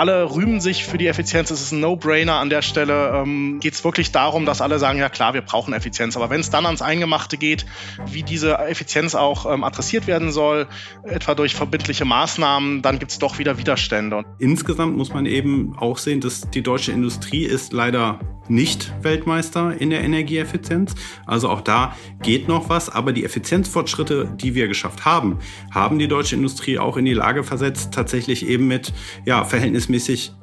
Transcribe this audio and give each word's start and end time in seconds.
alle 0.00 0.34
rühmen 0.34 0.62
sich 0.62 0.86
für 0.86 0.96
die 0.96 1.08
Effizienz. 1.08 1.50
Es 1.50 1.60
ist 1.60 1.72
ein 1.72 1.80
No-Brainer 1.80 2.36
an 2.36 2.48
der 2.48 2.62
Stelle. 2.62 3.12
Ähm, 3.14 3.60
geht 3.60 3.74
es 3.74 3.84
wirklich 3.84 4.10
darum, 4.12 4.46
dass 4.46 4.62
alle 4.62 4.78
sagen, 4.78 4.98
ja 4.98 5.10
klar, 5.10 5.34
wir 5.34 5.42
brauchen 5.42 5.74
Effizienz. 5.74 6.16
Aber 6.16 6.30
wenn 6.30 6.40
es 6.40 6.48
dann 6.48 6.64
ans 6.64 6.80
Eingemachte 6.80 7.36
geht, 7.36 7.66
wie 8.06 8.22
diese 8.22 8.56
Effizienz 8.56 9.14
auch 9.14 9.44
ähm, 9.44 9.62
adressiert 9.62 10.06
werden 10.06 10.32
soll, 10.32 10.68
etwa 11.02 11.34
durch 11.34 11.54
verbindliche 11.54 12.06
Maßnahmen, 12.06 12.80
dann 12.80 12.98
gibt 12.98 13.12
es 13.12 13.18
doch 13.18 13.38
wieder 13.38 13.58
Widerstände. 13.58 14.24
Insgesamt 14.38 14.96
muss 14.96 15.12
man 15.12 15.26
eben 15.26 15.76
auch 15.76 15.98
sehen, 15.98 16.22
dass 16.22 16.48
die 16.48 16.62
deutsche 16.62 16.92
Industrie 16.92 17.44
ist 17.44 17.74
leider 17.74 18.20
nicht 18.48 18.92
Weltmeister 19.02 19.80
in 19.80 19.90
der 19.90 20.02
Energieeffizienz. 20.02 20.94
Also 21.24 21.48
auch 21.48 21.60
da 21.60 21.94
geht 22.22 22.48
noch 22.48 22.68
was. 22.68 22.88
Aber 22.88 23.12
die 23.12 23.24
Effizienzfortschritte, 23.24 24.34
die 24.34 24.54
wir 24.54 24.66
geschafft 24.66 25.04
haben, 25.04 25.38
haben 25.70 25.98
die 25.98 26.08
deutsche 26.08 26.34
Industrie 26.34 26.78
auch 26.78 26.96
in 26.96 27.04
die 27.04 27.14
Lage 27.14 27.44
versetzt, 27.44 27.94
tatsächlich 27.94 28.46
eben 28.48 28.66
mit 28.66 28.92
ja, 29.24 29.44
verhältnismäßig 29.44 29.89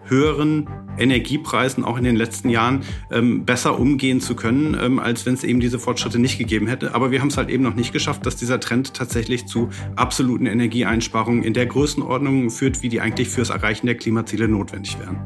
höheren 0.06 0.68
Energiepreisen 0.98 1.84
auch 1.84 1.98
in 1.98 2.04
den 2.04 2.16
letzten 2.16 2.50
Jahren 2.50 2.84
ähm, 3.12 3.46
besser 3.46 3.80
umgehen 3.80 4.22
zu 4.22 4.36
können, 4.36 4.78
ähm, 4.82 5.00
als 5.00 5.26
wenn 5.26 5.34
es 5.34 5.44
eben 5.44 5.60
diese 5.60 5.80
Fortschritte 5.80 6.20
nicht 6.20 6.38
gegeben 6.38 6.68
hätte. 6.68 6.96
Aber 6.96 7.12
wir 7.12 7.22
haben 7.22 7.28
es 7.28 7.38
halt 7.38 7.50
eben 7.50 7.64
noch 7.64 7.76
nicht 7.76 7.94
geschafft, 7.94 8.26
dass 8.26 8.36
dieser 8.36 8.60
Trend 8.60 8.94
tatsächlich 8.94 9.46
zu 9.46 9.70
absoluten 9.96 10.46
Energieeinsparungen 10.46 11.44
in 11.44 11.54
der 11.54 11.66
Größenordnung 11.66 12.50
führt, 12.50 12.82
wie 12.82 12.90
die 12.90 13.02
eigentlich 13.02 13.30
fürs 13.30 13.50
Erreichen 13.50 13.86
der 13.86 13.96
Klimaziele 13.96 14.48
notwendig 14.48 15.00
wären. 15.00 15.18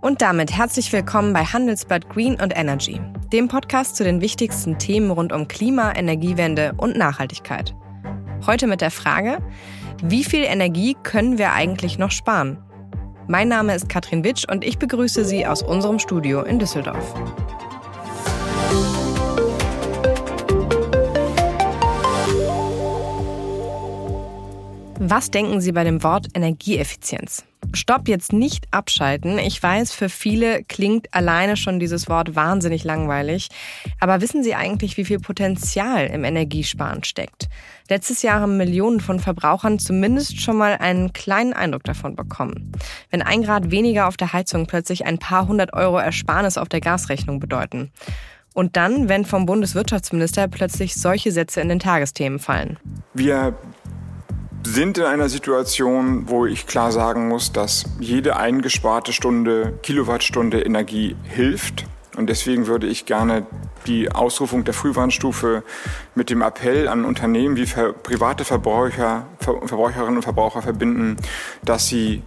Und 0.00 0.20
damit 0.20 0.52
herzlich 0.52 0.92
willkommen 0.92 1.32
bei 1.32 1.44
Handelsblatt 1.44 2.10
Green 2.10 2.34
und 2.34 2.54
Energy, 2.54 3.00
dem 3.32 3.48
Podcast 3.48 3.96
zu 3.96 4.04
den 4.04 4.20
wichtigsten 4.20 4.78
Themen 4.78 5.10
rund 5.10 5.32
um 5.32 5.48
Klima, 5.48 5.92
Energiewende 5.96 6.74
und 6.76 6.98
Nachhaltigkeit. 6.98 7.74
Heute 8.46 8.66
mit 8.66 8.82
der 8.82 8.90
Frage, 8.90 9.38
wie 10.02 10.22
viel 10.22 10.44
Energie 10.44 10.94
können 11.02 11.38
wir 11.38 11.54
eigentlich 11.54 11.96
noch 11.96 12.10
sparen? 12.10 12.58
Mein 13.26 13.48
Name 13.48 13.74
ist 13.74 13.88
Katrin 13.88 14.22
Witsch 14.22 14.44
und 14.50 14.64
ich 14.64 14.78
begrüße 14.78 15.24
Sie 15.24 15.46
aus 15.46 15.62
unserem 15.62 15.98
Studio 15.98 16.42
in 16.42 16.58
Düsseldorf. 16.58 17.14
Was 24.98 25.30
denken 25.30 25.62
Sie 25.62 25.72
bei 25.72 25.84
dem 25.84 26.02
Wort 26.02 26.28
Energieeffizienz? 26.34 27.44
Stopp 27.72 28.08
jetzt 28.08 28.32
nicht 28.32 28.66
abschalten. 28.70 29.38
Ich 29.38 29.62
weiß, 29.62 29.92
für 29.92 30.08
viele 30.08 30.62
klingt 30.64 31.12
alleine 31.14 31.56
schon 31.56 31.80
dieses 31.80 32.08
Wort 32.08 32.36
wahnsinnig 32.36 32.84
langweilig. 32.84 33.48
Aber 34.00 34.20
wissen 34.20 34.42
Sie 34.42 34.54
eigentlich, 34.54 34.96
wie 34.96 35.04
viel 35.04 35.18
Potenzial 35.18 36.06
im 36.06 36.24
Energiesparen 36.24 37.04
steckt? 37.04 37.48
Letztes 37.88 38.22
Jahr 38.22 38.40
haben 38.40 38.56
Millionen 38.56 39.00
von 39.00 39.20
Verbrauchern 39.20 39.78
zumindest 39.78 40.40
schon 40.40 40.56
mal 40.56 40.76
einen 40.78 41.12
kleinen 41.12 41.52
Eindruck 41.52 41.84
davon 41.84 42.16
bekommen. 42.16 42.72
Wenn 43.10 43.22
ein 43.22 43.42
Grad 43.42 43.70
weniger 43.70 44.08
auf 44.08 44.16
der 44.16 44.32
Heizung 44.32 44.66
plötzlich 44.66 45.04
ein 45.06 45.18
paar 45.18 45.48
hundert 45.48 45.72
Euro 45.74 45.98
Ersparnis 45.98 46.56
auf 46.56 46.68
der 46.68 46.80
Gasrechnung 46.80 47.40
bedeuten. 47.40 47.92
Und 48.54 48.76
dann, 48.76 49.08
wenn 49.08 49.24
vom 49.24 49.46
Bundeswirtschaftsminister 49.46 50.48
plötzlich 50.48 50.94
solche 50.94 51.32
Sätze 51.32 51.60
in 51.60 51.68
den 51.68 51.80
Tagesthemen 51.80 52.38
fallen. 52.38 52.78
Wir 53.12 53.58
sind 54.66 54.98
in 54.98 55.04
einer 55.04 55.28
Situation, 55.28 56.28
wo 56.28 56.46
ich 56.46 56.66
klar 56.66 56.92
sagen 56.92 57.28
muss, 57.28 57.52
dass 57.52 57.84
jede 58.00 58.36
eingesparte 58.36 59.12
Stunde, 59.12 59.78
Kilowattstunde 59.82 60.62
Energie 60.62 61.16
hilft. 61.24 61.84
Und 62.16 62.28
deswegen 62.28 62.66
würde 62.66 62.86
ich 62.86 63.06
gerne 63.06 63.46
die 63.86 64.10
Ausrufung 64.10 64.64
der 64.64 64.72
Frühwarnstufe 64.72 65.62
mit 66.14 66.30
dem 66.30 66.42
Appell 66.42 66.88
an 66.88 67.04
Unternehmen 67.04 67.56
wie 67.56 67.66
private 67.66 68.44
Verbraucher, 68.44 69.26
Verbraucherinnen 69.40 70.16
und 70.16 70.22
Verbraucher 70.22 70.62
verbinden, 70.62 71.16
dass 71.62 71.88
sie 71.88 72.22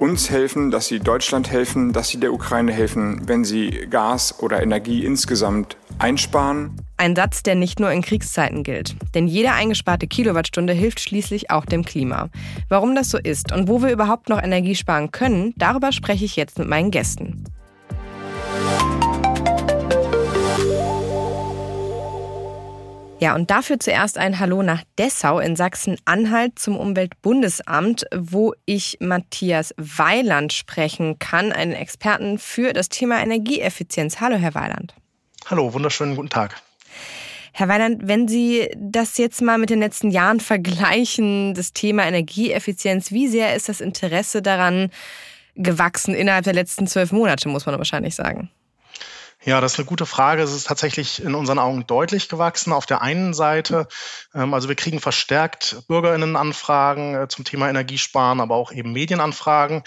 uns 0.00 0.30
helfen, 0.30 0.70
dass 0.70 0.86
sie 0.86 0.98
Deutschland 0.98 1.50
helfen, 1.50 1.92
dass 1.92 2.08
sie 2.08 2.18
der 2.18 2.32
Ukraine 2.32 2.72
helfen, 2.72 3.28
wenn 3.28 3.44
sie 3.44 3.86
Gas 3.90 4.40
oder 4.40 4.62
Energie 4.62 5.04
insgesamt 5.04 5.76
einsparen. 5.98 6.74
Ein 6.96 7.14
Satz, 7.14 7.42
der 7.42 7.54
nicht 7.54 7.80
nur 7.80 7.90
in 7.92 8.00
Kriegszeiten 8.00 8.62
gilt. 8.62 8.96
Denn 9.14 9.28
jede 9.28 9.52
eingesparte 9.52 10.06
Kilowattstunde 10.06 10.72
hilft 10.72 11.00
schließlich 11.00 11.50
auch 11.50 11.66
dem 11.66 11.84
Klima. 11.84 12.30
Warum 12.68 12.94
das 12.94 13.10
so 13.10 13.18
ist 13.18 13.52
und 13.52 13.68
wo 13.68 13.82
wir 13.82 13.90
überhaupt 13.90 14.30
noch 14.30 14.42
Energie 14.42 14.74
sparen 14.74 15.10
können, 15.10 15.52
darüber 15.56 15.92
spreche 15.92 16.24
ich 16.24 16.34
jetzt 16.36 16.58
mit 16.58 16.68
meinen 16.68 16.90
Gästen. 16.90 17.44
Ja, 23.22 23.34
und 23.34 23.50
dafür 23.50 23.78
zuerst 23.78 24.16
ein 24.16 24.38
Hallo 24.38 24.62
nach 24.62 24.82
Dessau 24.98 25.40
in 25.40 25.54
Sachsen-Anhalt 25.54 26.58
zum 26.58 26.78
Umweltbundesamt, 26.78 28.06
wo 28.16 28.54
ich 28.64 28.96
Matthias 29.00 29.74
Weiland 29.76 30.54
sprechen 30.54 31.18
kann, 31.18 31.52
einen 31.52 31.72
Experten 31.72 32.38
für 32.38 32.72
das 32.72 32.88
Thema 32.88 33.22
Energieeffizienz. 33.22 34.20
Hallo, 34.20 34.36
Herr 34.36 34.54
Weiland. 34.54 34.94
Hallo, 35.44 35.74
wunderschönen 35.74 36.16
guten 36.16 36.30
Tag. 36.30 36.62
Herr 37.52 37.68
Weiland, 37.68 38.08
wenn 38.08 38.26
Sie 38.26 38.70
das 38.74 39.18
jetzt 39.18 39.42
mal 39.42 39.58
mit 39.58 39.68
den 39.68 39.80
letzten 39.80 40.10
Jahren 40.10 40.40
vergleichen, 40.40 41.52
das 41.52 41.74
Thema 41.74 42.06
Energieeffizienz, 42.06 43.12
wie 43.12 43.28
sehr 43.28 43.54
ist 43.54 43.68
das 43.68 43.82
Interesse 43.82 44.40
daran 44.40 44.90
gewachsen 45.56 46.14
innerhalb 46.14 46.44
der 46.44 46.54
letzten 46.54 46.86
zwölf 46.86 47.12
Monate, 47.12 47.50
muss 47.50 47.66
man 47.66 47.76
wahrscheinlich 47.76 48.14
sagen? 48.14 48.50
Ja, 49.42 49.62
das 49.62 49.72
ist 49.72 49.78
eine 49.78 49.86
gute 49.86 50.04
Frage. 50.04 50.42
Es 50.42 50.52
ist 50.52 50.66
tatsächlich 50.66 51.22
in 51.22 51.34
unseren 51.34 51.58
Augen 51.58 51.86
deutlich 51.86 52.28
gewachsen. 52.28 52.74
Auf 52.74 52.84
der 52.84 53.00
einen 53.00 53.32
Seite, 53.32 53.88
ähm, 54.34 54.52
also 54.52 54.68
wir 54.68 54.76
kriegen 54.76 55.00
verstärkt 55.00 55.82
Bürgerinnenanfragen 55.88 57.14
äh, 57.14 57.28
zum 57.28 57.46
Thema 57.46 57.70
Energiesparen, 57.70 58.40
aber 58.40 58.56
auch 58.56 58.70
eben 58.70 58.92
Medienanfragen. 58.92 59.82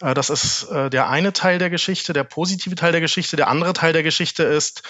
Äh, 0.00 0.14
das 0.14 0.30
ist 0.30 0.64
äh, 0.64 0.90
der 0.90 1.08
eine 1.08 1.32
Teil 1.32 1.60
der 1.60 1.70
Geschichte, 1.70 2.12
der 2.12 2.24
positive 2.24 2.74
Teil 2.74 2.90
der 2.90 3.00
Geschichte. 3.00 3.36
Der 3.36 3.46
andere 3.46 3.72
Teil 3.72 3.92
der 3.92 4.02
Geschichte 4.02 4.42
ist, 4.42 4.82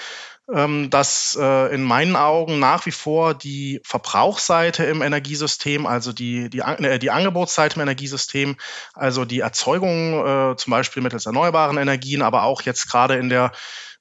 ähm, 0.51 0.89
dass 0.89 1.35
in 1.37 1.83
meinen 1.83 2.17
Augen 2.17 2.59
nach 2.59 2.87
wie 2.87 2.91
vor 2.91 3.35
die 3.35 3.83
Verbrauchsseite 3.85 4.85
im 4.85 5.03
Energiesystem, 5.03 5.85
also 5.85 6.15
die, 6.15 6.49
die, 6.49 6.63
die 6.99 7.11
Angebotsseite 7.11 7.77
im 7.77 7.83
Energiesystem, 7.83 8.57
also 8.95 9.27
die 9.27 9.41
Erzeugung 9.41 10.57
zum 10.57 10.71
Beispiel 10.71 11.03
mittels 11.03 11.27
erneuerbaren 11.27 11.77
Energien, 11.77 12.23
aber 12.23 12.45
auch 12.45 12.63
jetzt 12.63 12.91
gerade 12.91 13.17
in 13.17 13.29
der 13.29 13.53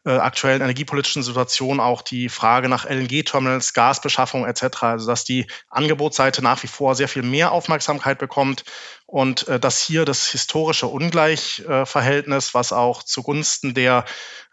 äh, 0.08 0.20
aktuellen 0.20 0.62
energiepolitischen 0.62 1.22
Situation 1.22 1.82
auch 1.82 2.02
die 2.02 2.30
Frage 2.30 2.70
nach 2.70 2.86
LNG-Terminals, 2.86 3.74
Gasbeschaffung 3.74 4.46
etc. 4.46 4.84
Also 4.84 5.08
dass 5.08 5.26
die 5.26 5.48
Angebotsseite 5.70 6.42
nach 6.42 6.64
wie 6.64 6.68
vor 6.68 6.96
sehr 6.96 7.10
viel 7.10 7.24
mehr 7.24 7.52
Aufmerksamkeit 7.52 8.18
bekommt 8.18 8.64
und 9.06 9.50
äh, 9.50 9.60
dass 9.60 9.82
hier 9.82 10.06
das 10.06 10.28
historische 10.28 10.88
Ungleichverhältnis, 10.88 12.54
was 12.54 12.72
auch 12.72 13.04
zugunsten 13.04 13.74
der 13.74 14.06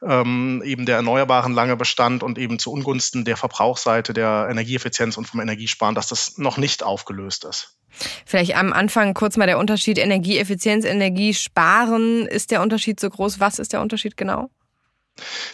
ähm, 0.02 0.60
eben 0.64 0.86
der 0.86 0.96
Erneuerbaren 0.96 1.54
lange 1.54 1.76
bestand 1.76 2.24
und 2.24 2.36
eben 2.36 2.58
zu 2.58 2.72
Ungunsten 2.72 3.24
der 3.24 3.36
Verbrauchsseite 3.36 4.12
der 4.12 4.48
Energieeffizienz 4.50 5.16
und 5.16 5.26
vom 5.26 5.40
Energiesparen, 5.40 5.94
dass 5.94 6.08
das 6.08 6.36
noch 6.36 6.56
nicht 6.56 6.82
aufgelöst 6.82 7.44
ist. 7.44 7.78
Vielleicht 8.26 8.56
am 8.56 8.72
Anfang 8.72 9.14
kurz 9.14 9.36
mal 9.36 9.46
der 9.46 9.58
Unterschied 9.58 9.98
Energieeffizienz, 9.98 10.84
Energiesparen. 10.84 12.26
Ist 12.26 12.50
der 12.50 12.60
Unterschied 12.60 12.98
so 12.98 13.08
groß? 13.08 13.38
Was 13.38 13.60
ist 13.60 13.72
der 13.72 13.80
Unterschied 13.80 14.16
genau? 14.16 14.50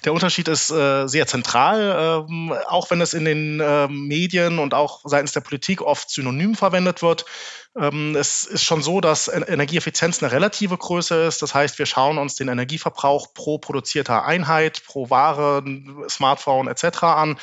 Der 0.04 0.12
Unterschied 0.12 0.48
ist 0.48 0.70
äh, 0.70 1.06
sehr 1.06 1.26
zentral, 1.26 2.26
ähm, 2.28 2.52
auch 2.68 2.90
wenn 2.90 3.00
es 3.00 3.12
in 3.12 3.24
den 3.24 3.60
äh, 3.60 3.88
Medien 3.88 4.58
und 4.58 4.72
auch 4.72 5.00
seitens 5.04 5.32
der 5.32 5.40
Politik 5.40 5.82
oft 5.82 6.10
synonym 6.10 6.54
verwendet 6.54 7.02
wird. 7.02 7.26
Ähm, 7.78 8.16
es 8.16 8.44
ist 8.44 8.64
schon 8.64 8.82
so, 8.82 9.00
dass 9.00 9.28
Energieeffizienz 9.28 10.22
eine 10.22 10.32
relative 10.32 10.76
Größe 10.76 11.14
ist. 11.24 11.42
Das 11.42 11.54
heißt, 11.54 11.78
wir 11.78 11.86
schauen 11.86 12.18
uns 12.18 12.34
den 12.34 12.48
Energieverbrauch 12.48 13.34
pro 13.34 13.58
produzierter 13.58 14.24
Einheit, 14.24 14.82
pro 14.86 15.10
Ware, 15.10 15.62
Smartphone 16.08 16.66
etc. 16.66 17.02
an 17.02 17.38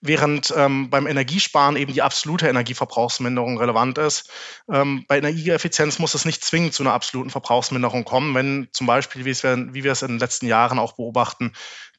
während 0.00 0.52
ähm, 0.56 0.90
beim 0.90 1.06
Energiesparen 1.06 1.76
eben 1.76 1.92
die 1.92 2.02
absolute 2.02 2.48
Energieverbrauchsminderung 2.48 3.58
relevant 3.58 3.98
ist. 3.98 4.30
Ähm, 4.70 5.04
bei 5.08 5.18
Energieeffizienz 5.18 5.98
muss 5.98 6.14
es 6.14 6.24
nicht 6.24 6.44
zwingend 6.44 6.74
zu 6.74 6.82
einer 6.82 6.92
absoluten 6.92 7.30
Verbrauchsminderung 7.30 8.04
kommen, 8.04 8.34
wenn 8.34 8.68
zum 8.72 8.86
Beispiel, 8.86 9.24
wie, 9.24 9.30
es 9.30 9.42
wir, 9.42 9.74
wie 9.74 9.84
wir 9.84 9.92
es 9.92 10.02
in 10.02 10.08
den 10.08 10.18
letzten 10.18 10.46
Jahren 10.46 10.78
auch 10.78 10.92
beobachten, 10.92 11.52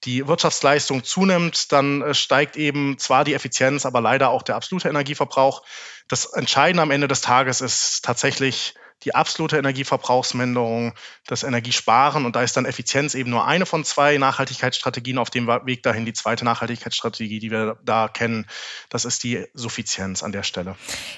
die 0.06 0.28
Wirtschaftsleistung 0.28 1.04
zunimmt, 1.04 1.72
dann 1.74 2.02
äh, 2.02 2.14
steigt 2.14 2.56
eben 2.56 2.98
zwar 2.98 3.26
die 3.26 3.34
Effizienz, 3.34 3.86
aber 3.86 4.00
leider 4.00 4.30
auch 4.30 4.44
der 4.44 4.56
absolute 4.56 4.88
Energieverbrauch. 4.88 5.64
Das 6.08 6.26
Entscheidende 6.26 6.84
am 6.84 6.92
Ende 6.92 7.08
des 7.08 7.22
Tages 7.22 7.60
ist 7.62 8.04
tatsächlich 8.06 8.76
die 9.04 9.16
absolute 9.16 9.58
Energieverbrauchsminderung, 9.58 10.94
das 11.26 11.44
Energiesparen 11.44 12.26
und 12.26 12.36
da 12.36 12.44
ist 12.44 12.58
dann 12.58 12.66
Effizienz 12.66 13.16
eben 13.16 13.30
nur 13.30 13.46
eine 13.46 13.66
von 13.66 13.86
zwei 13.86 14.18
Nachhaltigkeitsstrategien 14.18 15.18
auf 15.18 15.30
dem 15.30 15.48
Weg 15.48 15.84
dahin. 15.84 16.06
Die 16.06 16.14
zweite 16.14 16.44
Nachhaltigkeitsstrategie, 16.44 17.40
die 17.40 17.52
wir 17.52 17.78
da 17.84 18.10
kennen, 18.10 18.46
das 18.90 19.06
ist 19.06 19.24
die 19.24 19.46
Suffizienz 19.54 20.22
an 20.22 20.32
der 20.32 20.44
Stelle. 20.44 20.76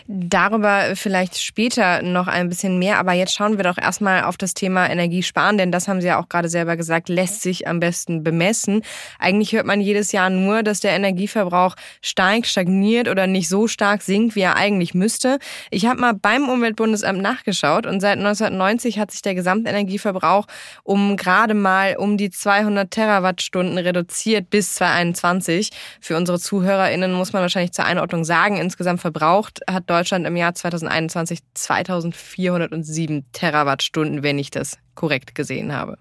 Darüber 0.07 0.95
vielleicht 0.95 1.41
später 1.41 2.01
noch 2.03 2.27
ein 2.27 2.49
bisschen 2.49 2.77
mehr, 2.77 2.99
aber 2.99 3.13
jetzt 3.13 3.33
schauen 3.33 3.57
wir 3.57 3.63
doch 3.63 3.77
erstmal 3.77 4.23
auf 4.25 4.37
das 4.37 4.53
Thema 4.53 4.87
Energiesparen, 4.87 5.57
denn 5.57 5.71
das 5.71 5.87
haben 5.87 6.01
Sie 6.01 6.07
ja 6.07 6.19
auch 6.19 6.29
gerade 6.29 6.49
selber 6.49 6.77
gesagt, 6.77 7.09
lässt 7.09 7.41
sich 7.41 7.67
am 7.67 7.79
besten 7.79 8.23
bemessen. 8.23 8.83
Eigentlich 9.17 9.53
hört 9.53 9.65
man 9.65 9.81
jedes 9.81 10.11
Jahr 10.11 10.29
nur, 10.29 10.61
dass 10.61 10.81
der 10.81 10.91
Energieverbrauch 10.91 11.75
steigt, 12.01 12.47
stagniert 12.47 13.07
oder 13.07 13.25
nicht 13.25 13.49
so 13.49 13.67
stark 13.67 14.03
sinkt, 14.03 14.35
wie 14.35 14.41
er 14.41 14.55
eigentlich 14.55 14.93
müsste. 14.93 15.39
Ich 15.71 15.87
habe 15.87 15.99
mal 15.99 16.13
beim 16.13 16.47
Umweltbundesamt 16.47 17.21
nachgeschaut 17.21 17.70
abgebaut 17.71 17.85
und 17.85 17.99
seit 17.99 18.17
1990 18.17 18.99
hat 18.99 19.11
sich 19.11 19.21
der 19.21 19.35
Gesamtenergieverbrauch 19.35 20.47
um 20.83 21.17
gerade 21.17 21.53
mal 21.53 21.95
um 21.97 22.17
die 22.17 22.29
200 22.29 22.91
Terawattstunden 22.91 23.77
reduziert 23.77 24.49
bis 24.49 24.75
2021. 24.75 25.69
Für 25.99 26.17
unsere 26.17 26.39
ZuhörerInnen 26.39 27.13
muss 27.13 27.33
man 27.33 27.41
wahrscheinlich 27.41 27.71
zur 27.71 27.85
Einordnung 27.85 28.23
sagen, 28.23 28.57
insgesamt 28.57 29.01
verbraucht 29.01 29.61
hat 29.69 29.89
Deutschland 29.89 30.25
im 30.27 30.35
Jahr 30.35 30.53
2021 30.53 31.39
2407 31.53 33.25
Terawattstunden, 33.31 34.23
wenn 34.23 34.39
ich 34.39 34.51
das 34.51 34.77
korrekt 34.95 35.35
gesehen 35.35 35.73
habe. 35.73 35.97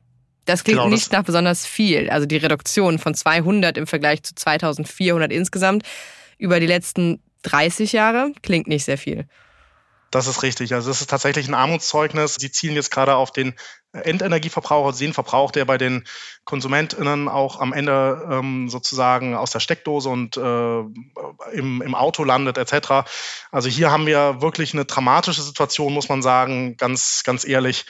Das 0.47 0.65
klingt 0.65 0.79
genau, 0.79 0.91
nicht 0.91 1.13
nach 1.13 1.23
besonders 1.23 1.67
viel. 1.67 2.11
Also 2.11 2.27
die 2.27 2.39
Reduktion 2.39 2.99
von 2.99 3.15
200 3.15 3.77
im 3.77 3.87
Vergleich 3.87 4.23
zu 4.23 4.35
2400 4.35 5.31
insgesamt 5.31 5.85
über 6.39 6.59
die 6.59 6.67
letzten 6.67 7.21
30 7.43 7.93
Jahre 7.93 8.33
klingt 8.43 8.67
nicht 8.67 8.85
sehr 8.85 8.99
viel. 8.99 9.27
Das 10.11 10.27
ist 10.27 10.43
richtig. 10.43 10.75
Also 10.75 10.91
es 10.91 11.01
ist 11.01 11.11
tatsächlich 11.11 11.47
ein 11.47 11.55
Armutszeugnis. 11.55 12.35
Sie 12.35 12.51
zielen 12.51 12.75
jetzt 12.75 12.91
gerade 12.91 13.15
auf 13.15 13.31
den 13.31 13.55
Endenergieverbraucher, 13.93 14.97
den 14.97 15.13
Verbrauch, 15.13 15.53
der 15.53 15.65
bei 15.65 15.79
den 15.79 16.05
KonsumentInnen 16.45 17.29
auch 17.29 17.61
am 17.61 17.73
Ende 17.73 18.29
ähm, 18.31 18.69
sozusagen 18.69 19.37
aus 19.37 19.53
der 19.53 19.61
Steckdose 19.61 20.09
und 20.09 20.37
äh, 20.37 20.81
im, 21.53 21.83
im 21.83 21.95
Auto 21.95 22.25
landet, 22.25 22.59
etc. 22.59 23.09
Also 23.53 23.69
hier 23.69 23.93
haben 23.93 24.07
wir 24.07 24.43
wirklich 24.43 24.75
eine 24.75 24.85
dramatische 24.85 25.43
Situation, 25.43 25.93
muss 25.93 26.09
man 26.09 26.23
sagen, 26.23 26.77
ganz, 26.77 27.23
ganz 27.25 27.47
ehrlich. 27.47 27.87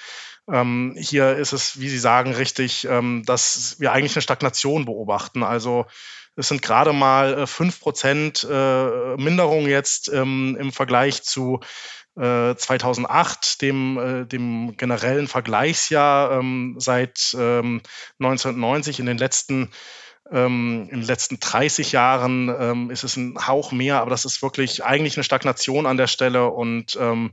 Ähm, 0.50 0.96
hier 0.98 1.36
ist 1.36 1.52
es, 1.52 1.80
wie 1.80 1.88
Sie 1.88 1.98
sagen, 1.98 2.34
richtig, 2.34 2.86
ähm, 2.86 3.22
dass 3.24 3.76
wir 3.78 3.92
eigentlich 3.92 4.16
eine 4.16 4.22
Stagnation 4.22 4.84
beobachten. 4.84 5.42
Also 5.42 5.86
es 6.36 6.48
sind 6.48 6.62
gerade 6.62 6.92
mal 6.92 7.40
äh, 7.40 7.46
fünf 7.46 7.80
Prozent 7.80 8.46
äh, 8.50 9.16
Minderung 9.16 9.66
jetzt 9.66 10.08
ähm, 10.08 10.56
im 10.58 10.72
Vergleich 10.72 11.22
zu 11.22 11.60
2008, 12.16 13.44
äh, 13.62 13.66
dem, 13.66 13.98
äh, 13.98 14.26
dem 14.26 14.76
generellen 14.76 15.28
Vergleichsjahr 15.28 16.32
ähm, 16.32 16.74
seit 16.78 17.34
ähm, 17.38 17.80
1990 18.18 19.00
in 19.00 19.06
den 19.06 19.18
letzten 19.18 19.70
ähm, 20.30 20.88
in 20.90 21.00
den 21.00 21.06
letzten 21.06 21.40
30 21.40 21.92
Jahren 21.92 22.54
ähm, 22.56 22.90
ist 22.90 23.04
es 23.04 23.16
ein 23.16 23.46
Hauch 23.46 23.72
mehr, 23.72 24.00
aber 24.00 24.10
das 24.10 24.24
ist 24.24 24.42
wirklich 24.42 24.84
eigentlich 24.84 25.16
eine 25.16 25.24
Stagnation 25.24 25.86
an 25.86 25.96
der 25.96 26.06
Stelle 26.06 26.50
und 26.50 26.96
ähm, 27.00 27.32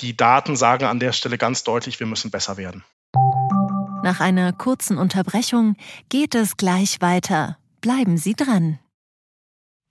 die 0.00 0.16
Daten 0.16 0.56
sagen 0.56 0.84
an 0.84 1.00
der 1.00 1.12
Stelle 1.12 1.38
ganz 1.38 1.64
deutlich, 1.64 2.00
wir 2.00 2.06
müssen 2.06 2.30
besser 2.30 2.56
werden. 2.56 2.84
Nach 4.02 4.20
einer 4.20 4.52
kurzen 4.52 4.96
Unterbrechung 4.96 5.76
geht 6.08 6.34
es 6.34 6.56
gleich 6.56 7.00
weiter. 7.00 7.58
Bleiben 7.80 8.16
Sie 8.16 8.34
dran. 8.34 8.78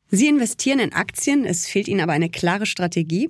Sie 0.09 0.27
investieren 0.27 0.79
in 0.79 0.93
Aktien, 0.93 1.45
es 1.45 1.67
fehlt 1.67 1.87
Ihnen 1.89 2.01
aber 2.01 2.13
eine 2.13 2.29
klare 2.29 2.65
Strategie. 2.65 3.29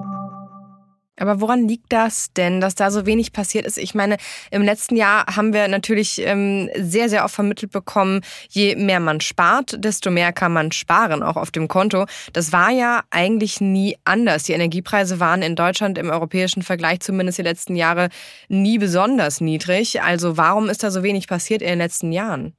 Aber 1.21 1.39
woran 1.39 1.67
liegt 1.67 1.93
das 1.93 2.33
denn, 2.33 2.61
dass 2.61 2.73
da 2.73 2.89
so 2.89 3.05
wenig 3.05 3.31
passiert 3.31 3.67
ist? 3.67 3.77
Ich 3.77 3.93
meine, 3.93 4.17
im 4.49 4.63
letzten 4.63 4.95
Jahr 4.95 5.27
haben 5.27 5.53
wir 5.53 5.67
natürlich 5.67 6.19
ähm, 6.19 6.69
sehr, 6.75 7.09
sehr 7.09 7.23
oft 7.23 7.35
vermittelt 7.35 7.71
bekommen, 7.71 8.21
je 8.49 8.75
mehr 8.75 8.99
man 8.99 9.21
spart, 9.21 9.75
desto 9.77 10.09
mehr 10.09 10.33
kann 10.33 10.51
man 10.51 10.71
sparen, 10.71 11.21
auch 11.21 11.37
auf 11.37 11.51
dem 11.51 11.67
Konto. 11.67 12.07
Das 12.33 12.51
war 12.51 12.71
ja 12.71 13.03
eigentlich 13.11 13.61
nie 13.61 13.97
anders. 14.03 14.43
Die 14.43 14.53
Energiepreise 14.53 15.19
waren 15.19 15.43
in 15.43 15.55
Deutschland 15.55 15.99
im 15.99 16.09
europäischen 16.09 16.63
Vergleich 16.63 17.01
zumindest 17.01 17.37
die 17.37 17.43
letzten 17.43 17.75
Jahre 17.75 18.09
nie 18.49 18.79
besonders 18.79 19.41
niedrig. 19.41 20.01
Also 20.01 20.37
warum 20.37 20.69
ist 20.69 20.81
da 20.81 20.89
so 20.89 21.03
wenig 21.03 21.27
passiert 21.27 21.61
in 21.61 21.67
den 21.67 21.77
letzten 21.77 22.11
Jahren? 22.11 22.55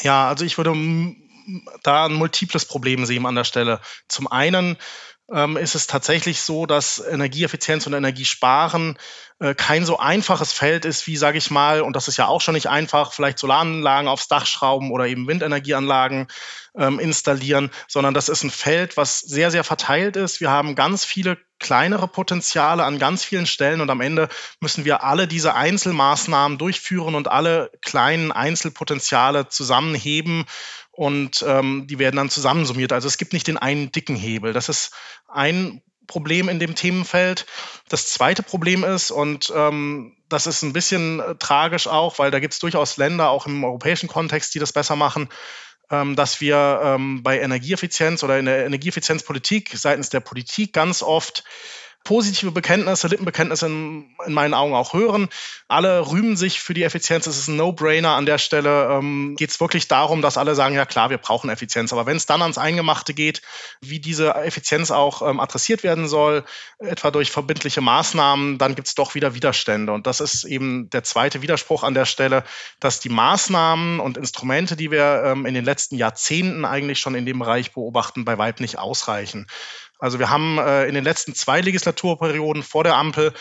Ja, 0.00 0.28
also 0.28 0.46
ich 0.46 0.56
würde 0.56 0.72
da 1.82 2.06
ein 2.06 2.14
multiples 2.14 2.64
Problem 2.64 3.04
sehen 3.04 3.26
an 3.26 3.34
der 3.34 3.44
Stelle. 3.44 3.80
Zum 4.08 4.28
einen 4.32 4.78
ähm, 5.32 5.56
ist 5.56 5.74
es 5.74 5.86
tatsächlich 5.86 6.42
so, 6.42 6.66
dass 6.66 6.98
Energieeffizienz 6.98 7.86
und 7.86 7.94
Energiesparen 7.94 8.98
äh, 9.40 9.54
kein 9.54 9.84
so 9.84 9.98
einfaches 9.98 10.52
Feld 10.52 10.84
ist, 10.84 11.06
wie, 11.06 11.16
sage 11.16 11.38
ich 11.38 11.50
mal, 11.50 11.80
und 11.80 11.96
das 11.96 12.08
ist 12.08 12.18
ja 12.18 12.26
auch 12.26 12.40
schon 12.40 12.54
nicht 12.54 12.68
einfach, 12.68 13.12
vielleicht 13.12 13.38
Solaranlagen 13.38 14.08
aufs 14.08 14.28
Dach 14.28 14.46
schrauben 14.46 14.90
oder 14.90 15.06
eben 15.06 15.26
Windenergieanlagen 15.26 16.28
ähm, 16.76 16.98
installieren, 16.98 17.70
sondern 17.88 18.14
das 18.14 18.28
ist 18.28 18.44
ein 18.44 18.50
Feld, 18.50 18.96
was 18.96 19.20
sehr, 19.20 19.50
sehr 19.50 19.64
verteilt 19.64 20.16
ist. 20.16 20.40
Wir 20.40 20.50
haben 20.50 20.74
ganz 20.74 21.04
viele 21.04 21.38
kleinere 21.58 22.08
Potenziale 22.08 22.84
an 22.84 22.98
ganz 22.98 23.24
vielen 23.24 23.46
Stellen 23.46 23.80
und 23.80 23.88
am 23.88 24.00
Ende 24.00 24.28
müssen 24.60 24.84
wir 24.84 25.04
alle 25.04 25.26
diese 25.26 25.54
Einzelmaßnahmen 25.54 26.58
durchführen 26.58 27.14
und 27.14 27.28
alle 27.28 27.70
kleinen 27.80 28.32
Einzelpotenziale 28.32 29.48
zusammenheben 29.48 30.44
und 30.96 31.44
ähm, 31.46 31.86
die 31.88 31.98
werden 31.98 32.16
dann 32.16 32.30
zusammensummiert. 32.30 32.92
Also 32.92 33.08
es 33.08 33.18
gibt 33.18 33.32
nicht 33.32 33.46
den 33.46 33.58
einen 33.58 33.90
dicken 33.92 34.16
Hebel. 34.16 34.52
Das 34.52 34.68
ist 34.68 34.92
ein 35.28 35.82
Problem 36.06 36.48
in 36.48 36.58
dem 36.58 36.74
Themenfeld. 36.74 37.46
Das 37.88 38.08
zweite 38.08 38.42
Problem 38.42 38.84
ist, 38.84 39.10
und 39.10 39.52
ähm, 39.54 40.16
das 40.28 40.46
ist 40.46 40.62
ein 40.62 40.72
bisschen 40.72 41.20
äh, 41.20 41.34
tragisch 41.36 41.86
auch, 41.86 42.18
weil 42.18 42.30
da 42.30 42.40
gibt 42.40 42.54
es 42.54 42.60
durchaus 42.60 42.96
Länder, 42.96 43.30
auch 43.30 43.46
im 43.46 43.64
europäischen 43.64 44.08
Kontext, 44.08 44.54
die 44.54 44.58
das 44.58 44.72
besser 44.72 44.96
machen, 44.96 45.28
ähm, 45.90 46.16
dass 46.16 46.40
wir 46.40 46.80
ähm, 46.82 47.22
bei 47.22 47.40
Energieeffizienz 47.40 48.22
oder 48.22 48.38
in 48.38 48.46
der 48.46 48.66
Energieeffizienzpolitik 48.66 49.70
seitens 49.74 50.10
der 50.10 50.20
Politik 50.20 50.72
ganz 50.72 51.02
oft 51.02 51.44
positive 52.04 52.52
Bekenntnisse, 52.52 53.08
Lippenbekenntnisse 53.08 53.66
in, 53.66 54.14
in, 54.26 54.32
meinen 54.34 54.52
Augen 54.54 54.74
auch 54.74 54.92
hören. 54.92 55.28
Alle 55.68 56.10
rühmen 56.10 56.36
sich 56.36 56.60
für 56.60 56.74
die 56.74 56.82
Effizienz. 56.82 57.26
Es 57.26 57.38
ist 57.38 57.48
ein 57.48 57.56
No-Brainer 57.56 58.10
an 58.10 58.26
der 58.26 58.36
Stelle. 58.36 58.90
Ähm, 58.90 59.34
geht 59.36 59.50
es 59.50 59.58
wirklich 59.58 59.88
darum, 59.88 60.20
dass 60.20 60.36
alle 60.36 60.54
sagen, 60.54 60.74
ja 60.74 60.84
klar, 60.84 61.08
wir 61.08 61.16
brauchen 61.18 61.48
Effizienz. 61.48 61.92
Aber 61.92 62.04
wenn 62.04 62.18
es 62.18 62.26
dann 62.26 62.42
ans 62.42 62.58
Eingemachte 62.58 63.14
geht, 63.14 63.40
wie 63.80 64.00
diese 64.00 64.34
Effizienz 64.34 64.90
auch 64.90 65.22
ähm, 65.28 65.40
adressiert 65.40 65.82
werden 65.82 66.06
soll, 66.06 66.44
etwa 66.78 67.10
durch 67.10 67.30
verbindliche 67.30 67.80
Maßnahmen, 67.80 68.58
dann 68.58 68.74
gibt 68.74 68.88
es 68.88 68.94
doch 68.94 69.14
wieder 69.14 69.34
Widerstände. 69.34 69.92
Und 69.92 70.06
das 70.06 70.20
ist 70.20 70.44
eben 70.44 70.90
der 70.90 71.04
zweite 71.04 71.40
Widerspruch 71.40 71.82
an 71.82 71.94
der 71.94 72.04
Stelle, 72.04 72.44
dass 72.80 73.00
die 73.00 73.08
Maßnahmen 73.08 73.98
und 73.98 74.18
Instrumente, 74.18 74.76
die 74.76 74.90
wir 74.90 75.22
ähm, 75.24 75.46
in 75.46 75.54
den 75.54 75.64
letzten 75.64 75.96
Jahrzehnten 75.96 76.66
eigentlich 76.66 77.00
schon 77.00 77.14
in 77.14 77.24
dem 77.24 77.38
Bereich 77.38 77.72
beobachten, 77.72 78.26
bei 78.26 78.36
Weib 78.36 78.60
nicht 78.60 78.78
ausreichen. 78.78 79.46
Also 80.04 80.18
wir 80.18 80.28
haben 80.28 80.58
äh, 80.58 80.84
in 80.84 80.94
den 80.94 81.02
letzten 81.02 81.34
zwei 81.34 81.62
Legislaturperioden 81.62 82.62
vor 82.62 82.84
der 82.84 82.96
Ampel 82.96 83.32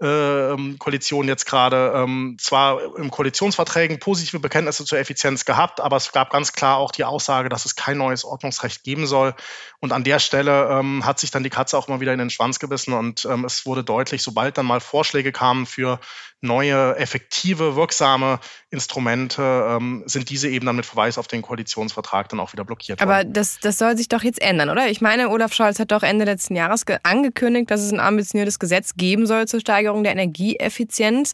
äh, 0.00 0.56
Koalition 0.78 1.28
jetzt 1.28 1.44
gerade 1.44 1.92
ähm, 1.94 2.38
zwar 2.40 2.96
im 2.96 3.10
Koalitionsverträgen 3.10 3.98
positive 3.98 4.40
Bekenntnisse 4.40 4.86
zur 4.86 4.98
Effizienz 4.98 5.44
gehabt, 5.44 5.78
aber 5.78 5.96
es 5.96 6.12
gab 6.12 6.30
ganz 6.30 6.54
klar 6.54 6.78
auch 6.78 6.90
die 6.90 7.04
Aussage, 7.04 7.50
dass 7.50 7.66
es 7.66 7.76
kein 7.76 7.98
neues 7.98 8.24
Ordnungsrecht 8.24 8.82
geben 8.82 9.06
soll. 9.06 9.34
Und 9.80 9.92
an 9.92 10.04
der 10.04 10.18
Stelle 10.18 10.70
ähm, 10.70 11.04
hat 11.04 11.18
sich 11.18 11.30
dann 11.30 11.42
die 11.42 11.50
Katze 11.50 11.76
auch 11.76 11.86
immer 11.86 12.00
wieder 12.00 12.14
in 12.14 12.18
den 12.18 12.30
Schwanz 12.30 12.58
gebissen 12.58 12.94
und 12.94 13.26
ähm, 13.26 13.44
es 13.44 13.66
wurde 13.66 13.84
deutlich, 13.84 14.22
sobald 14.22 14.56
dann 14.56 14.64
mal 14.64 14.80
Vorschläge 14.80 15.32
kamen 15.32 15.66
für 15.66 16.00
neue, 16.40 16.96
effektive, 16.96 17.76
wirksame 17.76 18.38
Instrumente, 18.70 19.42
ähm, 19.42 20.02
sind 20.06 20.28
diese 20.30 20.48
eben 20.48 20.66
dann 20.66 20.76
mit 20.76 20.86
Verweis 20.86 21.18
auf 21.18 21.28
den 21.28 21.42
Koalitionsvertrag 21.42 22.28
dann 22.28 22.40
auch 22.40 22.52
wieder 22.52 22.64
blockiert 22.64 23.00
Aber 23.00 23.16
worden. 23.16 23.26
Aber 23.28 23.32
das, 23.32 23.58
das 23.60 23.78
soll 23.78 23.96
sich 23.96 24.08
doch 24.08 24.22
jetzt 24.22 24.40
ändern, 24.40 24.70
oder? 24.70 24.88
Ich 24.88 25.00
meine, 25.00 25.30
Olaf 25.30 25.52
Scholz 25.52 25.78
hat 25.78 25.92
doch 25.92 26.02
Ende 26.02 26.24
letzten 26.24 26.54
Jahres 26.54 26.84
angekündigt, 27.02 27.70
dass 27.70 27.80
es 27.80 27.92
ein 27.92 28.00
ambitioniertes 28.00 28.58
Gesetz 28.58 28.94
geben 28.96 29.26
soll 29.26 29.48
zur 29.48 29.60
Steigerung 29.60 30.02
der 30.02 30.12
Energieeffizienz. 30.12 31.32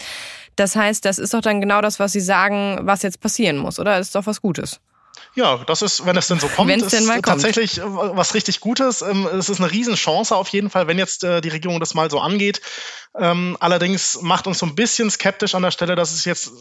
Das 0.57 0.77
heißt, 0.77 1.05
das 1.05 1.19
ist 1.19 1.35
doch 1.35 1.41
dann 1.41 1.61
genau 1.61 1.81
das, 1.81 1.99
was 1.99 2.13
Sie 2.13 2.21
sagen, 2.21 2.79
was 2.83 3.03
jetzt 3.03 3.21
passieren 3.21 3.57
muss, 3.57 3.79
oder? 3.79 3.99
Das 3.99 4.09
ist 4.09 4.15
doch 4.15 4.27
was 4.27 4.41
Gutes. 4.41 4.81
Ja, 5.35 5.59
das 5.65 5.83
ist, 5.83 6.05
wenn 6.07 6.17
es 6.17 6.29
denn 6.29 6.41
so 6.41 6.49
kommt, 6.49 6.71
Wenn's 6.71 6.85
ist 6.85 6.93
denn 6.93 7.07
mal 7.07 7.23
tatsächlich 7.23 7.81
kommt. 7.81 8.13
Äh, 8.13 8.17
was 8.17 8.35
richtig 8.35 8.61
Gutes. 8.61 9.03
Ähm, 9.03 9.27
es 9.27 9.49
ist 9.49 9.61
eine 9.61 9.71
Riesenchance 9.71 10.35
auf 10.35 10.49
jeden 10.49 10.71
Fall, 10.71 10.87
wenn 10.87 10.99
jetzt 10.99 11.25
äh, 11.25 11.41
die 11.41 11.49
Regierung 11.49 11.81
das 11.81 11.95
mal 11.95 12.11
so 12.11 12.21
angeht. 12.21 12.61
Ähm, 13.19 13.57
allerdings 13.61 14.21
macht 14.23 14.47
uns 14.47 14.59
so 14.59 14.67
ein 14.67 14.75
bisschen 14.75 15.11
skeptisch 15.11 15.55
an 15.55 15.63
der 15.63 15.71
Stelle, 15.71 15.95
dass 15.95 16.13
es 16.13 16.25
jetzt 16.25 16.53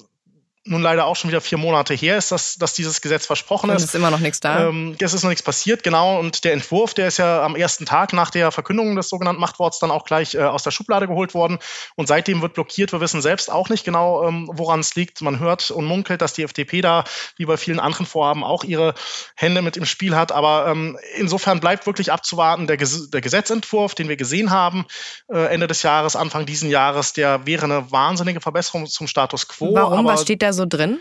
nun 0.64 0.84
leider 0.84 1.08
auch 1.08 1.16
schon 1.16 1.32
wieder 1.32 1.42
vier 1.42 1.58
Monate 1.58 1.96
her 1.96 2.18
ist, 2.18 2.32
dass, 2.32 2.56
dass 2.56 2.74
dieses 2.74 3.02
Gesetz 3.02 3.26
versprochen 3.26 3.72
ist. 3.72 3.78
Es 3.78 3.84
ist 3.90 3.96
immer 3.96 4.12
noch 4.12 4.20
nichts 4.20 4.40
da. 4.40 4.68
Ähm, 4.68 4.96
es 5.00 5.14
ist 5.14 5.24
noch 5.24 5.30
nichts 5.30 5.42
passiert, 5.42 5.82
genau. 5.82 6.20
Und 6.20 6.44
der 6.44 6.54
Entwurf, 6.54 6.94
der 6.94 7.08
ist 7.08 7.18
ja 7.18 7.44
am 7.44 7.56
ersten 7.56 7.88
Tag 7.88 8.14
nach 8.14 8.30
der 8.30 8.52
Verkündung 8.52 8.96
des 8.96 9.10
sogenannten 9.10 9.42
Machtworts 9.42 9.80
dann 9.80 9.90
auch 9.90 10.06
gleich 10.06 10.36
äh, 10.36 10.44
aus 10.44 10.62
der 10.62 10.70
Schublade 10.70 11.08
geholt 11.08 11.34
worden. 11.34 11.58
Und 11.96 12.08
seitdem 12.08 12.44
wird 12.44 12.54
blockiert. 12.54 12.92
Wir 12.92 13.02
wissen 13.02 13.24
selbst 13.24 13.52
auch 13.52 13.70
nicht 13.70 13.84
genau, 13.84 14.28
ähm, 14.28 14.50
woran 14.54 14.82
es 14.82 14.94
liegt. 14.94 15.22
Man 15.22 15.40
hört 15.40 15.72
und 15.72 15.86
munkelt, 15.86 16.22
dass 16.22 16.34
die 16.34 16.44
FDP 16.44 16.82
da, 16.82 17.06
wie 17.38 17.46
bei 17.46 17.58
vielen 17.58 17.80
anderen 17.80 18.06
Vorhaben, 18.06 18.44
auch 18.44 18.64
ihre 18.64 18.94
Hände 19.36 19.64
mit 19.64 19.78
im 19.78 19.86
Spiel 19.86 20.16
hat. 20.16 20.32
Aber 20.32 20.68
ähm, 20.68 20.96
insofern 21.16 21.60
bleibt 21.60 21.88
wirklich 21.88 22.12
abzuwarten, 22.12 22.68
der, 22.68 22.78
Ges 22.78 23.10
der 23.10 23.22
Gesetzentwurf, 23.22 23.96
den 23.96 24.10
wir 24.10 24.16
gesehen 24.16 24.52
haben, 24.52 24.86
äh, 25.28 25.40
Ende 25.52 25.66
des 25.66 25.82
Jahres, 25.82 26.16
Anfang 26.16 26.46
diesen 26.46 26.70
Jahres, 26.70 27.14
der 27.14 27.48
wäre 27.48 27.64
eine 27.64 27.92
wahnsinnige 27.92 28.42
Verbesserung 28.42 28.86
zum 28.86 29.08
Status 29.08 29.48
quo. 29.48 29.74
Warum? 29.74 30.06
Was 30.06 30.22
steht 30.22 30.44
da 30.44 30.51
so 30.54 30.66
drin? 30.66 31.00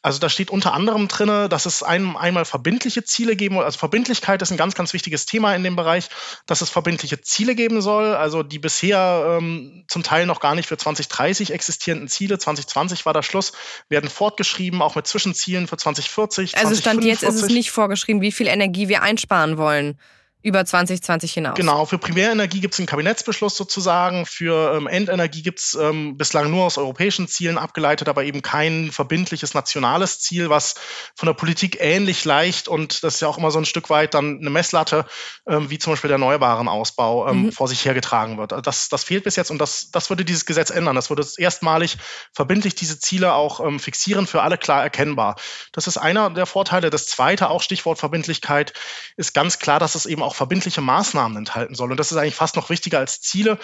Also 0.00 0.20
da 0.20 0.28
steht 0.28 0.50
unter 0.50 0.74
anderem 0.74 1.08
drin, 1.08 1.50
dass 1.50 1.66
es 1.66 1.82
ein, 1.82 2.16
einmal 2.16 2.44
verbindliche 2.44 3.02
Ziele 3.02 3.34
geben 3.34 3.56
soll. 3.56 3.64
Also 3.64 3.78
Verbindlichkeit 3.78 4.40
ist 4.42 4.52
ein 4.52 4.56
ganz, 4.56 4.76
ganz 4.76 4.92
wichtiges 4.92 5.26
Thema 5.26 5.56
in 5.56 5.64
dem 5.64 5.74
Bereich, 5.74 6.08
dass 6.46 6.60
es 6.60 6.70
verbindliche 6.70 7.20
Ziele 7.20 7.56
geben 7.56 7.82
soll. 7.82 8.14
Also 8.14 8.44
die 8.44 8.60
bisher 8.60 9.38
ähm, 9.40 9.84
zum 9.88 10.04
Teil 10.04 10.26
noch 10.26 10.38
gar 10.38 10.54
nicht 10.54 10.68
für 10.68 10.76
2030 10.76 11.52
existierenden 11.52 12.08
Ziele, 12.08 12.38
2020 12.38 13.06
war 13.06 13.12
der 13.12 13.22
Schluss, 13.22 13.52
werden 13.88 14.08
fortgeschrieben, 14.08 14.82
auch 14.82 14.94
mit 14.94 15.08
Zwischenzielen 15.08 15.66
für 15.66 15.76
2040. 15.76 16.56
Also 16.56 16.76
Stand 16.76 17.04
jetzt 17.04 17.24
ist 17.24 17.42
es 17.42 17.48
nicht 17.48 17.72
vorgeschrieben, 17.72 18.22
wie 18.22 18.32
viel 18.32 18.46
Energie 18.46 18.86
wir 18.86 19.02
einsparen 19.02 19.58
wollen 19.58 19.98
über 20.42 20.64
2020 20.64 21.32
hinaus. 21.32 21.56
Genau, 21.56 21.84
für 21.84 21.98
Primärenergie 21.98 22.60
gibt 22.60 22.74
es 22.74 22.80
einen 22.80 22.86
Kabinettsbeschluss 22.86 23.56
sozusagen, 23.56 24.24
für 24.24 24.74
ähm, 24.76 24.86
Endenergie 24.86 25.42
gibt 25.42 25.58
es 25.58 25.74
ähm, 25.74 26.16
bislang 26.16 26.50
nur 26.50 26.64
aus 26.64 26.78
europäischen 26.78 27.26
Zielen 27.26 27.58
abgeleitet, 27.58 28.08
aber 28.08 28.24
eben 28.24 28.40
kein 28.40 28.92
verbindliches 28.92 29.54
nationales 29.54 30.20
Ziel, 30.20 30.48
was 30.48 30.76
von 31.16 31.26
der 31.26 31.34
Politik 31.34 31.78
ähnlich 31.80 32.24
leicht 32.24 32.68
und 32.68 33.02
das 33.02 33.16
ist 33.16 33.20
ja 33.20 33.28
auch 33.28 33.38
immer 33.38 33.50
so 33.50 33.58
ein 33.58 33.64
Stück 33.64 33.90
weit 33.90 34.14
dann 34.14 34.38
eine 34.38 34.50
Messlatte, 34.50 35.06
ähm, 35.48 35.70
wie 35.70 35.78
zum 35.78 35.92
Beispiel 35.92 36.08
der 36.08 36.16
erneuerbaren 36.16 36.68
Ausbau 36.68 37.28
ähm, 37.28 37.44
mhm. 37.44 37.52
vor 37.52 37.66
sich 37.66 37.84
hergetragen 37.84 38.38
wird. 38.38 38.54
Das, 38.64 38.88
das 38.88 39.04
fehlt 39.04 39.24
bis 39.24 39.36
jetzt 39.36 39.50
und 39.50 39.58
das, 39.58 39.90
das 39.90 40.08
würde 40.08 40.24
dieses 40.24 40.46
Gesetz 40.46 40.70
ändern. 40.70 40.94
Das 40.94 41.10
würde 41.10 41.26
erstmalig 41.36 41.96
verbindlich 42.32 42.74
diese 42.74 42.98
Ziele 42.98 43.32
auch 43.34 43.60
ähm, 43.60 43.80
fixieren, 43.80 44.26
für 44.26 44.42
alle 44.42 44.58
klar 44.58 44.82
erkennbar. 44.82 45.36
Das 45.72 45.86
ist 45.86 45.96
einer 45.96 46.30
der 46.30 46.46
Vorteile. 46.46 46.90
Das 46.90 47.06
zweite, 47.06 47.50
auch 47.50 47.62
Stichwort 47.62 47.98
Verbindlichkeit, 47.98 48.72
ist 49.16 49.34
ganz 49.34 49.58
klar, 49.58 49.80
dass 49.80 49.94
es 49.94 50.06
eben 50.06 50.22
auch 50.22 50.27
verbindliche 50.34 50.80
Maßnahmen 50.80 51.36
enthalten 51.36 51.74
soll. 51.74 51.90
Und 51.90 51.98
das 51.98 52.12
ist 52.12 52.18
eigentlich 52.18 52.34
fast 52.34 52.56
noch 52.56 52.70
wichtiger 52.70 52.98
als 52.98 53.20
Ziele. 53.20 53.58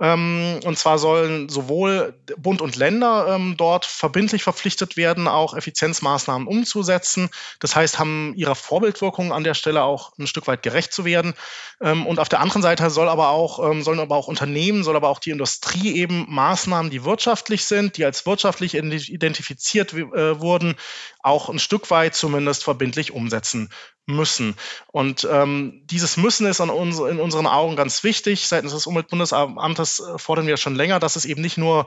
Ähm, 0.00 0.60
und 0.64 0.78
zwar 0.78 0.98
sollen 0.98 1.48
sowohl 1.48 2.14
Bund 2.36 2.60
und 2.60 2.76
Länder 2.76 3.34
ähm, 3.34 3.54
dort 3.56 3.84
verbindlich 3.84 4.42
verpflichtet 4.42 4.96
werden, 4.96 5.28
auch 5.28 5.54
Effizienzmaßnahmen 5.54 6.48
umzusetzen. 6.48 7.30
Das 7.60 7.76
heißt, 7.76 7.98
haben 7.98 8.34
ihrer 8.36 8.54
Vorbildwirkung 8.54 9.32
an 9.32 9.44
der 9.44 9.54
Stelle 9.54 9.82
auch 9.82 10.12
ein 10.18 10.26
Stück 10.26 10.46
weit 10.46 10.62
gerecht 10.62 10.92
zu 10.92 11.04
werden. 11.04 11.34
Ähm, 11.80 12.06
und 12.06 12.18
auf 12.18 12.28
der 12.28 12.40
anderen 12.40 12.62
Seite 12.62 12.88
soll 12.90 13.08
aber 13.08 13.28
auch, 13.30 13.70
ähm, 13.70 13.82
sollen 13.82 14.00
aber 14.00 14.16
auch 14.16 14.28
Unternehmen, 14.28 14.84
soll 14.84 14.96
aber 14.96 15.08
auch 15.08 15.18
die 15.18 15.30
Industrie 15.30 15.94
eben 15.96 16.26
Maßnahmen, 16.28 16.90
die 16.90 17.04
wirtschaftlich 17.04 17.64
sind, 17.64 17.96
die 17.96 18.04
als 18.04 18.26
wirtschaftlich 18.26 18.74
identifiziert 18.74 19.92
äh, 19.92 20.40
wurden, 20.40 20.76
auch 21.22 21.48
ein 21.48 21.58
Stück 21.58 21.90
weit 21.90 22.14
zumindest 22.14 22.64
verbindlich 22.64 23.12
umsetzen 23.12 23.70
müssen. 24.06 24.54
Und 24.92 25.26
ähm, 25.30 25.82
dieses 25.84 26.16
Müssen 26.16 26.46
ist 26.46 26.60
uns, 26.60 26.98
in 26.98 27.20
unseren 27.20 27.46
Augen 27.46 27.76
ganz 27.76 28.04
wichtig. 28.04 28.46
Seitens 28.46 28.72
des 28.72 28.86
Umweltbundesamtes 28.86 30.00
äh, 30.00 30.18
fordern 30.18 30.46
wir 30.46 30.56
schon 30.56 30.74
länger, 30.74 31.00
dass 31.00 31.16
es 31.16 31.24
eben 31.24 31.40
nicht 31.40 31.58
nur 31.58 31.86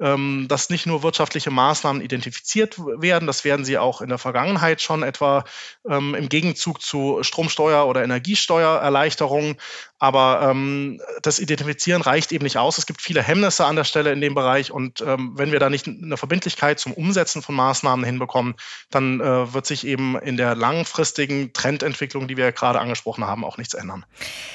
ähm, 0.00 0.46
dass 0.48 0.70
nicht 0.70 0.86
nur 0.86 1.02
wirtschaftliche 1.02 1.50
Maßnahmen 1.50 2.02
identifiziert 2.02 2.78
werden, 2.78 3.26
das 3.26 3.44
werden 3.44 3.64
sie 3.64 3.78
auch 3.78 4.00
in 4.00 4.08
der 4.08 4.18
Vergangenheit 4.18 4.80
schon 4.80 5.02
etwa 5.02 5.44
ähm, 5.88 6.14
im 6.14 6.28
Gegenzug 6.28 6.80
zu 6.80 7.22
Stromsteuer- 7.22 7.86
oder 7.86 8.04
Energiesteuererleichterungen. 8.04 9.56
Aber 9.98 10.48
ähm, 10.48 11.00
das 11.22 11.40
Identifizieren 11.40 12.02
reicht 12.02 12.30
eben 12.30 12.44
nicht 12.44 12.58
aus. 12.58 12.78
Es 12.78 12.86
gibt 12.86 13.02
viele 13.02 13.22
Hemmnisse 13.22 13.66
an 13.66 13.74
der 13.74 13.82
Stelle 13.82 14.12
in 14.12 14.20
dem 14.20 14.34
Bereich 14.34 14.70
und 14.70 15.00
ähm, 15.00 15.32
wenn 15.34 15.50
wir 15.50 15.58
da 15.58 15.68
nicht 15.68 15.88
eine 15.88 16.16
Verbindlichkeit 16.16 16.78
zum 16.78 16.92
Umsetzen 16.92 17.42
von 17.42 17.56
Maßnahmen 17.56 18.04
hinbekommen, 18.04 18.54
dann 18.90 19.20
äh, 19.20 19.52
wird 19.52 19.66
sich 19.66 19.84
eben 19.84 20.16
in 20.16 20.36
der 20.36 20.54
langfristigen 20.54 21.52
Trendentwicklung, 21.58 22.28
die 22.28 22.36
wir 22.36 22.52
gerade 22.52 22.80
angesprochen 22.80 23.26
haben, 23.26 23.44
auch 23.44 23.58
nichts 23.58 23.74
ändern. 23.74 24.04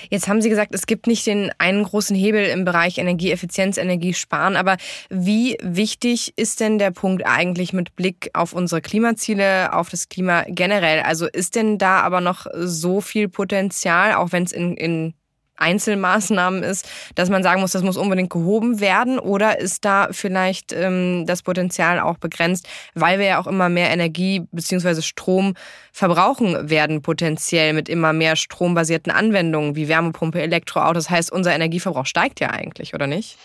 Jetzt 0.09 0.27
haben 0.27 0.41
Sie 0.41 0.49
gesagt, 0.49 0.73
es 0.73 0.85
gibt 0.85 1.05
nicht 1.05 1.25
den 1.25 1.51
einen 1.57 1.83
großen 1.83 2.15
Hebel 2.15 2.45
im 2.45 2.63
Bereich 2.65 2.97
Energieeffizienz, 2.97 3.77
Energiesparen, 3.77 4.55
aber 4.55 4.77
wie 5.09 5.57
wichtig 5.61 6.33
ist 6.37 6.61
denn 6.61 6.79
der 6.79 6.91
Punkt 6.91 7.25
eigentlich 7.25 7.73
mit 7.73 7.95
Blick 7.95 8.29
auf 8.33 8.53
unsere 8.53 8.81
Klimaziele, 8.81 9.73
auf 9.73 9.89
das 9.89 10.07
Klima 10.07 10.45
generell? 10.47 11.01
Also 11.01 11.27
ist 11.27 11.55
denn 11.55 11.77
da 11.77 11.99
aber 12.01 12.21
noch 12.21 12.47
so 12.53 13.01
viel 13.01 13.27
Potenzial, 13.27 14.13
auch 14.13 14.31
wenn 14.31 14.43
es 14.43 14.53
in, 14.53 14.77
in 14.77 15.13
Einzelmaßnahmen 15.55 16.63
ist, 16.63 16.87
dass 17.15 17.29
man 17.29 17.43
sagen 17.43 17.61
muss, 17.61 17.71
das 17.71 17.83
muss 17.83 17.97
unbedingt 17.97 18.29
gehoben 18.29 18.79
werden? 18.79 19.19
Oder 19.19 19.59
ist 19.59 19.85
da 19.85 20.09
vielleicht 20.11 20.73
ähm, 20.73 21.25
das 21.25 21.43
Potenzial 21.43 21.99
auch 21.99 22.17
begrenzt, 22.17 22.67
weil 22.95 23.19
wir 23.19 23.25
ja 23.25 23.39
auch 23.39 23.47
immer 23.47 23.69
mehr 23.69 23.89
Energie 23.91 24.41
bzw. 24.51 25.01
Strom 25.01 25.53
verbrauchen 25.91 26.69
werden, 26.69 27.01
potenziell 27.01 27.73
mit 27.73 27.89
immer 27.89 28.13
mehr 28.13 28.35
strombasierten 28.35 29.11
Anwendungen 29.11 29.75
wie 29.75 29.87
Wärmepumpe, 29.87 30.41
Elektroautos? 30.41 31.05
Das 31.05 31.09
heißt, 31.09 31.31
unser 31.31 31.53
Energieverbrauch 31.53 32.05
steigt 32.05 32.39
ja 32.39 32.49
eigentlich, 32.49 32.93
oder 32.93 33.07
nicht? 33.07 33.37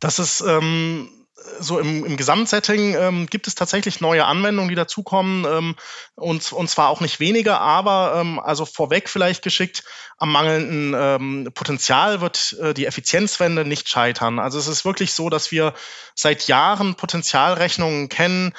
Das 0.00 0.18
ist 0.18 0.42
ähm, 0.46 1.08
so 1.60 1.78
im, 1.78 2.04
im 2.04 2.16
Gesamtsetting 2.16 2.94
ähm, 2.94 3.26
gibt 3.26 3.46
es 3.46 3.54
tatsächlich 3.54 4.00
neue 4.00 4.24
Anwendungen, 4.24 4.68
die 4.68 4.74
dazukommen 4.74 5.44
ähm, 5.44 5.76
und, 6.14 6.52
und 6.52 6.68
zwar 6.68 6.88
auch 6.88 7.00
nicht 7.00 7.20
weniger, 7.20 7.60
aber 7.60 8.18
ähm, 8.20 8.38
also 8.38 8.64
vorweg 8.64 9.08
vielleicht 9.08 9.42
geschickt, 9.42 9.84
am 10.18 10.32
mangelnden 10.32 10.94
ähm, 10.96 11.50
Potenzial 11.54 12.20
wird 12.20 12.56
äh, 12.60 12.72
die 12.72 12.86
Effizienzwende 12.86 13.64
nicht 13.64 13.88
scheitern. 13.88 14.38
Also 14.38 14.58
es 14.58 14.66
ist 14.66 14.84
wirklich 14.84 15.12
so, 15.12 15.28
dass 15.28 15.50
wir 15.50 15.74
seit 16.14 16.46
Jahren 16.48 16.94
Potenzialrechnungen 16.94 18.08
kennen, 18.08 18.54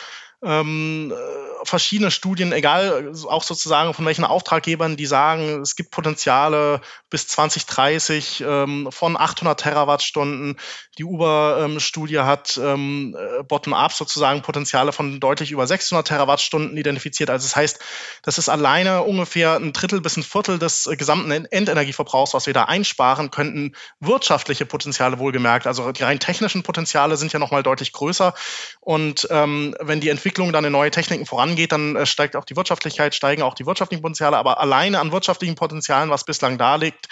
ähm, 0.47 1.11
äh, 1.11 1.65
verschiedene 1.65 2.11
Studien, 2.11 2.51
egal 2.53 3.11
auch 3.27 3.43
sozusagen 3.43 3.93
von 3.93 4.05
welchen 4.05 4.23
Auftraggebern, 4.23 4.95
die 4.95 5.05
sagen, 5.05 5.61
es 5.61 5.75
gibt 5.75 5.91
Potenziale 5.91 6.81
bis 7.09 7.27
2030 7.27 8.43
ähm, 8.45 8.87
von 8.91 9.17
800 9.17 9.59
Terawattstunden. 9.59 10.57
Die 10.97 11.03
Uber-Studie 11.03 12.19
hat 12.19 12.59
ähm, 12.61 13.15
äh, 13.17 13.43
bottom-up 13.43 13.91
sozusagen 13.93 14.41
Potenziale 14.41 14.91
von 14.91 15.19
deutlich 15.19 15.51
über 15.51 15.67
600 15.67 16.07
Terawattstunden 16.07 16.77
identifiziert. 16.77 17.29
Also 17.29 17.45
das 17.45 17.55
heißt, 17.55 17.79
das 18.23 18.37
ist 18.37 18.49
alleine 18.49 19.03
ungefähr 19.03 19.55
ein 19.55 19.73
Drittel 19.73 20.01
bis 20.01 20.17
ein 20.17 20.23
Viertel 20.23 20.59
des 20.59 20.87
äh, 20.87 20.95
gesamten 20.95 21.31
Endenergieverbrauchs, 21.31 22.33
was 22.33 22.47
wir 22.47 22.53
da 22.53 22.63
einsparen 22.63 23.29
könnten. 23.29 23.75
Wirtschaftliche 23.99 24.65
Potenziale 24.65 25.19
wohlgemerkt. 25.19 25.67
Also 25.67 25.91
die 25.91 26.03
rein 26.03 26.19
technischen 26.19 26.63
Potenziale 26.63 27.17
sind 27.17 27.33
ja 27.33 27.39
nochmal 27.39 27.63
deutlich 27.63 27.91
größer. 27.91 28.33
Und 28.79 29.27
ähm, 29.31 29.75
wenn 29.79 29.99
die 29.99 30.09
Entwicklung 30.09 30.36
Entwicklung 30.37 30.53
dann 30.53 30.65
in 30.65 30.71
neue 30.71 30.91
Techniken 30.91 31.25
vorangeht, 31.25 31.71
dann 31.71 31.95
äh, 31.95 32.05
steigt 32.05 32.35
auch 32.35 32.45
die 32.45 32.55
Wirtschaftlichkeit, 32.55 33.15
steigen 33.15 33.41
auch 33.41 33.55
die 33.55 33.65
wirtschaftlichen 33.65 34.01
Potenziale. 34.01 34.37
Aber 34.37 34.59
alleine 34.59 34.99
an 34.99 35.11
wirtschaftlichen 35.11 35.55
Potenzialen, 35.55 36.09
was 36.09 36.23
bislang 36.23 36.57
da 36.57 36.75
liegt, 36.75 37.07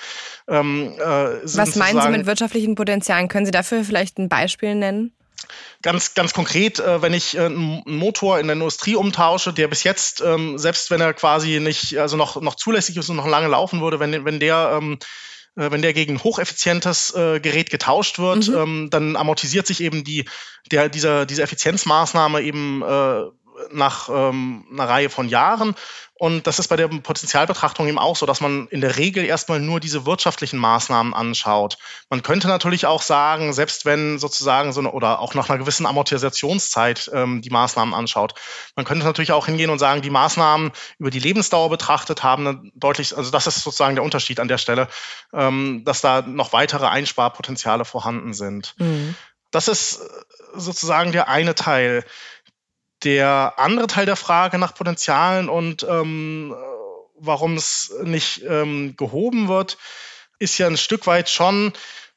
ähm, 0.47 0.93
äh, 0.97 1.01
Was 1.01 1.75
meinen 1.75 2.01
Sie 2.01 2.09
mit 2.09 2.25
wirtschaftlichen 2.27 2.75
Potenzialen? 2.75 3.27
Können 3.27 3.45
Sie 3.45 3.51
dafür 3.51 3.83
vielleicht 3.83 4.19
ein 4.19 4.29
Beispiel 4.29 4.75
nennen? 4.75 5.11
Ganz, 5.81 6.13
ganz 6.13 6.33
konkret, 6.33 6.79
äh, 6.79 7.01
wenn 7.01 7.13
ich 7.13 7.35
äh, 7.35 7.45
einen 7.45 7.81
Motor 7.85 8.39
in 8.39 8.47
der 8.47 8.53
Industrie 8.55 8.95
umtausche, 8.95 9.53
der 9.53 9.67
bis 9.67 9.83
jetzt, 9.83 10.21
ähm, 10.21 10.57
selbst 10.57 10.91
wenn 10.91 11.01
er 11.01 11.13
quasi 11.13 11.59
nicht, 11.59 11.97
also 11.97 12.17
noch, 12.17 12.41
noch 12.41 12.55
zulässig 12.55 12.97
ist 12.97 13.09
und 13.09 13.15
noch 13.15 13.27
lange 13.27 13.47
laufen 13.47 13.81
würde, 13.81 13.99
wenn, 13.99 14.25
wenn 14.25 14.39
der 14.39 14.79
ähm, 14.79 14.99
äh, 15.55 15.71
wenn 15.71 15.81
der 15.81 15.93
gegen 15.93 16.23
hocheffizientes 16.23 17.13
äh, 17.15 17.39
Gerät 17.39 17.69
getauscht 17.69 18.19
wird, 18.19 18.47
mhm. 18.47 18.55
ähm, 18.55 18.87
dann 18.89 19.15
amortisiert 19.15 19.67
sich 19.67 19.81
eben 19.81 20.03
die, 20.03 20.25
der, 20.71 20.89
dieser, 20.89 21.25
diese 21.25 21.43
Effizienzmaßnahme 21.43 22.41
eben 22.41 22.81
äh, 22.81 23.23
nach 23.71 24.09
ähm, 24.09 24.65
einer 24.71 24.89
Reihe 24.89 25.09
von 25.09 25.29
Jahren. 25.29 25.75
Und 26.17 26.47
das 26.47 26.59
ist 26.59 26.69
bei 26.69 26.77
der 26.77 26.87
Potenzialbetrachtung 26.87 27.87
eben 27.89 27.99
auch 27.99 28.15
so, 28.15 28.25
dass 28.25 28.39
man 28.39 28.67
in 28.69 28.79
der 28.79 28.95
Regel 28.95 29.25
erstmal 29.25 29.59
nur 29.59 29.81
diese 29.81 30.05
wirtschaftlichen 30.05 30.57
Maßnahmen 30.57 31.13
anschaut. 31.13 31.77
Man 32.09 32.23
könnte 32.23 32.47
natürlich 32.47 32.85
auch 32.85 33.01
sagen, 33.01 33.51
selbst 33.51 33.83
wenn 33.83 34.17
sozusagen 34.17 34.71
so 34.71 34.79
eine, 34.79 34.91
oder 34.91 35.19
auch 35.19 35.33
nach 35.33 35.49
einer 35.49 35.57
gewissen 35.57 35.85
Amortisationszeit 35.85 37.11
ähm, 37.13 37.41
die 37.41 37.49
Maßnahmen 37.49 37.93
anschaut, 37.93 38.33
man 38.77 38.85
könnte 38.85 39.05
natürlich 39.05 39.33
auch 39.33 39.45
hingehen 39.45 39.69
und 39.69 39.79
sagen, 39.79 40.01
die 40.01 40.09
Maßnahmen 40.09 40.71
über 40.99 41.09
die 41.09 41.19
Lebensdauer 41.19 41.69
betrachtet 41.69 42.23
haben 42.23 42.71
deutlich, 42.75 43.17
also 43.17 43.29
das 43.29 43.47
ist 43.47 43.63
sozusagen 43.63 43.95
der 43.95 44.03
Unterschied 44.05 44.39
an 44.39 44.47
der 44.47 44.57
Stelle, 44.57 44.87
ähm, 45.33 45.83
dass 45.83 45.99
da 45.99 46.21
noch 46.21 46.53
weitere 46.53 46.85
Einsparpotenziale 46.85 47.83
vorhanden 47.83 48.33
sind. 48.33 48.73
Mhm. 48.77 49.15
Das 49.51 49.67
ist 49.67 49.99
sozusagen 50.53 51.11
der 51.11 51.27
eine 51.27 51.55
Teil. 51.55 52.05
Der 53.05 53.53
andere 53.57 53.87
Teil 53.87 54.05
der 54.05 54.15
Frage 54.15 54.57
nach 54.57 54.73
Potenzialen 54.73 55.47
und 55.47 55.85
ähm, 55.89 56.55
warum 57.17 57.55
es 57.55 57.93
nicht 58.03 58.41
ähm, 58.47 58.95
gehoben 58.97 59.47
wird, 59.47 59.77
ist 60.39 60.57
ja 60.57 60.67
ein 60.67 60.77
Stück 60.77 61.07
weit 61.07 61.29
schon 61.29 61.71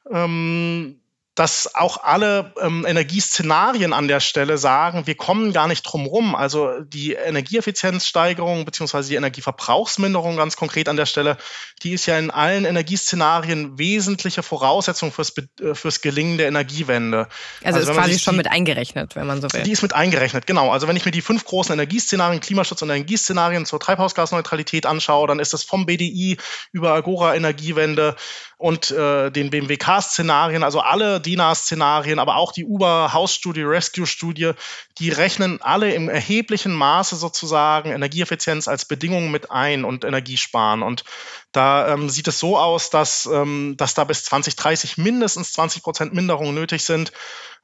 ähm, 0.09 0.99
dass 1.39 1.73
auch 1.73 2.03
alle 2.03 2.51
ähm, 2.59 2.85
Energieszenarien 2.85 3.93
an 3.93 4.09
der 4.09 4.19
Stelle 4.19 4.57
sagen, 4.57 5.07
wir 5.07 5.15
kommen 5.15 5.53
gar 5.53 5.69
nicht 5.69 5.83
drum 5.83 6.05
rum. 6.05 6.35
Also 6.35 6.81
die 6.81 7.13
Energieeffizienzsteigerung 7.13 8.65
beziehungsweise 8.65 9.07
die 9.07 9.15
Energieverbrauchsminderung 9.15 10.35
ganz 10.35 10.57
konkret 10.57 10.89
an 10.89 10.97
der 10.97 11.05
Stelle, 11.05 11.37
die 11.81 11.93
ist 11.93 12.07
ja 12.07 12.19
in 12.19 12.29
allen 12.29 12.65
Energieszenarien 12.65 13.79
wesentliche 13.79 14.43
Voraussetzung 14.43 15.13
fürs, 15.13 15.33
äh, 15.37 15.75
fürs 15.75 16.01
Gelingen 16.01 16.37
der 16.37 16.49
Energiewende. 16.49 17.29
Also, 17.63 17.79
also 17.79 17.91
ist 17.91 17.97
quasi 17.97 18.19
schon 18.19 18.33
die, 18.33 18.39
mit 18.39 18.51
eingerechnet, 18.51 19.15
wenn 19.15 19.25
man 19.25 19.39
so 19.39 19.47
will. 19.53 19.63
Die 19.63 19.71
ist 19.71 19.81
mit 19.81 19.95
eingerechnet, 19.95 20.45
genau. 20.45 20.71
Also 20.71 20.89
wenn 20.89 20.97
ich 20.97 21.05
mir 21.05 21.11
die 21.11 21.21
fünf 21.21 21.45
großen 21.45 21.71
Energieszenarien, 21.71 22.41
Klimaschutz 22.41 22.81
und 22.81 22.89
Energieszenarien 22.89 23.65
zur 23.65 23.79
Treibhausgasneutralität 23.79 24.85
anschaue, 24.85 25.29
dann 25.29 25.39
ist 25.39 25.53
das 25.53 25.63
vom 25.63 25.85
BDI 25.85 26.37
über 26.73 26.91
Agora 26.91 27.33
Energiewende 27.33 28.17
und 28.59 28.91
äh, 28.91 29.31
den 29.31 29.51
BMWK-Szenarien, 29.51 30.63
also 30.63 30.81
alle 30.81 31.21
DINA-Szenarien, 31.21 32.19
aber 32.19 32.35
auch 32.35 32.51
die 32.51 32.65
Uber-Hausstudie, 32.65 33.63
Rescue-Studie, 33.63 34.51
die 34.97 35.09
rechnen 35.11 35.61
alle 35.61 35.93
im 35.93 36.09
erheblichen 36.09 36.73
Maße 36.73 37.15
sozusagen 37.15 37.89
Energieeffizienz 37.91 38.67
als 38.67 38.83
Bedingung 38.83 39.31
mit 39.31 39.49
ein 39.49 39.85
und 39.85 40.03
Energiesparen. 40.03 40.83
Und 40.83 41.05
da 41.51 41.93
ähm, 41.93 42.09
sieht 42.09 42.27
es 42.27 42.39
so 42.39 42.57
aus, 42.57 42.89
dass, 42.89 43.27
ähm, 43.31 43.75
dass 43.77 43.93
da 43.93 44.03
bis 44.03 44.23
2030 44.25 44.97
mindestens 44.97 45.53
20 45.53 45.81
Prozent 45.81 46.13
Minderungen 46.13 46.53
nötig 46.53 46.83
sind, 46.83 47.11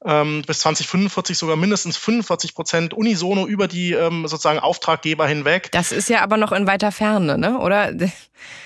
ähm, 0.04 0.44
bis 0.46 0.60
2045 0.60 1.38
sogar 1.38 1.56
mindestens 1.56 1.98
45 1.98 2.56
Prozent 2.56 2.94
unisono 2.94 3.46
über 3.46 3.68
die 3.68 3.94
ähm, 3.94 4.27
sozusagen 4.27 4.60
Auftraggeber 4.60 5.27
hinweg. 5.27 5.72
Das 5.72 5.92
ist 5.92 6.10
ja 6.10 6.22
aber 6.22 6.38
noch 6.38 6.51
in 6.51 6.68
weiter 6.68 6.92
Ferne, 6.92 7.38
ne? 7.38 7.60
oder? 7.60 7.92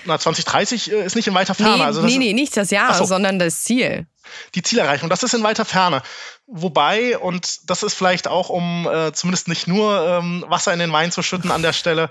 Na, 0.04 0.18
2030 0.18 0.92
äh, 0.92 1.04
ist 1.04 1.16
nicht 1.16 1.28
in 1.28 1.34
weiter 1.34 1.54
Ferne. 1.54 1.78
Nee, 1.78 1.82
also 1.82 2.02
nee, 2.02 2.18
nee, 2.18 2.32
nicht 2.32 2.56
das 2.56 2.70
Jahr, 2.70 2.94
so. 2.94 3.04
sondern 3.04 3.38
das 3.38 3.62
Ziel 3.62 4.06
die 4.54 4.62
Zielerreichung. 4.62 5.08
Das 5.08 5.22
ist 5.22 5.34
in 5.34 5.42
weiter 5.42 5.64
Ferne. 5.64 6.02
Wobei, 6.52 7.16
und 7.16 7.70
das 7.70 7.84
ist 7.84 7.94
vielleicht 7.94 8.26
auch, 8.26 8.48
um 8.48 8.88
äh, 8.88 9.12
zumindest 9.12 9.46
nicht 9.46 9.68
nur 9.68 10.04
ähm, 10.04 10.44
Wasser 10.48 10.72
in 10.72 10.80
den 10.80 10.92
Wein 10.92 11.12
zu 11.12 11.22
schütten 11.22 11.52
an 11.52 11.62
der 11.62 11.72
Stelle, 11.72 12.10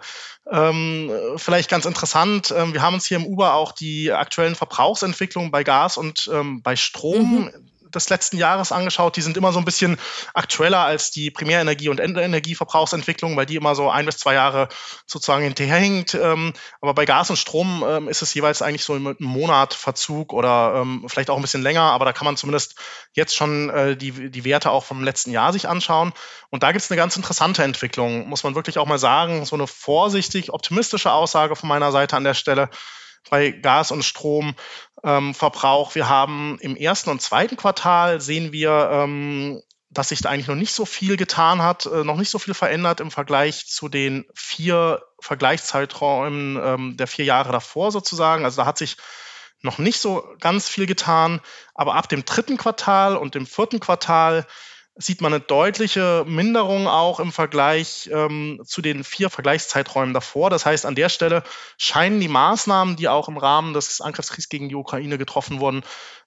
ähm, 0.49 1.11
vielleicht 1.35 1.69
ganz 1.69 1.85
interessant. 1.85 2.53
Ähm, 2.55 2.73
wir 2.73 2.81
haben 2.81 2.93
uns 2.93 3.05
hier 3.05 3.17
im 3.17 3.25
Uber 3.25 3.53
auch 3.53 3.73
die 3.73 4.13
aktuellen 4.13 4.55
Verbrauchsentwicklungen 4.55 5.51
bei 5.51 5.65
Gas 5.65 5.97
und 5.97 6.29
ähm, 6.33 6.61
bei 6.61 6.77
Strom 6.77 7.33
mhm 7.33 7.68
des 7.93 8.09
letzten 8.09 8.37
Jahres 8.37 8.71
angeschaut. 8.71 9.15
Die 9.15 9.21
sind 9.21 9.37
immer 9.37 9.51
so 9.51 9.59
ein 9.59 9.65
bisschen 9.65 9.97
aktueller 10.33 10.79
als 10.79 11.11
die 11.11 11.31
Primärenergie- 11.31 11.89
und 11.89 11.99
Endenergieverbrauchsentwicklung, 11.99 13.35
weil 13.35 13.45
die 13.45 13.55
immer 13.55 13.75
so 13.75 13.89
ein 13.89 14.05
bis 14.05 14.17
zwei 14.17 14.33
Jahre 14.33 14.69
sozusagen 15.05 15.43
hinterherhängt. 15.43 16.13
Ähm, 16.13 16.53
aber 16.81 16.93
bei 16.93 17.05
Gas 17.05 17.29
und 17.29 17.37
Strom 17.37 17.83
ähm, 17.87 18.07
ist 18.07 18.21
es 18.21 18.33
jeweils 18.33 18.61
eigentlich 18.61 18.83
so 18.83 18.93
mit 18.93 19.19
einem 19.19 19.29
Monat 19.29 19.73
Verzug 19.73 20.33
oder 20.33 20.81
ähm, 20.81 21.05
vielleicht 21.07 21.29
auch 21.29 21.35
ein 21.35 21.41
bisschen 21.41 21.63
länger. 21.63 21.81
Aber 21.81 22.05
da 22.05 22.13
kann 22.13 22.25
man 22.25 22.37
zumindest 22.37 22.75
jetzt 23.13 23.35
schon 23.35 23.69
äh, 23.69 23.97
die, 23.97 24.29
die 24.29 24.43
Werte 24.45 24.71
auch 24.71 24.85
vom 24.85 25.03
letzten 25.03 25.31
Jahr 25.31 25.53
sich 25.53 25.67
anschauen. 25.67 26.13
Und 26.49 26.63
da 26.63 26.71
gibt 26.71 26.83
es 26.83 26.91
eine 26.91 26.97
ganz 26.97 27.15
interessante 27.15 27.63
Entwicklung, 27.63 28.27
muss 28.27 28.43
man 28.43 28.55
wirklich 28.55 28.77
auch 28.77 28.85
mal 28.85 28.99
sagen. 28.99 29.45
So 29.45 29.55
eine 29.55 29.67
vorsichtig 29.67 30.51
optimistische 30.51 31.11
Aussage 31.11 31.55
von 31.55 31.69
meiner 31.69 31.91
Seite 31.91 32.15
an 32.15 32.23
der 32.23 32.33
Stelle 32.33 32.69
bei 33.29 33.51
Gas 33.51 33.91
und 33.91 34.03
Strom 34.03 34.55
ähm. 35.03 35.33
Wir 35.33 36.09
haben 36.09 36.57
im 36.61 36.75
ersten 36.75 37.09
und 37.09 37.21
zweiten 37.21 37.57
Quartal 37.57 38.21
sehen 38.21 38.51
wir, 38.51 38.89
ähm, 38.91 39.61
dass 39.89 40.09
sich 40.09 40.21
da 40.21 40.29
eigentlich 40.29 40.47
noch 40.47 40.55
nicht 40.55 40.73
so 40.73 40.85
viel 40.85 41.17
getan 41.17 41.61
hat, 41.61 41.85
äh, 41.85 42.03
noch 42.03 42.17
nicht 42.17 42.29
so 42.29 42.37
viel 42.37 42.53
verändert 42.53 42.99
im 42.99 43.11
Vergleich 43.11 43.67
zu 43.67 43.89
den 43.89 44.25
vier 44.35 45.01
Vergleichszeiträumen 45.19 46.59
ähm, 46.63 46.97
der 46.97 47.07
vier 47.07 47.25
Jahre 47.25 47.51
davor 47.51 47.91
sozusagen. 47.91 48.45
Also 48.45 48.61
da 48.61 48.67
hat 48.67 48.77
sich 48.77 48.97
noch 49.61 49.77
nicht 49.77 49.99
so 49.99 50.23
ganz 50.39 50.69
viel 50.69 50.85
getan, 50.85 51.41
aber 51.73 51.95
ab 51.95 52.07
dem 52.07 52.23
dritten 52.23 52.57
Quartal 52.57 53.17
und 53.17 53.35
dem 53.35 53.45
vierten 53.45 53.79
Quartal 53.79 54.45
sieht 55.01 55.21
man 55.21 55.33
eine 55.33 55.41
deutliche 55.41 56.25
Minderung 56.27 56.87
auch 56.89 57.21
im 57.21 57.31
Vergleich 57.31 58.09
ähm, 58.11 58.61
zu 58.65 58.81
den 58.81 59.05
vier 59.05 59.29
Vergleichszeiträumen 59.29 60.13
davor. 60.13 60.49
Das 60.49 60.65
heißt, 60.65 60.85
an 60.85 60.93
der 60.93 61.07
Stelle 61.07 61.43
scheinen 61.77 62.19
die 62.19 62.27
Maßnahmen, 62.27 62.97
die 62.97 63.07
auch 63.07 63.29
im 63.29 63.37
Rahmen 63.37 63.73
des 63.73 64.01
Angriffskriegs 64.01 64.49
gegen 64.49 64.67
die 64.67 64.75
Ukraine 64.75 65.17
getroffen 65.17 65.61
wurden, 65.61 65.83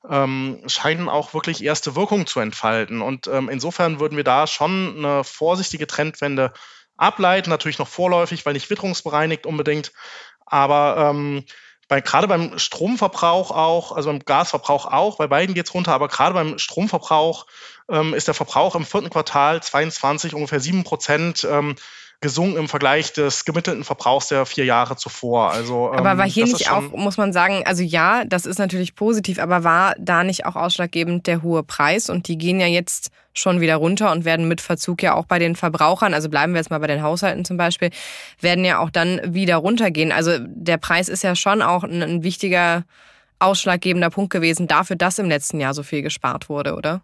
ähm, 0.09 0.63
scheinen 0.69 1.11
auch 1.11 1.35
wirklich 1.35 1.63
erste 1.63 1.95
Wirkung 1.97 2.27
zu 2.27 2.41
entfalten. 2.41 3.03
Und 3.03 3.27
ähm, 3.27 3.51
insofern 3.51 4.01
würden 4.01 4.17
wir 4.17 4.25
da 4.25 4.47
schon 4.47 4.95
eine 4.97 5.23
vorsichtige 5.23 5.87
Trendwende 5.87 6.55
ableiten. 6.97 7.51
Natürlich 7.51 7.79
noch 7.79 7.89
vorläufig, 7.89 8.47
weil 8.47 8.55
nicht 8.55 8.71
witterungsbereinigt 8.71 9.45
unbedingt. 9.45 9.93
Aber 10.47 11.11
ähm, 11.11 11.45
bei, 11.89 12.01
gerade 12.01 12.27
beim 12.27 12.59
Stromverbrauch 12.59 13.51
auch, 13.51 13.93
also 13.93 14.09
beim 14.09 14.21
Gasverbrauch 14.21 14.87
auch, 14.87 15.19
bei 15.19 15.27
beiden 15.27 15.55
geht 15.55 15.67
es 15.67 15.75
runter, 15.75 15.93
aber 15.93 16.09
gerade 16.09 16.33
beim 16.33 16.59
Stromverbrauch 16.59 17.45
ähm, 17.91 18.15
ist 18.15 18.29
der 18.29 18.35
Verbrauch 18.35 18.75
im 18.75 18.85
vierten 18.85 19.11
Quartal 19.11 19.63
22 19.63 20.35
ungefähr 20.35 20.61
sieben 20.61 20.85
Prozent 20.85 21.47
ähm, 21.51 21.77
gesunken 22.23 22.57
im 22.57 22.69
Vergleich 22.69 23.13
des 23.13 23.45
gemittelten 23.45 23.85
Verbrauchs 23.85 24.29
der 24.29 24.47
vier 24.47 24.65
Jahre 24.65 24.97
zuvor. 24.97 25.51
Also, 25.51 25.91
ähm, 25.93 25.99
aber 25.99 26.17
war 26.17 26.27
hier 26.27 26.45
nicht 26.47 26.71
auch, 26.71 26.93
muss 26.93 27.19
man 27.19 27.33
sagen, 27.33 27.65
also 27.67 27.83
ja, 27.83 28.25
das 28.25 28.47
ist 28.47 28.59
natürlich 28.59 28.95
positiv, 28.95 29.39
aber 29.39 29.65
war 29.65 29.95
da 29.99 30.25
nicht 30.25 30.47
auch 30.47 30.57
ausschlaggebend 30.57 31.27
der 31.27 31.43
hohe 31.43 31.65
Preis? 31.65 32.09
Und 32.09 32.29
die 32.29 32.39
gehen 32.39 32.61
ja 32.61 32.67
jetzt 32.67 33.11
schon 33.35 33.61
wieder 33.61 33.77
runter 33.77 34.13
und 34.13 34.25
werden 34.25 34.47
mit 34.47 34.61
Verzug 34.61 35.03
ja 35.03 35.15
auch 35.15 35.27
bei 35.27 35.39
den 35.39 35.57
Verbrauchern, 35.57 36.15
also 36.15 36.29
bleiben 36.29 36.53
wir 36.53 36.61
jetzt 36.61 36.71
mal 36.71 36.79
bei 36.79 36.87
den 36.87 37.03
Haushalten 37.03 37.45
zum 37.45 37.57
Beispiel, 37.57 37.91
werden 38.41 38.65
ja 38.65 38.79
auch 38.79 38.91
dann 38.91 39.21
wieder 39.35 39.57
runtergehen. 39.57 40.13
Also 40.13 40.39
der 40.39 40.79
Preis 40.79 41.09
ist 41.09 41.25
ja 41.25 41.35
schon 41.35 41.61
auch 41.61 41.83
ein, 41.83 42.03
ein 42.03 42.23
wichtiger 42.23 42.85
ausschlaggebender 43.41 44.11
Punkt 44.11 44.33
gewesen 44.33 44.69
dafür, 44.69 44.95
dass 44.95 45.19
im 45.19 45.29
letzten 45.29 45.61
Jahr 45.61 45.75
so 45.75 45.83
viel 45.83 46.03
gespart 46.03 46.49
wurde, 46.49 46.77
oder? 46.77 47.03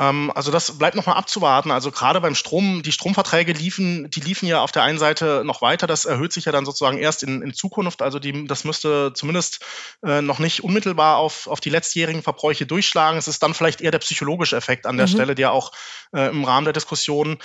Ähm, 0.00 0.32
also 0.34 0.50
das 0.50 0.78
bleibt 0.78 0.96
nochmal 0.96 1.16
abzuwarten. 1.16 1.70
Also 1.70 1.90
gerade 1.90 2.20
beim 2.20 2.34
Strom, 2.34 2.82
die 2.82 2.92
Stromverträge 2.92 3.52
liefen, 3.52 4.10
die 4.10 4.20
liefen 4.20 4.46
ja 4.46 4.62
auf 4.62 4.72
der 4.72 4.82
einen 4.82 4.98
Seite 4.98 5.42
noch 5.44 5.62
weiter. 5.62 5.86
Das 5.86 6.06
erhöht 6.06 6.32
sich 6.32 6.46
ja 6.46 6.52
dann 6.52 6.64
sozusagen 6.64 6.98
erst 6.98 7.22
in, 7.22 7.42
in 7.42 7.52
Zukunft. 7.52 8.00
Also 8.00 8.18
die, 8.18 8.46
das 8.46 8.64
müsste 8.64 9.12
zumindest 9.14 9.60
äh, 10.02 10.22
noch 10.22 10.38
nicht 10.38 10.64
unmittelbar 10.64 11.18
auf, 11.18 11.46
auf 11.46 11.60
die 11.60 11.70
letztjährigen 11.70 12.22
Verbräuche 12.22 12.66
durchschlagen. 12.66 13.18
Es 13.18 13.28
ist 13.28 13.42
dann 13.42 13.54
vielleicht 13.54 13.82
eher 13.82 13.90
der 13.90 13.98
psychologische 13.98 14.56
Effekt 14.56 14.86
an 14.86 14.96
der 14.96 15.06
mhm. 15.06 15.12
Stelle, 15.12 15.34
der 15.34 15.52
auch 15.52 15.72
äh, 16.14 16.30
im 16.30 16.44
Rahmen 16.44 16.64
der 16.64 16.72
Diskussion 16.72 17.38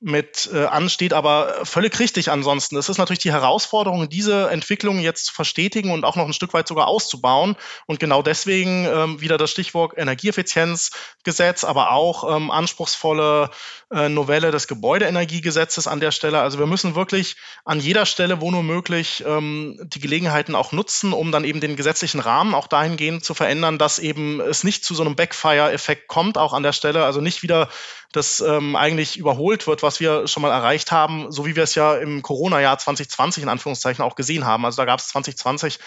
mit 0.00 0.50
äh, 0.52 0.66
ansteht, 0.66 1.14
aber 1.14 1.64
völlig 1.64 1.98
richtig 1.98 2.30
ansonsten. 2.30 2.76
Es 2.76 2.90
ist 2.90 2.98
natürlich 2.98 3.20
die 3.20 3.32
Herausforderung, 3.32 4.10
diese 4.10 4.50
Entwicklung 4.50 5.00
jetzt 5.00 5.26
zu 5.26 5.32
verstetigen 5.32 5.90
und 5.90 6.04
auch 6.04 6.16
noch 6.16 6.26
ein 6.26 6.34
Stück 6.34 6.52
weit 6.52 6.68
sogar 6.68 6.86
auszubauen. 6.86 7.56
Und 7.86 7.98
genau 7.98 8.20
deswegen 8.20 8.84
ähm, 8.84 9.20
wieder 9.22 9.38
das 9.38 9.50
Stichwort 9.50 9.94
Energieeffizienzgesetz, 9.96 11.64
aber 11.64 11.92
auch 11.92 12.36
ähm, 12.36 12.50
anspruchsvolle 12.50 13.50
äh, 13.90 14.10
Novelle 14.10 14.50
des 14.50 14.68
Gebäudeenergiegesetzes 14.68 15.86
an 15.86 16.00
der 16.00 16.10
Stelle. 16.10 16.40
Also 16.42 16.58
wir 16.58 16.66
müssen 16.66 16.94
wirklich 16.94 17.36
an 17.64 17.80
jeder 17.80 18.04
Stelle, 18.04 18.42
wo 18.42 18.50
nur 18.50 18.62
möglich, 18.62 19.24
ähm, 19.26 19.80
die 19.82 20.00
Gelegenheiten 20.00 20.54
auch 20.54 20.72
nutzen, 20.72 21.14
um 21.14 21.32
dann 21.32 21.44
eben 21.44 21.60
den 21.60 21.74
gesetzlichen 21.74 22.20
Rahmen 22.20 22.54
auch 22.54 22.66
dahingehend 22.66 23.24
zu 23.24 23.32
verändern, 23.32 23.78
dass 23.78 23.98
eben 23.98 24.40
es 24.40 24.62
nicht 24.62 24.84
zu 24.84 24.94
so 24.94 25.04
einem 25.04 25.16
Backfire-Effekt 25.16 26.06
kommt, 26.06 26.36
auch 26.36 26.52
an 26.52 26.64
der 26.64 26.72
Stelle. 26.72 27.04
Also 27.04 27.22
nicht 27.22 27.42
wieder 27.42 27.70
das 28.12 28.40
ähm, 28.40 28.76
eigentlich 28.76 29.16
überholt 29.16 29.66
wird, 29.66 29.82
was 29.82 30.00
wir 30.00 30.26
schon 30.26 30.42
mal 30.42 30.50
erreicht 30.50 30.92
haben, 30.92 31.30
so 31.32 31.46
wie 31.46 31.56
wir 31.56 31.64
es 31.64 31.74
ja 31.74 31.96
im 31.96 32.22
Corona-Jahr 32.22 32.78
2020 32.78 33.42
in 33.42 33.48
Anführungszeichen 33.48 34.04
auch 34.04 34.14
gesehen 34.14 34.46
haben. 34.46 34.64
Also 34.64 34.76
da 34.76 34.84
gab 34.84 35.00
es 35.00 35.08
2020 35.08 35.78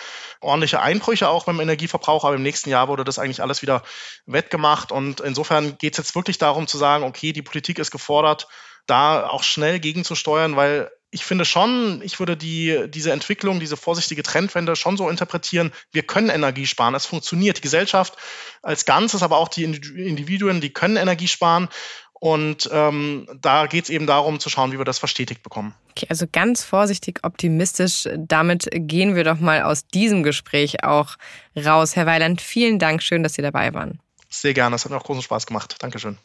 ordentliche 0.42 0.82
Einbrüche 0.82 1.30
auch 1.30 1.46
beim 1.46 1.60
Energieverbrauch, 1.60 2.26
aber 2.26 2.36
im 2.36 2.44
nächsten 2.44 2.70
Jahr 2.70 2.88
wurde 2.88 3.04
das 3.04 3.20
eigentlich 3.20 3.42
alles 3.42 3.62
wieder 3.62 3.84
wettgemacht. 4.26 4.92
Und 4.92 5.22
insofern 5.22 5.78
geht 5.78 5.94
es 5.94 5.98
jetzt 5.98 6.16
wirklich 6.16 6.38
darum 6.38 6.68
zu 6.68 6.78
sagen, 6.78 7.04
okay, 7.04 7.34
die 7.34 7.42
Politik 7.42 7.80
ist 7.80 7.92
gefordert, 7.92 8.48
da 8.86 9.28
auch 9.28 9.44
schnell 9.44 9.80
gegenzusteuern, 9.80 10.56
weil 10.56 10.92
ich 11.12 11.26
finde 11.26 11.44
schon, 11.44 12.02
ich 12.04 12.20
würde 12.20 12.38
die, 12.38 12.86
diese 12.88 13.12
Entwicklung, 13.12 13.60
diese 13.60 13.78
vorsichtige 13.78 14.22
Trendwende 14.22 14.76
schon 14.76 14.96
so 14.96 15.10
interpretieren, 15.10 15.72
wir 15.92 16.04
können 16.04 16.30
Energie 16.30 16.68
sparen. 16.68 16.94
Es 16.94 17.08
funktioniert. 17.08 17.58
Die 17.58 17.62
Gesellschaft 17.62 18.16
als 18.62 18.86
Ganzes, 18.86 19.24
aber 19.24 19.38
auch 19.38 19.48
die 19.48 19.64
Individuen, 19.64 20.62
die 20.62 20.72
können 20.72 20.98
Energie 20.98 21.28
sparen. 21.28 21.70
Und 22.20 22.70
ähm, 22.74 23.28
da 23.42 23.68
geht 23.68 23.86
es 23.86 23.90
eben 23.90 24.06
darum 24.06 24.40
zu 24.40 24.50
schauen, 24.50 24.74
wie 24.74 24.78
wir 24.78 24.86
das 24.86 25.00
verstetigt 25.00 25.42
bekommen. 25.42 25.74
Okay, 25.92 26.06
also 26.10 26.26
ganz 26.30 26.64
vorsichtig 26.64 27.20
optimistisch. 27.24 28.10
Damit 28.18 28.68
gehen 28.74 29.16
wir 29.16 29.24
doch 29.24 29.40
mal 29.40 29.64
aus 29.64 29.88
diesem 29.88 30.24
Gespräch 30.24 30.84
auch 30.84 31.16
raus. 31.56 31.96
Herr 31.96 32.06
Weiland, 32.06 32.42
vielen 32.42 32.78
Dank. 32.78 33.02
Schön, 33.02 33.24
dass 33.24 33.34
Sie 33.34 33.42
dabei 33.42 33.74
waren. 33.74 34.00
Sehr 34.30 34.54
gerne. 34.54 34.76
Es 34.76 34.84
hat 34.84 34.92
mir 34.92 34.98
auch 34.98 35.04
großen 35.04 35.24
Spaß 35.24 35.46
gemacht. 35.46 35.78
Dankeschön. 35.80 36.18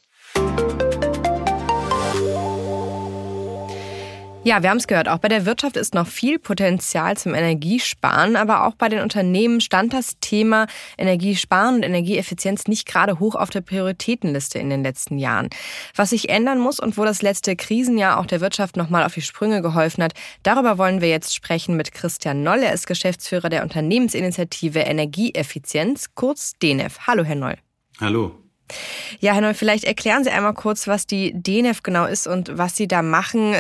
Ja, 4.47 4.63
wir 4.63 4.69
haben 4.69 4.77
es 4.77 4.87
gehört, 4.87 5.09
auch 5.09 5.21
bei 5.21 5.29
der 5.29 5.47
Wirtschaft 5.47 5.79
ist 5.79 5.95
noch 5.95 6.07
viel 6.07 6.39
Potenzial 6.39 7.17
zum 7.17 7.35
Energiesparen, 7.35 8.37
aber 8.37 8.67
auch 8.67 8.75
bei 8.75 8.91
den 8.91 9.01
Unternehmen 9.01 9.63
stand 9.63 9.95
das 9.95 10.19
Thema 10.21 10.67
Energiesparen 10.99 11.77
und 11.77 11.83
Energieeffizienz 11.83 12.67
nicht 12.67 12.87
gerade 12.87 13.21
hoch 13.21 13.37
auf 13.37 13.49
der 13.49 13.63
Prioritätenliste 13.63 14.59
in 14.59 14.69
den 14.69 14.83
letzten 14.83 15.17
Jahren. 15.17 15.49
Was 15.97 16.11
sich 16.11 16.29
ändern 16.29 16.59
muss 16.59 16.79
und 16.79 16.99
wo 16.99 17.07
das 17.07 17.23
letzte 17.23 17.57
Krisenjahr 17.57 18.21
auch 18.21 18.27
der 18.27 18.43
Wirtschaft 18.43 18.77
nochmal 18.77 19.05
auf 19.05 19.15
die 19.15 19.23
Sprünge 19.23 19.63
geholfen 19.63 20.05
hat, 20.05 20.13
darüber 20.43 20.77
wollen 20.77 21.01
wir 21.01 21.09
jetzt 21.09 21.35
sprechen 21.35 21.79
mit 21.79 21.93
Christian 21.93 22.43
Noll. 22.43 22.65
Er 22.65 22.75
ist 22.75 22.87
Geschäftsführer 22.87 23.49
der 23.49 23.63
Unternehmensinitiative 23.63 24.81
Energieeffizienz, 24.81 26.15
kurz 26.15 26.53
DENEF. 26.61 26.99
Hallo, 27.07 27.25
Herr 27.25 27.37
Noll. 27.37 27.57
Hallo. 27.99 28.45
Ja, 29.21 29.35
Herr 29.35 29.43
Neu, 29.43 29.55
vielleicht 29.55 29.85
erklären 29.85 30.25
Sie 30.25 30.31
einmal 30.31 30.55
kurz, 30.55 30.87
was 30.87 31.07
die 31.07 31.33
DNEF 31.35 31.83
genau 31.83 32.07
ist 32.07 32.27
und 32.27 32.57
was 32.57 32.77
Sie 32.77 32.89
da 32.89 33.03
machen. 33.03 33.55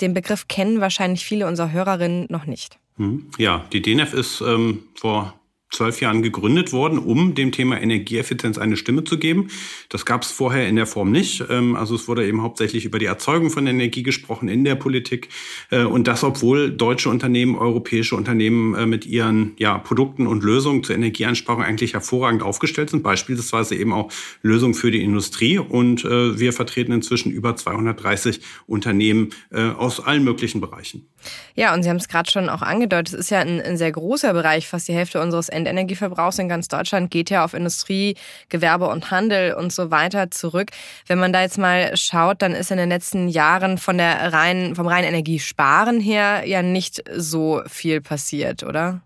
Den 0.00 0.14
Begriff 0.14 0.48
kennen 0.48 0.80
wahrscheinlich 0.80 1.24
viele 1.24 1.46
unserer 1.46 1.72
Hörerinnen 1.72 2.26
noch 2.28 2.46
nicht. 2.46 2.78
Hm. 2.96 3.26
Ja, 3.38 3.64
die 3.72 3.82
DNEF 3.82 4.12
ist 4.12 4.40
ähm, 4.40 4.84
vor 4.94 5.39
zwölf 5.70 6.00
Jahren 6.00 6.22
gegründet 6.22 6.72
worden, 6.72 6.98
um 6.98 7.34
dem 7.34 7.52
Thema 7.52 7.80
Energieeffizienz 7.80 8.58
eine 8.58 8.76
Stimme 8.76 9.04
zu 9.04 9.18
geben. 9.18 9.48
Das 9.88 10.04
gab 10.04 10.22
es 10.22 10.30
vorher 10.30 10.68
in 10.68 10.76
der 10.76 10.86
Form 10.86 11.10
nicht. 11.10 11.44
Ähm, 11.48 11.76
also 11.76 11.94
es 11.94 12.08
wurde 12.08 12.26
eben 12.26 12.42
hauptsächlich 12.42 12.84
über 12.84 12.98
die 12.98 13.06
Erzeugung 13.06 13.50
von 13.50 13.66
Energie 13.66 14.02
gesprochen 14.02 14.48
in 14.48 14.64
der 14.64 14.74
Politik. 14.74 15.28
Äh, 15.70 15.84
und 15.84 16.08
das, 16.08 16.24
obwohl 16.24 16.70
deutsche 16.70 17.08
Unternehmen, 17.08 17.56
europäische 17.56 18.16
Unternehmen 18.16 18.74
äh, 18.74 18.86
mit 18.86 19.06
ihren 19.06 19.52
ja, 19.58 19.78
Produkten 19.78 20.26
und 20.26 20.42
Lösungen 20.42 20.82
zur 20.82 20.96
Energieeinsparung 20.96 21.62
eigentlich 21.62 21.94
hervorragend 21.94 22.42
aufgestellt 22.42 22.90
sind. 22.90 23.02
Beispielsweise 23.02 23.76
eben 23.76 23.92
auch 23.92 24.12
Lösungen 24.42 24.74
für 24.74 24.90
die 24.90 25.02
Industrie. 25.02 25.58
Und 25.58 26.04
äh, 26.04 26.38
wir 26.38 26.52
vertreten 26.52 26.92
inzwischen 26.92 27.30
über 27.30 27.56
230 27.56 28.40
Unternehmen 28.66 29.30
aus 29.50 30.00
allen 30.00 30.24
möglichen 30.24 30.60
Bereichen. 30.60 31.06
Ja, 31.54 31.74
und 31.74 31.82
Sie 31.82 31.90
haben 31.90 31.96
es 31.96 32.08
gerade 32.08 32.30
schon 32.30 32.48
auch 32.48 32.62
angedeutet, 32.62 33.14
es 33.14 33.20
ist 33.20 33.30
ja 33.30 33.40
ein, 33.40 33.60
ein 33.60 33.76
sehr 33.76 33.92
großer 33.92 34.32
Bereich, 34.32 34.68
fast 34.68 34.88
die 34.88 34.94
Hälfte 34.94 35.20
unseres 35.20 35.48
Endenergieverbrauchs 35.66 36.38
in 36.38 36.48
ganz 36.48 36.68
Deutschland 36.68 37.10
geht 37.10 37.30
ja 37.30 37.44
auf 37.44 37.54
Industrie, 37.54 38.16
Gewerbe 38.48 38.88
und 38.88 39.10
Handel 39.10 39.54
und 39.54 39.72
so 39.72 39.90
weiter 39.90 40.30
zurück. 40.30 40.70
Wenn 41.06 41.18
man 41.18 41.32
da 41.32 41.42
jetzt 41.42 41.58
mal 41.58 41.96
schaut, 41.96 42.42
dann 42.42 42.52
ist 42.52 42.70
in 42.70 42.76
den 42.76 42.88
letzten 42.88 43.28
Jahren 43.28 43.78
von 43.78 43.98
der 43.98 44.32
reinen, 44.32 44.74
vom 44.74 44.86
reinen 44.86 45.08
Energiesparen 45.08 46.00
her 46.00 46.46
ja 46.46 46.62
nicht 46.62 47.02
so 47.14 47.62
viel 47.66 48.00
passiert, 48.00 48.62
oder? 48.62 49.00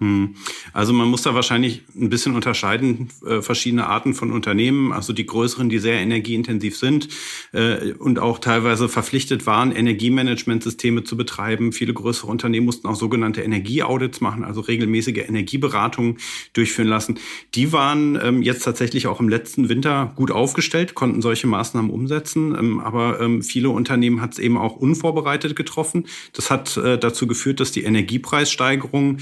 Hm. 0.00 0.34
Also 0.72 0.94
man 0.94 1.08
muss 1.08 1.22
da 1.22 1.34
wahrscheinlich 1.34 1.82
ein 1.94 2.08
bisschen 2.08 2.34
unterscheiden, 2.34 3.10
äh, 3.26 3.42
verschiedene 3.42 3.86
Arten 3.86 4.14
von 4.14 4.32
Unternehmen, 4.32 4.92
also 4.92 5.12
die 5.12 5.26
größeren, 5.26 5.68
die 5.68 5.78
sehr 5.78 5.98
energieintensiv 5.98 6.78
sind 6.78 7.08
äh, 7.52 7.92
und 7.92 8.18
auch 8.18 8.38
teilweise 8.38 8.88
verpflichtet 8.88 9.44
waren, 9.46 9.72
Energiemanagementsysteme 9.72 11.04
zu 11.04 11.18
betreiben. 11.18 11.72
Viele 11.72 11.92
größere 11.92 12.30
Unternehmen 12.30 12.64
mussten 12.64 12.88
auch 12.88 12.94
sogenannte 12.94 13.42
Energieaudits 13.42 14.22
machen, 14.22 14.42
also 14.42 14.62
regelmäßige 14.62 15.28
Energieberatungen 15.28 16.16
durchführen 16.54 16.88
lassen. 16.88 17.18
Die 17.54 17.70
waren 17.74 18.18
ähm, 18.22 18.40
jetzt 18.40 18.62
tatsächlich 18.64 19.06
auch 19.06 19.20
im 19.20 19.28
letzten 19.28 19.68
Winter 19.68 20.14
gut 20.16 20.30
aufgestellt, 20.30 20.94
konnten 20.94 21.20
solche 21.20 21.46
Maßnahmen 21.46 21.90
umsetzen, 21.90 22.56
ähm, 22.58 22.80
aber 22.80 23.20
ähm, 23.20 23.42
viele 23.42 23.68
Unternehmen 23.68 24.22
hat 24.22 24.32
es 24.32 24.38
eben 24.38 24.56
auch 24.56 24.76
unvorbereitet 24.76 25.56
getroffen. 25.56 26.06
Das 26.32 26.50
hat 26.50 26.78
äh, 26.78 26.96
dazu 26.96 27.26
geführt, 27.26 27.60
dass 27.60 27.70
die 27.70 27.84
Energiepreissteigerung 27.84 29.18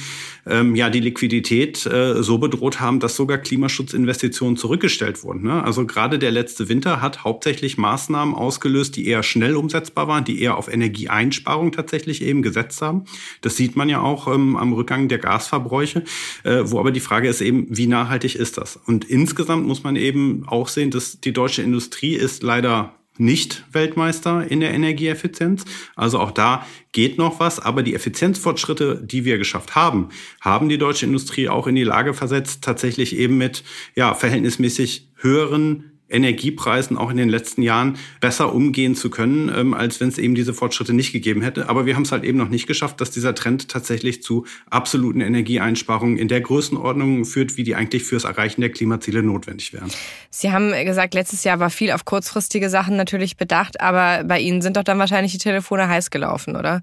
ähm, 0.47 0.67
ähm, 0.68 0.76
ja 0.76 0.90
die 0.90 1.00
Liquidität 1.00 1.87
äh, 1.87 2.22
so 2.22 2.38
bedroht 2.38 2.81
haben, 2.81 3.00
dass 3.00 3.16
sogar 3.16 3.38
Klimaschutzinvestitionen 3.38 4.57
zurückgestellt 4.57 5.22
wurden. 5.22 5.42
Ne? 5.42 5.62
Also 5.62 5.87
gerade 5.87 6.18
der 6.18 6.31
letzte 6.31 6.68
Winter 6.68 7.00
hat 7.00 7.24
hauptsächlich 7.24 7.78
Maßnahmen 7.78 8.35
ausgelöst, 8.35 8.96
die 8.96 9.07
eher 9.07 9.22
schnell 9.22 9.57
umsetzbar 9.57 10.09
waren, 10.09 10.24
die 10.24 10.40
eher 10.40 10.57
auf 10.57 10.72
Energieeinsparung 10.72 11.72
tatsächlich 11.72 12.22
eben 12.22 12.42
gesetzt 12.42 12.83
haben. 12.83 13.04
Das 13.40 13.57
sieht 13.57 13.76
man 13.76 13.88
ja 13.88 14.00
auch 14.00 14.33
ähm, 14.33 14.57
am 14.57 14.72
Rückgang 14.72 15.09
der 15.09 15.18
Gasverbräuche, 15.18 16.04
äh, 16.44 16.62
wo 16.64 16.78
aber 16.78 16.90
die 16.90 17.00
Frage 17.00 17.28
ist 17.28 17.40
eben, 17.40 17.66
wie 17.70 17.87
nachhaltig 17.87 18.35
ist 18.35 18.59
das? 18.59 18.76
Und 18.76 19.04
insgesamt 19.04 19.66
muss 19.66 19.83
man 19.83 19.96
eben 19.96 20.44
auch 20.46 20.68
sehen, 20.68 20.90
dass 20.90 21.20
die 21.20 21.33
deutsche 21.33 21.62
Industrie 21.62 22.14
ist 22.14 22.42
leider 22.42 22.98
nicht 23.18 23.64
Weltmeister 23.72 24.50
in 24.50 24.61
der 24.61 24.72
Energieeffizienz. 24.72 25.64
Also 25.96 26.18
auch 26.18 26.31
da 26.31 26.66
geht 26.92 27.18
noch 27.18 27.40
was, 27.40 27.61
aber 27.61 27.83
die 27.83 27.94
Effizienzfortschritte, 27.94 29.02
die 29.04 29.24
wir 29.24 29.38
geschafft 29.38 29.74
haben, 29.74 30.09
haben 30.40 30.68
die 30.68 30.78
deutsche 30.78 31.07
Industrie 31.07 31.48
auch 31.48 31.66
in 31.66 31.74
die 31.74 31.85
Lage 31.85 32.14
versetzt, 32.14 32.62
tatsächlich 32.62 33.16
eben 33.16 33.38
mit 33.38 33.64
ja, 33.94 34.14
verhältnismäßig 34.14 35.09
höheren 35.16 35.98
Energiepreisen 36.09 36.97
auch 36.97 37.11
in 37.11 37.16
den 37.16 37.29
letzten 37.29 37.62
Jahren 37.62 37.99
besser 38.21 38.55
umgehen 38.55 38.94
zu 38.94 39.11
können, 39.11 39.53
ähm, 39.55 39.75
als 39.75 40.01
wenn 40.01 40.09
es 40.09 40.18
eben 40.18 40.35
diese 40.35 40.55
Fortschritte 40.55 40.94
nicht 40.94 41.12
gegeben 41.12 41.42
hätte. 41.42 41.68
Aber 41.68 41.87
wir 41.87 41.94
haben 41.94 42.03
es 42.03 42.12
halt 42.12 42.25
eben 42.25 42.38
noch 42.38 42.49
nicht 42.49 42.66
geschafft, 42.66 43.01
dass 43.01 43.11
dieser 43.11 43.35
Trend 43.35 43.68
tatsächlich 43.68 44.23
zu 44.23 44.47
absoluten 44.71 45.21
Energieeinsparungen 45.21 46.16
in 46.16 46.29
der 46.29 46.40
Größenordnung 46.40 47.25
führt, 47.25 47.57
wie 47.57 47.62
die 47.62 47.75
eigentlich 47.75 48.05
fürs 48.05 48.25
Erreichen 48.25 48.61
der 48.61 48.71
Klimaziele 48.71 49.23
notwendig 49.23 49.73
wären. 49.73 49.90
Sie 50.31 50.51
haben 50.51 50.73
gesagt, 50.85 51.14
letztes 51.14 51.44
Jahr 51.44 51.61
war 51.61 51.71
viel 51.71 51.92
auf 51.92 52.05
kurzfristige 52.05 52.71
Sachen 52.71 52.97
natürlich 52.97 53.37
bedacht, 53.37 53.81
aber 53.81 54.25
bei 54.25 54.40
Ihnen 54.40 54.62
sind 54.62 54.77
doch 54.77 54.85
dann 54.85 54.99
wahrscheinlich 54.99 55.33
die 55.33 55.38
Telefone 55.38 55.88
heiß 55.88 56.11
gelaufen, 56.11 56.57
oder? 56.57 56.83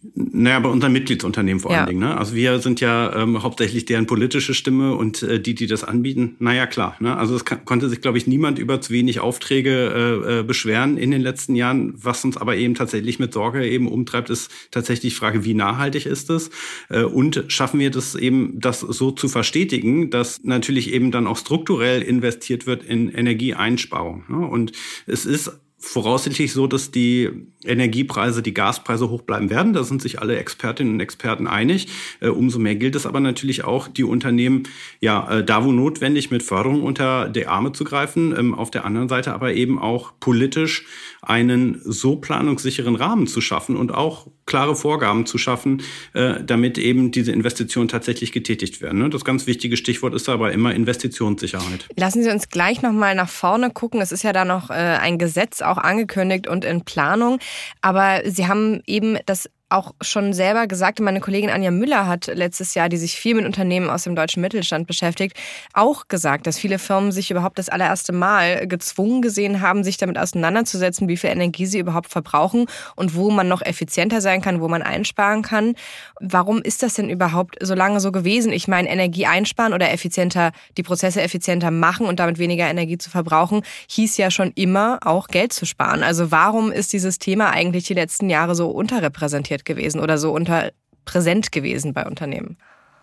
Naja, 0.00 0.60
bei 0.60 0.68
unseren 0.68 0.92
Mitgliedsunternehmen 0.92 1.58
vor 1.58 1.72
ja. 1.72 1.78
allen 1.78 1.88
Dingen. 1.88 2.00
Ne? 2.00 2.16
Also 2.16 2.36
wir 2.36 2.60
sind 2.60 2.80
ja 2.80 3.16
ähm, 3.16 3.42
hauptsächlich 3.42 3.84
deren 3.84 4.06
politische 4.06 4.54
Stimme 4.54 4.94
und 4.94 5.24
äh, 5.24 5.40
die, 5.40 5.56
die 5.56 5.66
das 5.66 5.82
anbieten, 5.82 6.36
naja 6.38 6.66
klar. 6.66 6.96
Ne? 7.00 7.16
Also 7.16 7.34
es 7.34 7.44
kann, 7.44 7.64
konnte 7.64 7.88
sich, 7.88 8.00
glaube 8.00 8.16
ich, 8.16 8.28
niemand 8.28 8.60
über 8.60 8.80
zu 8.80 8.92
wenig 8.92 9.18
Aufträge 9.18 10.22
äh, 10.24 10.38
äh, 10.38 10.42
beschweren 10.44 10.98
in 10.98 11.10
den 11.10 11.20
letzten 11.20 11.56
Jahren. 11.56 11.94
Was 11.96 12.24
uns 12.24 12.36
aber 12.36 12.54
eben 12.54 12.76
tatsächlich 12.76 13.18
mit 13.18 13.32
Sorge 13.32 13.68
eben 13.68 13.88
umtreibt, 13.88 14.30
ist 14.30 14.52
tatsächlich 14.70 15.12
die 15.12 15.18
Frage, 15.18 15.44
wie 15.44 15.54
nachhaltig 15.54 16.06
ist 16.06 16.30
es? 16.30 16.50
Äh, 16.90 17.02
und 17.02 17.44
schaffen 17.48 17.80
wir 17.80 17.90
das 17.90 18.14
eben, 18.14 18.60
das 18.60 18.78
so 18.78 19.10
zu 19.10 19.28
verstetigen, 19.28 20.10
dass 20.10 20.44
natürlich 20.44 20.92
eben 20.92 21.10
dann 21.10 21.26
auch 21.26 21.38
strukturell 21.38 22.02
investiert 22.02 22.68
wird 22.68 22.84
in 22.84 23.08
Energieeinsparung. 23.08 24.22
Ne? 24.28 24.46
Und 24.46 24.70
es 25.06 25.26
ist 25.26 25.58
voraussichtlich 25.78 26.52
so, 26.52 26.66
dass 26.66 26.90
die 26.90 27.30
Energiepreise, 27.64 28.42
die 28.42 28.54
Gaspreise 28.54 29.10
hoch 29.10 29.22
bleiben 29.22 29.48
werden. 29.48 29.72
Da 29.72 29.84
sind 29.84 30.02
sich 30.02 30.20
alle 30.20 30.36
Expertinnen 30.36 30.94
und 30.94 31.00
Experten 31.00 31.46
einig. 31.46 31.88
Äh, 32.20 32.28
umso 32.28 32.58
mehr 32.58 32.74
gilt 32.74 32.96
es 32.96 33.06
aber 33.06 33.20
natürlich 33.20 33.64
auch, 33.64 33.86
die 33.86 34.04
Unternehmen 34.04 34.64
ja 35.00 35.38
äh, 35.38 35.44
da 35.44 35.64
wo 35.64 35.70
notwendig 35.70 36.30
mit 36.30 36.42
Förderung 36.42 36.82
unter 36.82 37.28
die 37.28 37.46
Arme 37.46 37.72
zu 37.72 37.84
greifen. 37.84 38.34
Ähm, 38.36 38.54
auf 38.54 38.70
der 38.70 38.84
anderen 38.84 39.08
Seite 39.08 39.32
aber 39.32 39.54
eben 39.54 39.78
auch 39.78 40.12
politisch 40.18 40.84
einen 41.22 41.80
so 41.84 42.16
planungssicheren 42.16 42.96
Rahmen 42.96 43.26
zu 43.26 43.40
schaffen 43.40 43.76
und 43.76 43.92
auch 43.92 44.28
klare 44.46 44.76
Vorgaben 44.76 45.26
zu 45.26 45.38
schaffen, 45.38 45.82
äh, 46.14 46.42
damit 46.42 46.78
eben 46.78 47.10
diese 47.10 47.32
Investitionen 47.32 47.88
tatsächlich 47.88 48.32
getätigt 48.32 48.80
werden. 48.80 48.98
Ne? 49.00 49.10
Das 49.10 49.24
ganz 49.24 49.46
wichtige 49.46 49.76
Stichwort 49.76 50.14
ist 50.14 50.28
aber 50.28 50.52
immer 50.52 50.74
Investitionssicherheit. 50.74 51.86
Lassen 51.96 52.22
Sie 52.22 52.30
uns 52.30 52.48
gleich 52.48 52.82
nochmal 52.82 53.14
nach 53.14 53.28
vorne 53.28 53.70
gucken. 53.70 54.00
Es 54.00 54.12
ist 54.12 54.22
ja 54.22 54.32
da 54.32 54.44
noch 54.44 54.70
äh, 54.70 54.74
ein 54.74 55.18
Gesetz 55.18 55.60
auch 55.60 55.76
angekündigt 55.76 56.46
und 56.46 56.64
in 56.64 56.82
Planung. 56.84 57.38
Aber 57.82 58.22
Sie 58.24 58.46
haben 58.46 58.80
eben 58.86 59.18
das 59.26 59.50
auch 59.70 59.92
schon 60.00 60.32
selber 60.32 60.66
gesagt, 60.66 61.00
meine 61.00 61.20
Kollegin 61.20 61.50
Anja 61.50 61.70
Müller 61.70 62.06
hat 62.06 62.26
letztes 62.26 62.74
Jahr, 62.74 62.88
die 62.88 62.96
sich 62.96 63.16
viel 63.16 63.34
mit 63.34 63.44
Unternehmen 63.44 63.90
aus 63.90 64.04
dem 64.04 64.16
deutschen 64.16 64.40
Mittelstand 64.40 64.86
beschäftigt, 64.86 65.36
auch 65.74 66.08
gesagt, 66.08 66.46
dass 66.46 66.58
viele 66.58 66.78
Firmen 66.78 67.12
sich 67.12 67.30
überhaupt 67.30 67.58
das 67.58 67.68
allererste 67.68 68.12
Mal 68.12 68.66
gezwungen 68.66 69.20
gesehen 69.20 69.60
haben, 69.60 69.84
sich 69.84 69.98
damit 69.98 70.18
auseinanderzusetzen, 70.18 71.08
wie 71.08 71.16
viel 71.16 71.30
Energie 71.30 71.66
sie 71.66 71.78
überhaupt 71.78 72.10
verbrauchen 72.10 72.66
und 72.96 73.14
wo 73.14 73.30
man 73.30 73.48
noch 73.48 73.60
effizienter 73.60 74.20
sein 74.20 74.40
kann, 74.40 74.60
wo 74.60 74.68
man 74.68 74.82
einsparen 74.82 75.42
kann. 75.42 75.74
Warum 76.20 76.62
ist 76.62 76.82
das 76.82 76.94
denn 76.94 77.10
überhaupt 77.10 77.56
so 77.60 77.74
lange 77.74 78.00
so 78.00 78.10
gewesen? 78.10 78.52
Ich 78.52 78.68
meine, 78.68 78.88
Energie 78.88 79.26
einsparen 79.26 79.74
oder 79.74 79.92
effizienter, 79.92 80.52
die 80.76 80.82
Prozesse 80.82 81.20
effizienter 81.20 81.70
machen 81.70 82.06
und 82.06 82.20
damit 82.20 82.38
weniger 82.38 82.68
Energie 82.68 82.96
zu 82.98 83.10
verbrauchen, 83.10 83.62
hieß 83.88 84.16
ja 84.16 84.30
schon 84.30 84.52
immer 84.54 84.98
auch 85.04 85.28
Geld 85.28 85.52
zu 85.52 85.66
sparen. 85.66 86.02
Also 86.02 86.30
warum 86.30 86.72
ist 86.72 86.92
dieses 86.92 87.18
Thema 87.18 87.50
eigentlich 87.50 87.84
die 87.84 87.94
letzten 87.94 88.30
Jahre 88.30 88.54
so 88.54 88.68
unterrepräsentiert? 88.68 89.57
Repräsentiert 89.58 89.64
gewesen 89.64 90.00
oder 90.00 90.18
so 90.18 90.32
unter 90.32 90.72
präsent 91.04 91.52
gewesen 91.52 91.94
bei 91.94 92.06
Unternehmen? 92.06 92.56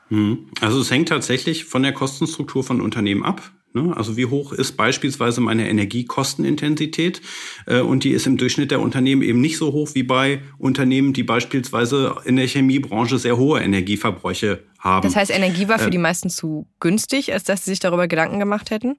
Hm. 0.10 0.50
Also 0.62 0.82
es 0.82 0.92
hängt 0.92 1.10
tatsächlich 1.10 1.66
von 1.66 1.84
der 1.84 1.94
Kostenstruktur 1.94 2.64
von 2.64 2.82
Unternehmen 2.82 3.24
ab. 3.24 3.42
Ne? 3.74 3.96
Also 3.98 4.16
wie 4.16 4.28
hoch 4.28 4.54
ist 4.54 4.78
beispielsweise 4.78 5.42
meine 5.42 5.68
Energiekostenintensität? 5.68 7.22
Äh, 7.66 7.82
und 7.82 8.04
die 8.04 8.12
ist 8.12 8.28
im 8.28 8.38
Durchschnitt 8.38 8.72
der 8.72 8.80
Unternehmen 8.80 9.24
eben 9.24 9.42
nicht 9.42 9.58
so 9.58 9.74
hoch 9.74 9.90
wie 9.94 10.04
bei 10.04 10.42
Unternehmen, 10.60 11.14
die 11.14 11.24
beispielsweise 11.24 12.16
in 12.26 12.36
der 12.36 12.48
Chemiebranche 12.48 13.18
sehr 13.18 13.38
hohe 13.38 13.60
Energieverbräuche 13.62 14.64
haben. 14.80 15.04
Das 15.04 15.16
heißt, 15.16 15.32
Energie 15.32 15.68
war 15.68 15.80
für 15.80 15.88
äh, 15.88 15.92
die 15.92 15.98
meisten 15.98 16.30
zu 16.30 16.68
günstig, 16.80 17.34
als 17.34 17.44
dass 17.44 17.66
sie 17.66 17.72
sich 17.72 17.80
darüber 17.80 18.08
Gedanken 18.08 18.40
gemacht 18.40 18.70
hätten? 18.70 18.98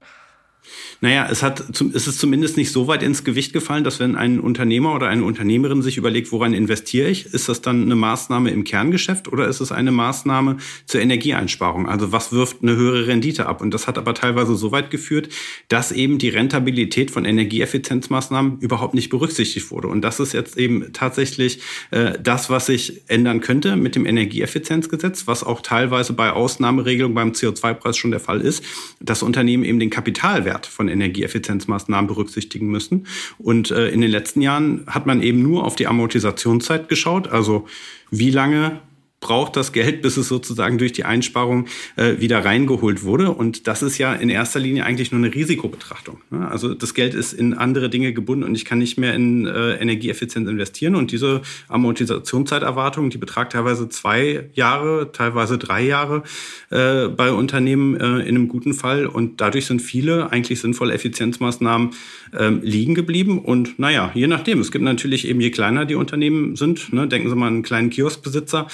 Naja, 1.00 1.28
es, 1.30 1.42
hat, 1.42 1.62
es 1.70 2.06
ist 2.06 2.18
zumindest 2.18 2.56
nicht 2.56 2.72
so 2.72 2.88
weit 2.88 3.02
ins 3.02 3.22
Gewicht 3.22 3.52
gefallen, 3.52 3.84
dass 3.84 4.00
wenn 4.00 4.16
ein 4.16 4.40
Unternehmer 4.40 4.94
oder 4.94 5.08
eine 5.08 5.24
Unternehmerin 5.24 5.82
sich 5.82 5.98
überlegt, 5.98 6.32
woran 6.32 6.54
investiere 6.54 7.10
ich, 7.10 7.26
ist 7.26 7.48
das 7.48 7.60
dann 7.60 7.82
eine 7.82 7.96
Maßnahme 7.96 8.50
im 8.50 8.64
Kerngeschäft 8.64 9.28
oder 9.28 9.46
ist 9.46 9.60
es 9.60 9.72
eine 9.72 9.92
Maßnahme 9.92 10.56
zur 10.86 11.02
Energieeinsparung? 11.02 11.86
Also 11.86 12.12
was 12.12 12.32
wirft 12.32 12.62
eine 12.62 12.76
höhere 12.76 13.06
Rendite 13.06 13.46
ab? 13.46 13.60
Und 13.60 13.72
das 13.74 13.86
hat 13.86 13.98
aber 13.98 14.14
teilweise 14.14 14.56
so 14.56 14.72
weit 14.72 14.90
geführt, 14.90 15.28
dass 15.68 15.92
eben 15.92 16.16
die 16.18 16.30
Rentabilität 16.30 17.10
von 17.10 17.26
Energieeffizienzmaßnahmen 17.26 18.60
überhaupt 18.60 18.94
nicht 18.94 19.10
berücksichtigt 19.10 19.70
wurde. 19.70 19.88
Und 19.88 20.00
das 20.00 20.18
ist 20.18 20.32
jetzt 20.32 20.56
eben 20.56 20.92
tatsächlich 20.94 21.60
äh, 21.90 22.18
das, 22.22 22.48
was 22.48 22.66
sich 22.66 23.02
ändern 23.08 23.40
könnte 23.40 23.76
mit 23.76 23.96
dem 23.96 24.06
Energieeffizienzgesetz, 24.06 25.26
was 25.26 25.44
auch 25.44 25.60
teilweise 25.60 26.14
bei 26.14 26.30
Ausnahmeregelungen 26.30 27.14
beim 27.14 27.32
CO2-Preis 27.32 27.98
schon 27.98 28.12
der 28.12 28.20
Fall 28.20 28.40
ist, 28.40 28.64
dass 29.00 29.22
Unternehmen 29.22 29.64
eben 29.64 29.78
den 29.78 29.90
Kapitalwert 29.90 30.55
Wert 30.56 30.66
von 30.66 30.88
Energieeffizienzmaßnahmen 30.88 32.06
berücksichtigen 32.06 32.68
müssen. 32.68 33.06
Und 33.38 33.70
äh, 33.70 33.88
in 33.88 34.00
den 34.00 34.10
letzten 34.10 34.40
Jahren 34.40 34.84
hat 34.86 35.06
man 35.06 35.22
eben 35.22 35.42
nur 35.42 35.64
auf 35.64 35.76
die 35.76 35.86
Amortisationszeit 35.86 36.88
geschaut, 36.88 37.28
also 37.28 37.66
wie 38.10 38.30
lange 38.30 38.80
braucht 39.26 39.56
das 39.56 39.72
Geld, 39.72 40.02
bis 40.02 40.16
es 40.16 40.28
sozusagen 40.28 40.78
durch 40.78 40.92
die 40.92 41.04
Einsparung 41.04 41.66
äh, 41.96 42.20
wieder 42.20 42.44
reingeholt 42.44 43.02
wurde. 43.02 43.32
Und 43.32 43.66
das 43.66 43.82
ist 43.82 43.98
ja 43.98 44.14
in 44.14 44.28
erster 44.28 44.60
Linie 44.60 44.84
eigentlich 44.84 45.10
nur 45.10 45.18
eine 45.18 45.34
Risikobetrachtung. 45.34 46.20
Ne? 46.30 46.48
Also 46.48 46.74
das 46.74 46.94
Geld 46.94 47.12
ist 47.14 47.32
in 47.32 47.52
andere 47.52 47.90
Dinge 47.90 48.12
gebunden 48.12 48.44
und 48.44 48.54
ich 48.54 48.64
kann 48.64 48.78
nicht 48.78 48.98
mehr 48.98 49.14
in 49.14 49.44
äh, 49.46 49.72
Energieeffizienz 49.78 50.48
investieren. 50.48 50.94
Und 50.94 51.10
diese 51.10 51.42
Amortisationszeiterwartung, 51.66 53.10
die 53.10 53.18
betragt 53.18 53.54
teilweise 53.54 53.88
zwei 53.88 54.48
Jahre, 54.54 55.10
teilweise 55.10 55.58
drei 55.58 55.82
Jahre 55.82 56.22
äh, 56.70 57.08
bei 57.08 57.32
Unternehmen 57.32 57.96
äh, 57.96 58.20
in 58.20 58.36
einem 58.36 58.46
guten 58.46 58.74
Fall. 58.74 59.06
Und 59.06 59.40
dadurch 59.40 59.66
sind 59.66 59.82
viele 59.82 60.30
eigentlich 60.30 60.60
sinnvolle 60.60 60.94
Effizienzmaßnahmen 60.94 61.90
äh, 62.32 62.50
liegen 62.50 62.94
geblieben. 62.94 63.40
Und 63.40 63.80
naja, 63.80 64.12
je 64.14 64.28
nachdem. 64.28 64.60
Es 64.60 64.70
gibt 64.70 64.84
natürlich 64.84 65.26
eben, 65.26 65.40
je 65.40 65.50
kleiner 65.50 65.84
die 65.84 65.96
Unternehmen 65.96 66.54
sind, 66.54 66.92
ne, 66.92 67.08
denken 67.08 67.28
Sie 67.28 67.34
mal 67.34 67.48
an 67.48 67.54
einen 67.54 67.62
kleinen 67.64 67.90
Kioskbesitzer, 67.90 68.68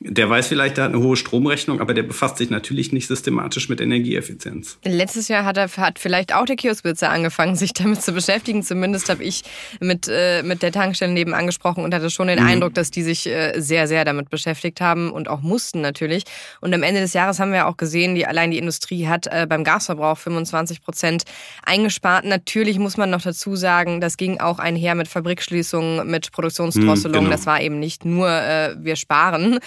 der 0.00 0.28
weiß 0.28 0.48
vielleicht, 0.48 0.76
der 0.76 0.84
hat 0.84 0.92
eine 0.92 1.02
hohe 1.02 1.16
Stromrechnung, 1.16 1.80
aber 1.80 1.94
der 1.94 2.02
befasst 2.02 2.38
sich 2.38 2.50
natürlich 2.50 2.92
nicht 2.92 3.06
systematisch 3.06 3.68
mit 3.68 3.80
Energieeffizienz. 3.80 4.78
Letztes 4.84 5.28
Jahr 5.28 5.44
hat, 5.44 5.56
er, 5.56 5.68
hat 5.76 5.98
vielleicht 5.98 6.34
auch 6.34 6.44
der 6.44 6.56
Kioskbesitzer 6.56 7.10
angefangen, 7.10 7.56
sich 7.64 7.72
damit 7.72 8.02
zu 8.02 8.12
beschäftigen. 8.12 8.62
Zumindest 8.62 9.08
habe 9.08 9.22
ich 9.22 9.42
mit, 9.80 10.08
äh, 10.08 10.42
mit 10.42 10.62
der 10.62 10.72
Tankstelle 10.72 11.12
neben 11.12 11.34
angesprochen 11.34 11.84
und 11.84 11.94
hatte 11.94 12.10
schon 12.10 12.28
den 12.28 12.40
mhm. 12.40 12.46
Eindruck, 12.46 12.74
dass 12.74 12.90
die 12.90 13.02
sich 13.02 13.26
äh, 13.26 13.60
sehr, 13.60 13.88
sehr 13.88 14.04
damit 14.04 14.30
beschäftigt 14.30 14.80
haben 14.80 15.10
und 15.10 15.28
auch 15.28 15.40
mussten 15.40 15.80
natürlich. 15.80 16.24
Und 16.60 16.74
am 16.74 16.82
Ende 16.82 17.00
des 17.00 17.12
Jahres 17.12 17.40
haben 17.40 17.52
wir 17.52 17.66
auch 17.66 17.76
gesehen, 17.76 18.14
die, 18.14 18.26
allein 18.26 18.50
die 18.50 18.58
Industrie 18.58 19.06
hat 19.06 19.26
äh, 19.26 19.46
beim 19.48 19.64
Gasverbrauch 19.64 20.18
25 20.18 20.82
Prozent 20.82 21.24
eingespart. 21.64 22.24
Natürlich 22.24 22.78
muss 22.78 22.96
man 22.96 23.10
noch 23.10 23.22
dazu 23.22 23.56
sagen, 23.56 24.00
das 24.00 24.16
ging 24.16 24.40
auch 24.40 24.58
einher 24.58 24.94
mit 24.94 25.08
Fabrikschließungen, 25.08 26.08
mit 26.10 26.32
Produktionsdrosselungen. 26.32 27.24
Mhm, 27.24 27.26
genau. 27.26 27.36
Das 27.36 27.46
war 27.46 27.60
eben 27.60 27.78
nicht 27.78 28.04
nur 28.04 28.28
äh, 28.28 28.74
wir 28.78 28.96
sparen, 28.96 29.58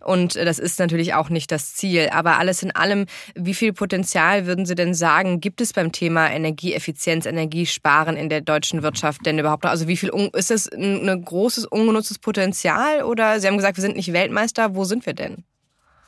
und 0.00 0.36
das 0.36 0.58
ist 0.58 0.78
natürlich 0.78 1.14
auch 1.14 1.30
nicht 1.30 1.50
das 1.50 1.74
Ziel. 1.74 2.08
Aber 2.12 2.38
alles 2.38 2.62
in 2.62 2.70
allem, 2.70 3.06
wie 3.34 3.54
viel 3.54 3.72
Potenzial 3.72 4.46
würden 4.46 4.66
Sie 4.66 4.74
denn 4.74 4.94
sagen, 4.94 5.40
gibt 5.40 5.60
es 5.60 5.72
beim 5.72 5.92
Thema 5.92 6.30
Energieeffizienz, 6.30 7.26
Energiesparen 7.26 8.16
in 8.16 8.28
der 8.28 8.40
deutschen 8.40 8.82
Wirtschaft 8.82 9.24
denn 9.26 9.38
überhaupt 9.38 9.64
noch? 9.64 9.70
Also 9.70 9.88
wie 9.88 9.96
viel 9.96 10.10
ist 10.34 10.50
das 10.50 10.70
ein 10.72 11.24
großes 11.24 11.66
ungenutztes 11.66 12.18
Potenzial? 12.18 13.02
Oder 13.02 13.40
Sie 13.40 13.46
haben 13.46 13.56
gesagt, 13.56 13.76
wir 13.76 13.82
sind 13.82 13.96
nicht 13.96 14.12
Weltmeister. 14.12 14.74
Wo 14.74 14.84
sind 14.84 15.06
wir 15.06 15.14
denn? 15.14 15.44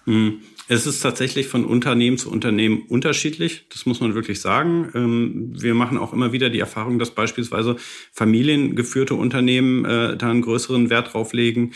Hm. 0.05 0.41
Es 0.71 0.87
ist 0.87 1.01
tatsächlich 1.01 1.49
von 1.49 1.65
Unternehmen 1.65 2.19
zu 2.19 2.31
Unternehmen 2.31 2.83
unterschiedlich. 2.89 3.67
Das 3.71 3.87
muss 3.87 4.01
man 4.01 4.15
wirklich 4.15 4.41
sagen. 4.41 4.91
Ähm, 4.95 5.53
wir 5.59 5.75
machen 5.75 5.97
auch 5.97 6.13
immer 6.13 6.33
wieder 6.33 6.51
die 6.51 6.61
Erfahrung, 6.61 6.99
dass 6.99 7.15
beispielsweise 7.15 7.77
familiengeführte 8.13 9.15
Unternehmen 9.15 9.87
äh, 9.87 10.17
da 10.17 10.31
einen 10.31 10.43
größeren 10.43 10.91
Wert 10.91 11.15
drauf 11.15 11.33
legen. 11.33 11.73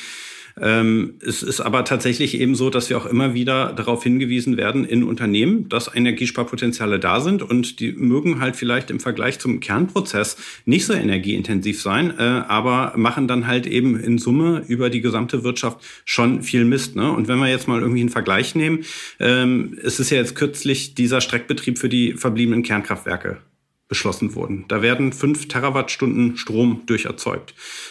Ähm, 0.61 1.15
es 1.25 1.43
ist 1.43 1.61
aber 1.61 1.85
tatsächlich 1.85 2.39
eben 2.41 2.55
so, 2.55 2.71
dass 2.71 2.91
wir 2.91 2.99
auch 2.99 3.07
immer 3.07 3.35
wieder 3.35 3.73
darauf 3.73 4.03
hingewiesen 4.03 4.57
werden 4.57 4.85
in 4.85 5.05
Unternehmen, 5.05 5.69
dass 5.69 5.95
Energiesparpotenziale 5.95 6.99
da 6.99 7.21
sind 7.21 7.43
und 7.43 7.81
die 7.81 7.93
mögen 7.93 8.41
halt 8.41 8.57
vielleicht 8.57 8.91
im 8.91 9.01
Vergleich 9.01 9.39
zum 9.39 9.61
Kernprozess 9.61 10.37
nicht 10.65 10.87
so 10.87 10.93
energieintensiv 10.93 11.81
sein, 11.81 12.15
äh, 12.19 12.23
aber 12.23 12.93
machen 12.97 13.29
dann 13.29 13.47
halt 13.47 13.67
eben 13.67 13.99
in 13.99 14.19
Summe 14.19 14.65
über 14.69 14.91
die 14.91 15.01
gesamte 15.01 15.45
Wirtschaft 15.45 15.79
schon 16.05 16.43
viel 16.43 16.65
Mist. 16.65 16.97
Ne? 16.97 17.11
Und 17.11 17.29
wenn 17.29 17.39
wir 17.39 17.49
jetzt 17.49 17.69
mal 17.69 17.81
irgendwie 17.81 18.01
einen 18.01 18.11
Vergleich 18.11 18.55
nehmen, 18.55 18.85
ähm, 19.21 19.79
es 19.83 20.01
ist 20.01 20.11
ja 20.11 20.19
jetzt 20.19 20.35
kürzlich 20.35 20.95
dieser 20.95 21.21
Streckbetrieb 21.21 21.79
für 21.79 21.89
die 21.89 22.15
verbliebenen 22.15 22.63
Kernkraftwerke 22.63 23.39
beschlossen 23.93 24.35
wurden. 24.35 24.65
Da 24.69 24.81
werden 24.81 25.13
fünf 25.13 25.49
Terawattstunden 25.49 26.39
Strom 26.39 26.81
durch. 26.87 27.07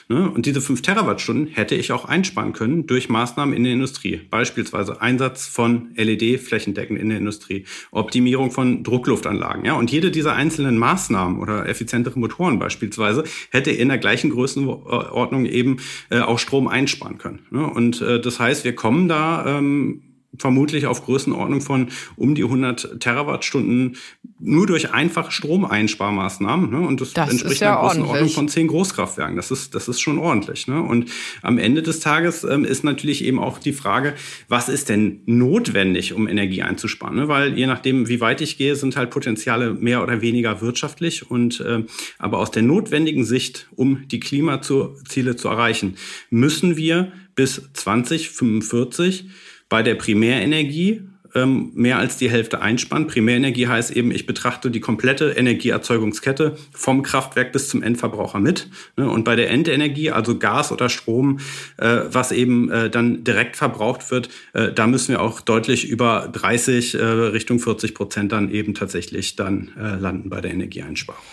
Ne? 0.09 0.31
Und 0.31 0.47
diese 0.47 0.59
fünf 0.59 0.81
Terawattstunden 0.81 1.45
hätte 1.45 1.75
ich 1.75 1.91
auch 1.91 2.05
einsparen 2.05 2.53
können 2.53 2.87
durch 2.87 3.07
Maßnahmen 3.07 3.55
in 3.55 3.63
der 3.63 3.73
Industrie. 3.73 4.21
Beispielsweise 4.31 4.99
Einsatz 4.99 5.45
von 5.45 5.91
LED 5.95 6.39
flächendeckend 6.39 6.99
in 6.99 7.09
der 7.09 7.19
Industrie, 7.19 7.65
Optimierung 7.91 8.49
von 8.49 8.83
Druckluftanlagen. 8.83 9.69
Und 9.69 9.91
jede 9.91 10.09
dieser 10.09 10.33
einzelnen 10.33 10.79
Maßnahmen 10.79 11.37
oder 11.37 11.69
effizientere 11.69 12.17
Motoren 12.17 12.57
beispielsweise 12.57 13.23
hätte 13.51 13.69
in 13.69 13.89
der 13.89 13.99
gleichen 13.99 14.31
Größenordnung 14.31 15.45
eben 15.45 15.77
äh, 16.09 16.21
auch 16.21 16.39
Strom 16.39 16.67
einsparen 16.67 17.19
können. 17.19 17.45
Ne? 17.51 17.63
Und 17.63 18.01
äh, 18.01 18.19
das 18.19 18.39
heißt, 18.39 18.63
wir 18.63 18.73
kommen 18.73 19.07
da 19.07 19.45
ähm, 19.45 20.01
vermutlich 20.37 20.85
auf 20.85 21.03
Größenordnung 21.03 21.61
von 21.61 21.89
um 22.15 22.35
die 22.35 22.43
100 22.43 22.99
Terawattstunden 22.99 23.97
nur 24.39 24.65
durch 24.65 24.91
einfache 24.91 25.31
Stromeinsparmaßnahmen. 25.31 26.69
Ne? 26.69 26.79
Und 26.79 27.01
das, 27.01 27.13
das 27.13 27.29
entspricht 27.29 27.61
ja 27.61 27.73
einer 27.73 27.81
Größenordnung 27.81 28.09
ordentlich. 28.09 28.35
von 28.35 28.47
zehn 28.47 28.67
Großkraftwerken. 28.67 29.35
Das 29.35 29.51
ist, 29.51 29.75
das 29.75 29.87
ist 29.87 29.99
schon 29.99 30.17
ordentlich. 30.17 30.67
Ne? 30.67 30.81
Und 30.81 31.11
am 31.41 31.57
Ende 31.57 31.81
des 31.83 31.99
Tages 31.99 32.43
ähm, 32.43 32.65
ist 32.65 32.83
natürlich 32.83 33.23
eben 33.23 33.39
auch 33.39 33.59
die 33.59 33.73
Frage, 33.73 34.15
was 34.47 34.69
ist 34.69 34.89
denn 34.89 35.21
notwendig, 35.25 36.13
um 36.13 36.27
Energie 36.27 36.63
einzusparen? 36.63 37.15
Ne? 37.15 37.27
Weil 37.27 37.57
je 37.57 37.67
nachdem, 37.67 38.07
wie 38.07 38.21
weit 38.21 38.41
ich 38.41 38.57
gehe, 38.57 38.75
sind 38.75 38.95
halt 38.95 39.11
Potenziale 39.11 39.73
mehr 39.73 40.01
oder 40.01 40.21
weniger 40.21 40.61
wirtschaftlich. 40.61 41.29
Und 41.29 41.59
äh, 41.59 41.83
aber 42.17 42.39
aus 42.39 42.51
der 42.51 42.63
notwendigen 42.63 43.25
Sicht, 43.25 43.67
um 43.75 44.07
die 44.07 44.19
Klimaziele 44.19 45.35
zu 45.35 45.47
erreichen, 45.49 45.95
müssen 46.29 46.77
wir 46.77 47.11
bis 47.35 47.61
2045 47.73 49.29
bei 49.71 49.83
der 49.83 49.95
Primärenergie 49.95 51.01
ähm, 51.33 51.71
mehr 51.73 51.97
als 51.97 52.17
die 52.17 52.29
Hälfte 52.29 52.61
einsparen. 52.61 53.07
Primärenergie 53.07 53.67
heißt 53.67 53.91
eben, 53.91 54.11
ich 54.11 54.25
betrachte 54.25 54.69
die 54.69 54.81
komplette 54.81 55.29
Energieerzeugungskette 55.31 56.57
vom 56.73 57.03
Kraftwerk 57.03 57.53
bis 57.53 57.69
zum 57.69 57.81
Endverbraucher 57.81 58.39
mit. 58.39 58.69
Ne? 58.97 59.09
Und 59.09 59.23
bei 59.23 59.37
der 59.37 59.49
Endenergie, 59.49 60.11
also 60.11 60.37
Gas 60.37 60.73
oder 60.73 60.89
Strom, 60.89 61.39
äh, 61.77 62.01
was 62.07 62.33
eben 62.33 62.69
äh, 62.69 62.89
dann 62.89 63.23
direkt 63.23 63.55
verbraucht 63.55 64.11
wird, 64.11 64.27
äh, 64.51 64.73
da 64.73 64.87
müssen 64.87 65.13
wir 65.13 65.21
auch 65.21 65.39
deutlich 65.39 65.87
über 65.87 66.29
30 66.33 66.95
äh, 66.95 67.01
Richtung 67.01 67.59
40 67.59 67.95
Prozent 67.95 68.33
dann 68.33 68.51
eben 68.51 68.73
tatsächlich 68.73 69.37
dann 69.37 69.71
äh, 69.79 69.95
landen 69.95 70.29
bei 70.29 70.41
der 70.41 70.51
Energieeinsparung. 70.51 71.23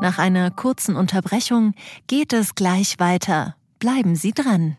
Nach 0.00 0.18
einer 0.18 0.50
kurzen 0.50 0.96
Unterbrechung 0.96 1.74
geht 2.06 2.32
es 2.32 2.54
gleich 2.54 2.94
weiter. 2.98 3.56
Bleiben 3.78 4.16
Sie 4.16 4.32
dran. 4.32 4.78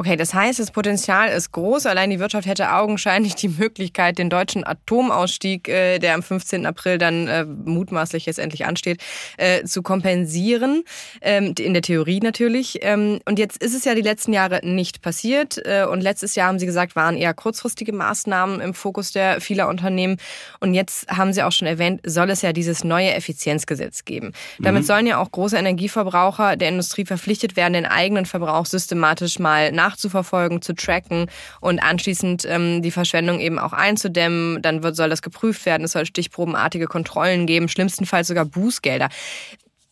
Okay, 0.00 0.16
das 0.16 0.32
heißt, 0.32 0.58
das 0.58 0.70
Potenzial 0.70 1.28
ist 1.28 1.52
groß. 1.52 1.84
Allein 1.84 2.08
die 2.08 2.18
Wirtschaft 2.20 2.48
hätte 2.48 2.72
augenscheinlich 2.72 3.34
die 3.34 3.48
Möglichkeit, 3.48 4.16
den 4.16 4.30
deutschen 4.30 4.66
Atomausstieg, 4.66 5.68
äh, 5.68 5.98
der 5.98 6.14
am 6.14 6.22
15. 6.22 6.64
April 6.64 6.96
dann 6.96 7.28
äh, 7.28 7.44
mutmaßlich 7.44 8.24
jetzt 8.24 8.38
endlich 8.38 8.64
ansteht, 8.64 9.02
äh, 9.36 9.62
zu 9.64 9.82
kompensieren. 9.82 10.84
Ähm, 11.20 11.52
in 11.58 11.74
der 11.74 11.82
Theorie 11.82 12.20
natürlich. 12.20 12.78
Ähm, 12.80 13.20
und 13.26 13.38
jetzt 13.38 13.62
ist 13.62 13.74
es 13.74 13.84
ja 13.84 13.94
die 13.94 14.00
letzten 14.00 14.32
Jahre 14.32 14.60
nicht 14.62 15.02
passiert. 15.02 15.60
Äh, 15.66 15.84
und 15.84 16.00
letztes 16.00 16.34
Jahr 16.34 16.48
haben 16.48 16.58
Sie 16.58 16.64
gesagt, 16.64 16.96
waren 16.96 17.14
eher 17.14 17.34
kurzfristige 17.34 17.92
Maßnahmen 17.92 18.62
im 18.62 18.72
Fokus 18.72 19.12
der 19.12 19.42
vieler 19.42 19.68
Unternehmen. 19.68 20.16
Und 20.60 20.72
jetzt 20.72 21.10
haben 21.10 21.34
Sie 21.34 21.42
auch 21.42 21.52
schon 21.52 21.68
erwähnt, 21.68 22.00
soll 22.06 22.30
es 22.30 22.40
ja 22.40 22.54
dieses 22.54 22.84
neue 22.84 23.12
Effizienzgesetz 23.12 24.06
geben. 24.06 24.32
Damit 24.60 24.84
mhm. 24.84 24.86
sollen 24.86 25.06
ja 25.06 25.18
auch 25.18 25.30
große 25.30 25.58
Energieverbraucher 25.58 26.56
der 26.56 26.70
Industrie 26.70 27.04
verpflichtet 27.04 27.56
werden, 27.56 27.74
den 27.74 27.84
eigenen 27.84 28.24
Verbrauch 28.24 28.64
systematisch 28.64 29.38
mal 29.38 29.72
nach 29.72 29.89
nachzuverfolgen, 29.90 30.62
zu 30.62 30.74
tracken 30.74 31.26
und 31.60 31.82
anschließend 31.82 32.46
ähm, 32.48 32.82
die 32.82 32.90
Verschwendung 32.90 33.40
eben 33.40 33.58
auch 33.58 33.72
einzudämmen. 33.72 34.62
Dann 34.62 34.82
wird, 34.82 34.96
soll 34.96 35.10
das 35.10 35.22
geprüft 35.22 35.66
werden, 35.66 35.84
es 35.84 35.92
soll 35.92 36.06
stichprobenartige 36.06 36.86
Kontrollen 36.86 37.46
geben, 37.46 37.68
schlimmstenfalls 37.68 38.28
sogar 38.28 38.44
Bußgelder 38.44 39.08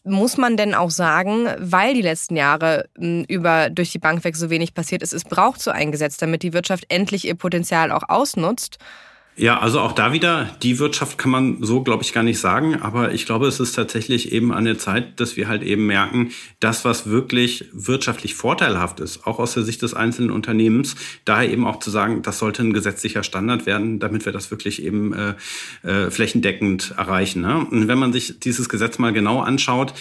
muss 0.05 0.39
man 0.39 0.57
denn 0.57 0.75
auch 0.75 0.89
sagen, 0.89 1.49
weil 1.59 1.93
die 1.93 2.01
letzten 2.01 2.35
Jahre 2.35 2.89
hm, 2.97 3.25
über 3.29 3.69
durch 3.69 3.93
die 3.93 3.99
Bank 3.99 4.25
weg 4.25 4.37
so 4.37 4.49
wenig 4.49 4.73
passiert 4.73 5.03
ist, 5.03 5.13
es 5.13 5.25
braucht 5.25 5.61
so 5.61 5.71
ein 5.71 5.93
Gesetz, 5.93 6.17
damit 6.17 6.43
die 6.43 6.55
Wirtschaft 6.55 6.87
endlich 6.89 7.27
ihr 7.27 7.35
Potenzial 7.35 7.93
auch 7.93 8.09
ausnutzt? 8.09 8.79
Ja, 9.39 9.61
also 9.61 9.79
auch 9.79 9.93
da 9.93 10.13
wieder, 10.13 10.51
die 10.65 10.81
Wirtschaft 10.81 11.17
kann 11.17 11.31
man 11.31 11.59
so, 11.63 11.83
glaube 11.85 12.03
ich, 12.03 12.13
gar 12.13 12.25
nicht 12.25 12.41
sagen. 12.41 12.83
Aber 12.83 13.13
ich 13.13 13.25
glaube, 13.25 13.47
es 13.47 13.61
ist 13.61 13.73
tatsächlich 13.73 14.33
eben 14.33 14.53
an 14.53 14.65
der 14.65 14.79
Zeit, 14.79 15.21
dass 15.21 15.37
wir 15.37 15.47
halt 15.47 15.63
eben 15.63 15.87
merken, 15.87 16.33
das, 16.59 16.85
was 16.85 17.09
wirklich 17.09 17.67
wirtschaftlich 17.73 18.35
vorteilhaft 18.35 18.99
ist, 18.99 19.29
auch 19.29 19.39
aus 19.39 19.55
der 19.55 19.63
Sicht 19.63 19.83
des 19.83 19.95
einzelnen 19.95 20.33
Unternehmens, 20.33 20.97
daher 21.25 21.49
eben 21.53 21.69
auch 21.69 21.79
zu 21.79 21.91
sagen, 21.91 22.23
das 22.23 22.41
sollte 22.41 22.65
ein 22.65 22.73
gesetzlicher 22.73 23.23
Standard 23.23 23.65
werden, 23.65 24.01
damit 24.01 24.25
wir 24.25 24.33
das 24.33 24.51
wirklich 24.51 24.83
eben 24.83 25.13
äh, 25.13 25.35
äh, 25.85 26.11
flächendeckend 26.11 26.95
erreichen. 26.97 27.43
Ne? 27.43 27.65
Und 27.65 27.87
wenn 27.87 27.99
man 27.99 28.13
sich 28.13 28.41
dieses 28.41 28.69
Gesetz 28.69 28.99
mal 28.99 29.13
genau 29.13 29.41
anschaut, 29.41 29.95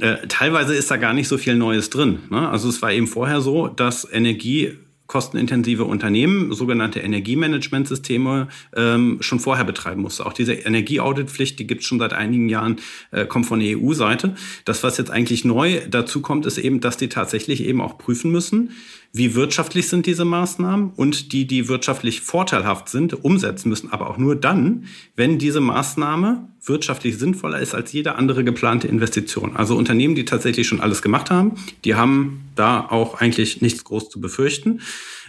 äh, 0.00 0.26
teilweise 0.26 0.74
ist 0.74 0.90
da 0.90 0.96
gar 0.96 1.12
nicht 1.12 1.28
so 1.28 1.38
viel 1.38 1.54
Neues 1.54 1.90
drin. 1.90 2.18
Ne? 2.28 2.48
Also 2.48 2.68
es 2.68 2.82
war 2.82 2.90
eben 2.90 3.06
vorher 3.06 3.40
so, 3.40 3.68
dass 3.68 4.06
Energie 4.10 4.76
kostenintensive 5.10 5.84
Unternehmen 5.84 6.52
sogenannte 6.52 7.00
Energiemanagementsysteme 7.00 8.46
ähm, 8.76 9.18
schon 9.20 9.40
vorher 9.40 9.64
betreiben 9.64 10.02
musste. 10.02 10.24
Auch 10.24 10.32
diese 10.32 10.52
Energieauditpflicht, 10.52 11.58
die 11.58 11.66
gibt 11.66 11.80
es 11.80 11.88
schon 11.88 11.98
seit 11.98 12.12
einigen 12.12 12.48
Jahren, 12.48 12.76
äh, 13.10 13.26
kommt 13.26 13.46
von 13.46 13.58
der 13.58 13.76
EU-Seite. 13.76 14.36
Das, 14.64 14.84
was 14.84 14.98
jetzt 14.98 15.10
eigentlich 15.10 15.44
neu 15.44 15.80
dazu 15.90 16.22
kommt, 16.22 16.46
ist 16.46 16.58
eben, 16.58 16.78
dass 16.80 16.96
die 16.96 17.08
tatsächlich 17.08 17.64
eben 17.64 17.80
auch 17.80 17.98
prüfen 17.98 18.30
müssen, 18.30 18.70
wie 19.12 19.34
wirtschaftlich 19.34 19.88
sind 19.88 20.06
diese 20.06 20.24
Maßnahmen 20.24 20.92
und 20.94 21.32
die, 21.32 21.46
die 21.46 21.68
wirtschaftlich 21.68 22.20
vorteilhaft 22.20 22.88
sind, 22.88 23.24
umsetzen 23.24 23.68
müssen, 23.68 23.92
aber 23.92 24.08
auch 24.08 24.18
nur 24.18 24.36
dann, 24.36 24.84
wenn 25.16 25.38
diese 25.38 25.60
Maßnahme 25.60 26.48
wirtschaftlich 26.62 27.18
sinnvoller 27.18 27.58
ist 27.58 27.74
als 27.74 27.92
jede 27.92 28.14
andere 28.14 28.44
geplante 28.44 28.86
Investition. 28.86 29.56
Also 29.56 29.76
Unternehmen, 29.76 30.14
die 30.14 30.24
tatsächlich 30.24 30.68
schon 30.68 30.80
alles 30.80 31.02
gemacht 31.02 31.30
haben, 31.30 31.54
die 31.84 31.96
haben 31.96 32.50
da 32.54 32.86
auch 32.88 33.20
eigentlich 33.20 33.62
nichts 33.62 33.82
groß 33.82 34.10
zu 34.10 34.20
befürchten. 34.20 34.80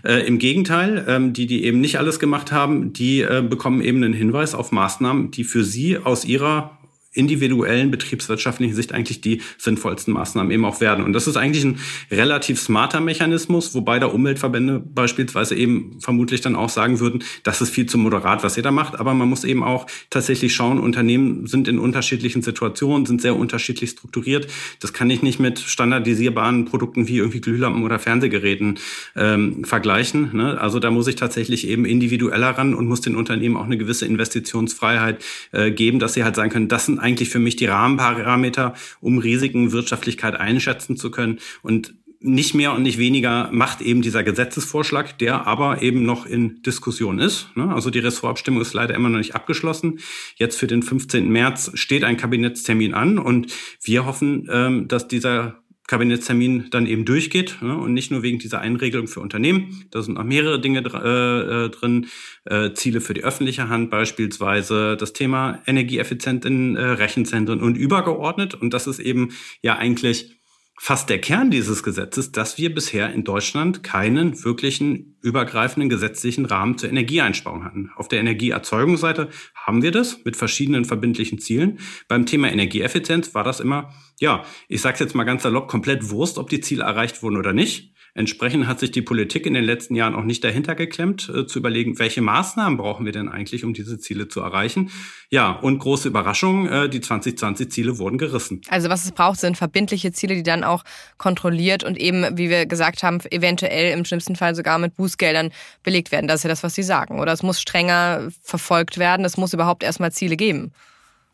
Äh, 0.03 0.27
Im 0.27 0.37
Gegenteil, 0.37 1.05
ähm, 1.07 1.33
die, 1.33 1.47
die 1.47 1.63
eben 1.63 1.81
nicht 1.81 1.97
alles 1.97 2.19
gemacht 2.19 2.51
haben, 2.51 2.93
die 2.93 3.21
äh, 3.21 3.43
bekommen 3.47 3.81
eben 3.81 4.03
einen 4.03 4.13
Hinweis 4.13 4.53
auf 4.53 4.71
Maßnahmen, 4.71 5.31
die 5.31 5.43
für 5.43 5.63
sie 5.63 5.97
aus 5.97 6.25
ihrer 6.25 6.77
individuellen 7.13 7.91
betriebswirtschaftlichen 7.91 8.73
Sicht 8.73 8.93
eigentlich 8.93 9.21
die 9.21 9.41
sinnvollsten 9.57 10.13
Maßnahmen 10.13 10.51
eben 10.51 10.63
auch 10.63 10.79
werden. 10.79 11.03
Und 11.03 11.13
das 11.13 11.27
ist 11.27 11.35
eigentlich 11.35 11.63
ein 11.63 11.79
relativ 12.09 12.59
smarter 12.59 13.01
Mechanismus, 13.01 13.75
wobei 13.75 13.99
da 13.99 14.07
Umweltverbände 14.07 14.79
beispielsweise 14.79 15.55
eben 15.55 15.99
vermutlich 15.99 16.41
dann 16.41 16.55
auch 16.55 16.69
sagen 16.69 16.99
würden, 16.99 17.23
das 17.43 17.61
ist 17.61 17.69
viel 17.71 17.85
zu 17.85 17.97
moderat, 17.97 18.43
was 18.43 18.55
ihr 18.55 18.63
da 18.63 18.71
macht. 18.71 18.97
Aber 18.99 19.13
man 19.13 19.27
muss 19.27 19.43
eben 19.43 19.63
auch 19.63 19.87
tatsächlich 20.09 20.55
schauen, 20.55 20.79
Unternehmen 20.79 21.47
sind 21.47 21.67
in 21.67 21.79
unterschiedlichen 21.79 22.41
Situationen, 22.41 23.05
sind 23.05 23.21
sehr 23.21 23.35
unterschiedlich 23.35 23.89
strukturiert. 23.89 24.47
Das 24.79 24.93
kann 24.93 25.09
ich 25.09 25.21
nicht 25.21 25.39
mit 25.39 25.59
standardisierbaren 25.59 26.63
Produkten 26.65 27.09
wie 27.09 27.17
irgendwie 27.17 27.41
Glühlampen 27.41 27.83
oder 27.83 27.99
Fernsehgeräten 27.99 28.79
ähm, 29.17 29.65
vergleichen. 29.65 30.29
Ne? 30.33 30.59
Also 30.61 30.79
da 30.79 30.91
muss 30.91 31.07
ich 31.07 31.15
tatsächlich 31.15 31.67
eben 31.67 31.83
individueller 31.83 32.51
ran 32.51 32.73
und 32.73 32.87
muss 32.87 33.01
den 33.01 33.17
Unternehmen 33.17 33.57
auch 33.57 33.65
eine 33.65 33.77
gewisse 33.77 34.05
Investitionsfreiheit 34.05 35.23
äh, 35.51 35.71
geben, 35.71 35.99
dass 35.99 36.13
sie 36.13 36.23
halt 36.23 36.37
sagen 36.37 36.49
können, 36.49 36.69
das 36.69 36.85
sind 36.85 37.00
eigentlich 37.01 37.29
für 37.29 37.39
mich 37.39 37.55
die 37.55 37.65
Rahmenparameter, 37.65 38.73
um 38.99 39.17
Risiken, 39.17 39.71
Wirtschaftlichkeit 39.71 40.35
einschätzen 40.35 40.97
zu 40.97 41.11
können. 41.11 41.39
Und 41.61 41.93
nicht 42.23 42.53
mehr 42.53 42.73
und 42.73 42.83
nicht 42.83 42.99
weniger 42.99 43.49
macht 43.51 43.81
eben 43.81 44.03
dieser 44.03 44.23
Gesetzesvorschlag, 44.23 45.17
der 45.17 45.47
aber 45.47 45.81
eben 45.81 46.03
noch 46.03 46.27
in 46.27 46.61
Diskussion 46.61 47.17
ist. 47.17 47.47
Ne? 47.55 47.73
Also 47.73 47.89
die 47.89 47.99
Ressortabstimmung 47.99 48.61
ist 48.61 48.73
leider 48.73 48.93
immer 48.93 49.09
noch 49.09 49.17
nicht 49.17 49.33
abgeschlossen. 49.33 49.99
Jetzt 50.35 50.59
für 50.59 50.67
den 50.67 50.83
15. 50.83 51.27
März 51.29 51.71
steht 51.73 52.03
ein 52.03 52.17
Kabinettstermin 52.17 52.93
an 52.93 53.17
und 53.17 53.51
wir 53.81 54.05
hoffen, 54.05 54.47
ähm, 54.51 54.87
dass 54.87 55.07
dieser 55.07 55.61
Kabinettstermin 55.91 56.69
dann 56.71 56.85
eben 56.85 57.03
durchgeht 57.03 57.57
ne? 57.61 57.77
und 57.77 57.93
nicht 57.93 58.11
nur 58.11 58.23
wegen 58.23 58.39
dieser 58.39 58.61
Einregelung 58.61 59.09
für 59.09 59.19
Unternehmen. 59.19 59.85
Da 59.91 60.01
sind 60.01 60.13
noch 60.13 60.23
mehrere 60.23 60.61
Dinge 60.61 60.79
äh, 60.79 61.65
äh, 61.65 61.69
drin. 61.69 62.07
Äh, 62.45 62.71
Ziele 62.71 63.01
für 63.01 63.13
die 63.13 63.25
öffentliche 63.25 63.67
Hand 63.67 63.89
beispielsweise, 63.89 64.95
das 64.95 65.11
Thema 65.11 65.61
energieeffizient 65.65 66.45
in 66.45 66.77
äh, 66.77 66.81
Rechenzentren 66.81 67.61
und 67.61 67.75
übergeordnet. 67.75 68.53
Und 68.53 68.73
das 68.73 68.87
ist 68.87 68.99
eben 68.99 69.33
ja 69.61 69.75
eigentlich 69.75 70.37
fast 70.83 71.09
der 71.09 71.19
Kern 71.19 71.51
dieses 71.51 71.83
Gesetzes, 71.83 72.31
dass 72.31 72.57
wir 72.57 72.73
bisher 72.73 73.13
in 73.13 73.23
Deutschland 73.23 73.83
keinen 73.83 74.43
wirklichen 74.43 75.17
übergreifenden 75.21 75.89
gesetzlichen 75.89 76.45
Rahmen 76.45 76.77
zur 76.79 76.89
Energieeinsparung 76.89 77.63
hatten. 77.63 77.91
Auf 77.97 78.07
der 78.07 78.19
Energieerzeugungsseite 78.19 79.29
haben 79.53 79.83
wir 79.83 79.91
das 79.91 80.25
mit 80.25 80.37
verschiedenen 80.37 80.85
verbindlichen 80.85 81.37
Zielen. 81.37 81.79
Beim 82.07 82.25
Thema 82.25 82.49
Energieeffizienz 82.49 83.35
war 83.35 83.43
das 83.43 83.59
immer, 83.59 83.93
ja, 84.21 84.45
ich 84.69 84.81
sage 84.81 84.99
jetzt 84.99 85.15
mal 85.15 85.23
ganz 85.23 85.43
salopp, 85.43 85.67
komplett 85.67 86.11
Wurst, 86.11 86.37
ob 86.37 86.47
die 86.47 86.61
Ziele 86.61 86.83
erreicht 86.83 87.23
wurden 87.23 87.37
oder 87.37 87.53
nicht. 87.53 87.91
Entsprechend 88.13 88.67
hat 88.67 88.79
sich 88.79 88.91
die 88.91 89.01
Politik 89.01 89.45
in 89.45 89.53
den 89.53 89.63
letzten 89.63 89.95
Jahren 89.95 90.15
auch 90.15 90.23
nicht 90.23 90.43
dahinter 90.43 90.75
geklemmt, 90.75 91.31
äh, 91.33 91.47
zu 91.47 91.59
überlegen, 91.59 91.97
welche 91.97 92.21
Maßnahmen 92.21 92.77
brauchen 92.77 93.05
wir 93.05 93.13
denn 93.13 93.29
eigentlich, 93.29 93.63
um 93.63 93.73
diese 93.73 93.99
Ziele 93.99 94.27
zu 94.27 94.41
erreichen. 94.41 94.91
Ja, 95.29 95.51
und 95.51 95.79
große 95.79 96.09
Überraschung, 96.09 96.67
äh, 96.67 96.89
die 96.89 96.99
2020-Ziele 96.99 97.97
wurden 97.97 98.17
gerissen. 98.17 98.61
Also 98.67 98.89
was 98.89 99.05
es 99.05 99.13
braucht, 99.13 99.39
sind 99.39 99.57
verbindliche 99.57 100.11
Ziele, 100.11 100.35
die 100.35 100.43
dann 100.43 100.65
auch 100.65 100.83
kontrolliert 101.17 101.83
und 101.83 101.97
eben, 101.97 102.37
wie 102.37 102.49
wir 102.49 102.65
gesagt 102.65 103.01
haben, 103.01 103.21
eventuell 103.31 103.97
im 103.97 104.05
schlimmsten 104.05 104.35
Fall 104.35 104.55
sogar 104.55 104.77
mit 104.77 104.95
Bußgeldern 104.97 105.51
belegt 105.81 106.11
werden. 106.11 106.27
Das 106.27 106.41
ist 106.41 106.43
ja 106.43 106.49
das, 106.49 106.63
was 106.63 106.75
Sie 106.75 106.83
sagen. 106.83 107.19
Oder 107.19 107.31
es 107.31 107.43
muss 107.43 107.61
strenger 107.61 108.29
verfolgt 108.43 108.97
werden. 108.97 109.25
Es 109.25 109.37
muss 109.37 109.53
überhaupt 109.53 109.83
erstmal 109.83 110.11
Ziele 110.11 110.35
geben. 110.35 110.73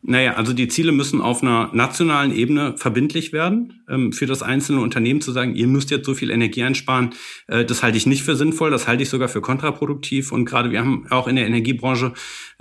Naja, 0.03 0.35
also 0.35 0.53
die 0.53 0.67
Ziele 0.67 0.91
müssen 0.91 1.21
auf 1.21 1.41
einer 1.41 1.71
nationalen 1.73 2.33
Ebene 2.33 2.75
verbindlich 2.77 3.33
werden. 3.33 3.83
Ähm, 3.89 4.13
für 4.13 4.27
das 4.27 4.43
einzelne 4.43 4.81
Unternehmen 4.81 5.21
zu 5.21 5.31
sagen, 5.31 5.55
ihr 5.55 5.67
müsst 5.67 5.89
jetzt 5.89 6.05
so 6.05 6.13
viel 6.13 6.29
Energie 6.29 6.63
einsparen, 6.63 7.11
äh, 7.47 7.65
das 7.65 7.81
halte 7.81 7.97
ich 7.97 8.05
nicht 8.05 8.23
für 8.23 8.35
sinnvoll, 8.35 8.69
das 8.69 8.87
halte 8.87 9.03
ich 9.03 9.09
sogar 9.09 9.27
für 9.27 9.41
kontraproduktiv. 9.41 10.31
Und 10.31 10.45
gerade 10.45 10.71
wir 10.71 10.81
haben 10.81 11.07
auch 11.09 11.27
in 11.27 11.35
der 11.35 11.47
Energiebranche, 11.47 12.13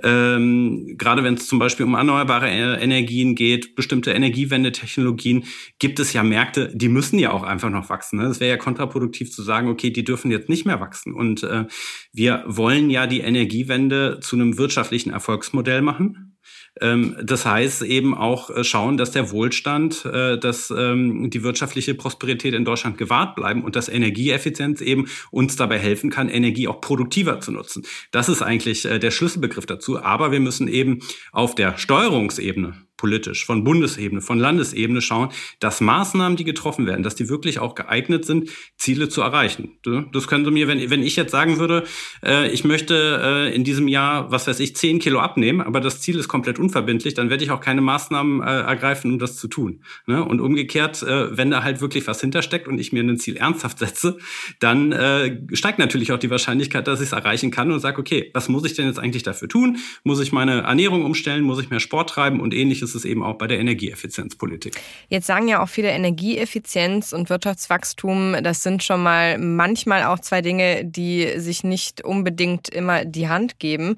ähm, 0.02 0.96
gerade 0.96 1.24
wenn 1.24 1.34
es 1.34 1.46
zum 1.46 1.58
Beispiel 1.58 1.84
um 1.84 1.94
erneuerbare 1.94 2.48
äh, 2.48 2.82
Energien 2.82 3.34
geht, 3.34 3.76
bestimmte 3.76 4.12
Energiewendetechnologien, 4.12 5.44
gibt 5.78 6.00
es 6.00 6.14
ja 6.14 6.22
Märkte, 6.22 6.72
die 6.74 6.88
müssen 6.88 7.18
ja 7.18 7.32
auch 7.32 7.42
einfach 7.42 7.70
noch 7.70 7.90
wachsen. 7.90 8.18
Es 8.20 8.36
ne? 8.36 8.40
wäre 8.40 8.56
ja 8.56 8.56
kontraproduktiv 8.56 9.30
zu 9.30 9.42
sagen, 9.42 9.68
okay, 9.68 9.90
die 9.90 10.04
dürfen 10.04 10.30
jetzt 10.30 10.48
nicht 10.48 10.64
mehr 10.64 10.80
wachsen. 10.80 11.12
Und 11.12 11.42
äh, 11.42 11.66
wir 12.12 12.44
wollen 12.46 12.88
ja 12.88 13.06
die 13.06 13.20
Energiewende 13.20 14.20
zu 14.20 14.36
einem 14.36 14.56
wirtschaftlichen 14.56 15.10
Erfolgsmodell 15.10 15.82
machen. 15.82 16.35
Ähm, 16.80 17.16
das 17.22 17.46
heißt 17.46 17.82
eben 17.82 18.14
auch 18.14 18.50
äh, 18.50 18.64
schauen, 18.64 18.96
dass 18.96 19.10
der 19.10 19.30
Wohlstand, 19.30 20.04
äh, 20.04 20.38
dass 20.38 20.70
ähm, 20.70 21.30
die 21.30 21.42
wirtschaftliche 21.42 21.94
Prosperität 21.94 22.54
in 22.54 22.64
Deutschland 22.64 22.98
gewahrt 22.98 23.34
bleiben 23.34 23.64
und 23.64 23.76
dass 23.76 23.88
Energieeffizienz 23.88 24.80
eben 24.80 25.06
uns 25.30 25.56
dabei 25.56 25.78
helfen 25.78 26.10
kann, 26.10 26.28
Energie 26.28 26.68
auch 26.68 26.80
produktiver 26.80 27.40
zu 27.40 27.52
nutzen. 27.52 27.84
Das 28.10 28.28
ist 28.28 28.42
eigentlich 28.42 28.84
äh, 28.84 28.98
der 28.98 29.10
Schlüsselbegriff 29.10 29.66
dazu. 29.66 30.02
Aber 30.02 30.32
wir 30.32 30.40
müssen 30.40 30.68
eben 30.68 31.00
auf 31.32 31.54
der 31.54 31.78
Steuerungsebene 31.78 32.85
politisch, 32.96 33.44
von 33.44 33.64
Bundesebene, 33.64 34.20
von 34.20 34.38
Landesebene 34.38 35.00
schauen, 35.00 35.28
dass 35.60 35.80
Maßnahmen, 35.80 36.36
die 36.36 36.44
getroffen 36.44 36.86
werden, 36.86 37.02
dass 37.02 37.14
die 37.14 37.28
wirklich 37.28 37.58
auch 37.58 37.74
geeignet 37.74 38.24
sind, 38.24 38.50
Ziele 38.76 39.08
zu 39.08 39.20
erreichen. 39.20 39.78
Das 40.12 40.28
können 40.28 40.44
Sie 40.44 40.50
mir, 40.50 40.68
wenn, 40.68 40.90
wenn 40.90 41.02
ich 41.02 41.16
jetzt 41.16 41.32
sagen 41.32 41.58
würde, 41.58 41.84
äh, 42.24 42.50
ich 42.50 42.64
möchte 42.64 43.20
äh, 43.22 43.54
in 43.54 43.64
diesem 43.64 43.88
Jahr, 43.88 44.30
was 44.30 44.46
weiß 44.46 44.60
ich, 44.60 44.76
zehn 44.76 44.98
Kilo 44.98 45.20
abnehmen, 45.20 45.60
aber 45.60 45.80
das 45.80 46.00
Ziel 46.00 46.18
ist 46.18 46.28
komplett 46.28 46.58
unverbindlich, 46.58 47.14
dann 47.14 47.30
werde 47.30 47.44
ich 47.44 47.50
auch 47.50 47.60
keine 47.60 47.80
Maßnahmen 47.80 48.42
äh, 48.42 48.60
ergreifen, 48.60 49.12
um 49.12 49.18
das 49.18 49.36
zu 49.36 49.48
tun. 49.48 49.82
Ne? 50.06 50.24
Und 50.24 50.40
umgekehrt, 50.40 51.02
äh, 51.02 51.36
wenn 51.36 51.50
da 51.50 51.62
halt 51.62 51.80
wirklich 51.80 52.06
was 52.06 52.20
hintersteckt 52.20 52.68
und 52.68 52.78
ich 52.78 52.92
mir 52.92 53.02
ein 53.02 53.18
Ziel 53.18 53.36
ernsthaft 53.36 53.78
setze, 53.78 54.16
dann 54.58 54.92
äh, 54.92 55.38
steigt 55.52 55.78
natürlich 55.78 56.12
auch 56.12 56.18
die 56.18 56.30
Wahrscheinlichkeit, 56.30 56.86
dass 56.86 57.00
ich 57.00 57.08
es 57.08 57.12
erreichen 57.12 57.50
kann 57.50 57.70
und 57.70 57.80
sage, 57.80 58.00
okay, 58.00 58.30
was 58.32 58.48
muss 58.48 58.64
ich 58.64 58.74
denn 58.74 58.86
jetzt 58.86 58.98
eigentlich 58.98 59.22
dafür 59.22 59.48
tun? 59.48 59.78
Muss 60.02 60.20
ich 60.20 60.32
meine 60.32 60.62
Ernährung 60.62 61.04
umstellen? 61.04 61.44
Muss 61.44 61.60
ich 61.60 61.70
mehr 61.70 61.80
Sport 61.80 62.10
treiben 62.10 62.40
und 62.40 62.54
ähnliches? 62.54 62.85
Ist 62.86 62.94
es 62.94 63.04
eben 63.04 63.22
auch 63.22 63.34
bei 63.34 63.46
der 63.46 63.58
Energieeffizienzpolitik. 63.58 64.80
Jetzt 65.08 65.26
sagen 65.26 65.48
ja 65.48 65.62
auch 65.62 65.68
viele 65.68 65.90
Energieeffizienz 65.90 67.12
und 67.12 67.28
Wirtschaftswachstum, 67.28 68.36
das 68.42 68.62
sind 68.62 68.82
schon 68.82 69.02
mal 69.02 69.38
manchmal 69.38 70.04
auch 70.04 70.20
zwei 70.20 70.40
Dinge, 70.40 70.84
die 70.84 71.38
sich 71.38 71.64
nicht 71.64 72.04
unbedingt 72.04 72.68
immer 72.68 73.04
die 73.04 73.28
Hand 73.28 73.58
geben. 73.58 73.96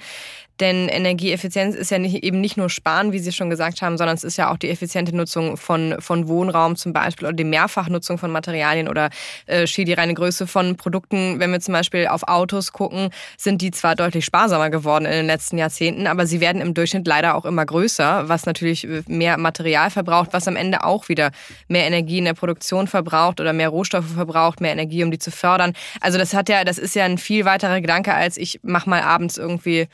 Denn 0.61 0.89
Energieeffizienz 0.89 1.75
ist 1.75 1.91
ja 1.91 1.99
nicht, 1.99 2.23
eben 2.23 2.41
nicht 2.41 2.57
nur 2.57 2.69
Sparen, 2.69 3.13
wie 3.13 3.19
Sie 3.19 3.33
schon 3.33 3.51
gesagt 3.51 3.83
haben, 3.83 3.97
sondern 3.97 4.17
es 4.17 4.25
ist 4.25 4.37
ja 4.37 4.51
auch 4.51 4.57
die 4.57 4.69
effiziente 4.69 5.15
Nutzung 5.15 5.57
von, 5.57 5.97
von 6.01 6.29
Wohnraum 6.29 6.77
zum 6.77 6.93
Beispiel 6.93 7.29
oder 7.29 7.37
die 7.37 7.45
Mehrfachnutzung 7.45 8.19
von 8.19 8.31
Materialien 8.31 8.89
oder 8.89 9.11
äh, 9.47 9.67
die 9.67 9.93
reine 9.93 10.15
Größe 10.15 10.47
von 10.47 10.77
Produkten. 10.77 11.41
Wenn 11.41 11.53
wir 11.53 11.61
zum 11.61 11.75
Beispiel 11.75 12.09
auf 12.09 12.27
Autos 12.27 12.73
gucken, 12.73 13.11
sind 13.37 13.63
die 13.63 13.71
zwar 13.71 13.95
deutlich 13.95 14.25
sparsamer 14.25 14.71
geworden 14.71 15.05
in 15.05 15.13
den 15.13 15.27
letzten 15.27 15.59
Jahrzehnten, 15.59 16.07
aber 16.07 16.27
sie 16.27 16.41
werden 16.41 16.61
im 16.61 16.75
Durchschnitt 16.75 17.07
leider 17.07 17.37
auch 17.37 17.45
immer 17.45 17.65
größer, 17.65 18.29
was 18.29 18.47
natürlich 18.47 18.87
mehr 19.07 19.39
Material 19.39 19.91
verbraucht, 19.91 20.31
was 20.33 20.49
am 20.49 20.57
Ende 20.57 20.85
auch 20.85 21.09
wieder 21.09 21.31
mehr 21.69 21.87
Energie 21.87 22.19
in 22.19 22.25
der 22.25 22.35
Produktion 22.35 22.89
verbraucht 22.89 23.41
oder 23.41 23.53
mehr 23.53 23.69
Rohstoffe 23.69 24.13
verbraucht, 24.13 24.61
mehr 24.61 24.73
Energie, 24.73 25.05
um 25.05 25.11
die 25.11 25.19
zu 25.19 25.31
fördern. 25.31 25.73
Also 26.01 26.19
das 26.19 26.35
hat 26.35 26.49
ja, 26.49 26.65
das 26.65 26.79
ist 26.79 26.95
ja 26.95 27.05
ein 27.05 27.19
viel 27.19 27.45
weiterer 27.45 27.81
Gedanke 27.81 28.15
als 28.15 28.37
ich 28.37 28.61
mach 28.63 28.87
mal 28.87 29.03
abends 29.03 29.39
irgendwie 29.39 29.89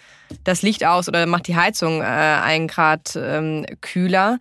das 0.45 0.63
Licht 0.63 0.85
aus 0.85 1.09
oder 1.09 1.27
macht 1.27 1.49
die 1.49 1.57
Heizung 1.57 2.01
äh, 2.01 2.05
einen 2.05 2.69
Grad 2.69 3.17
ähm, 3.17 3.67
kühler. 3.81 4.39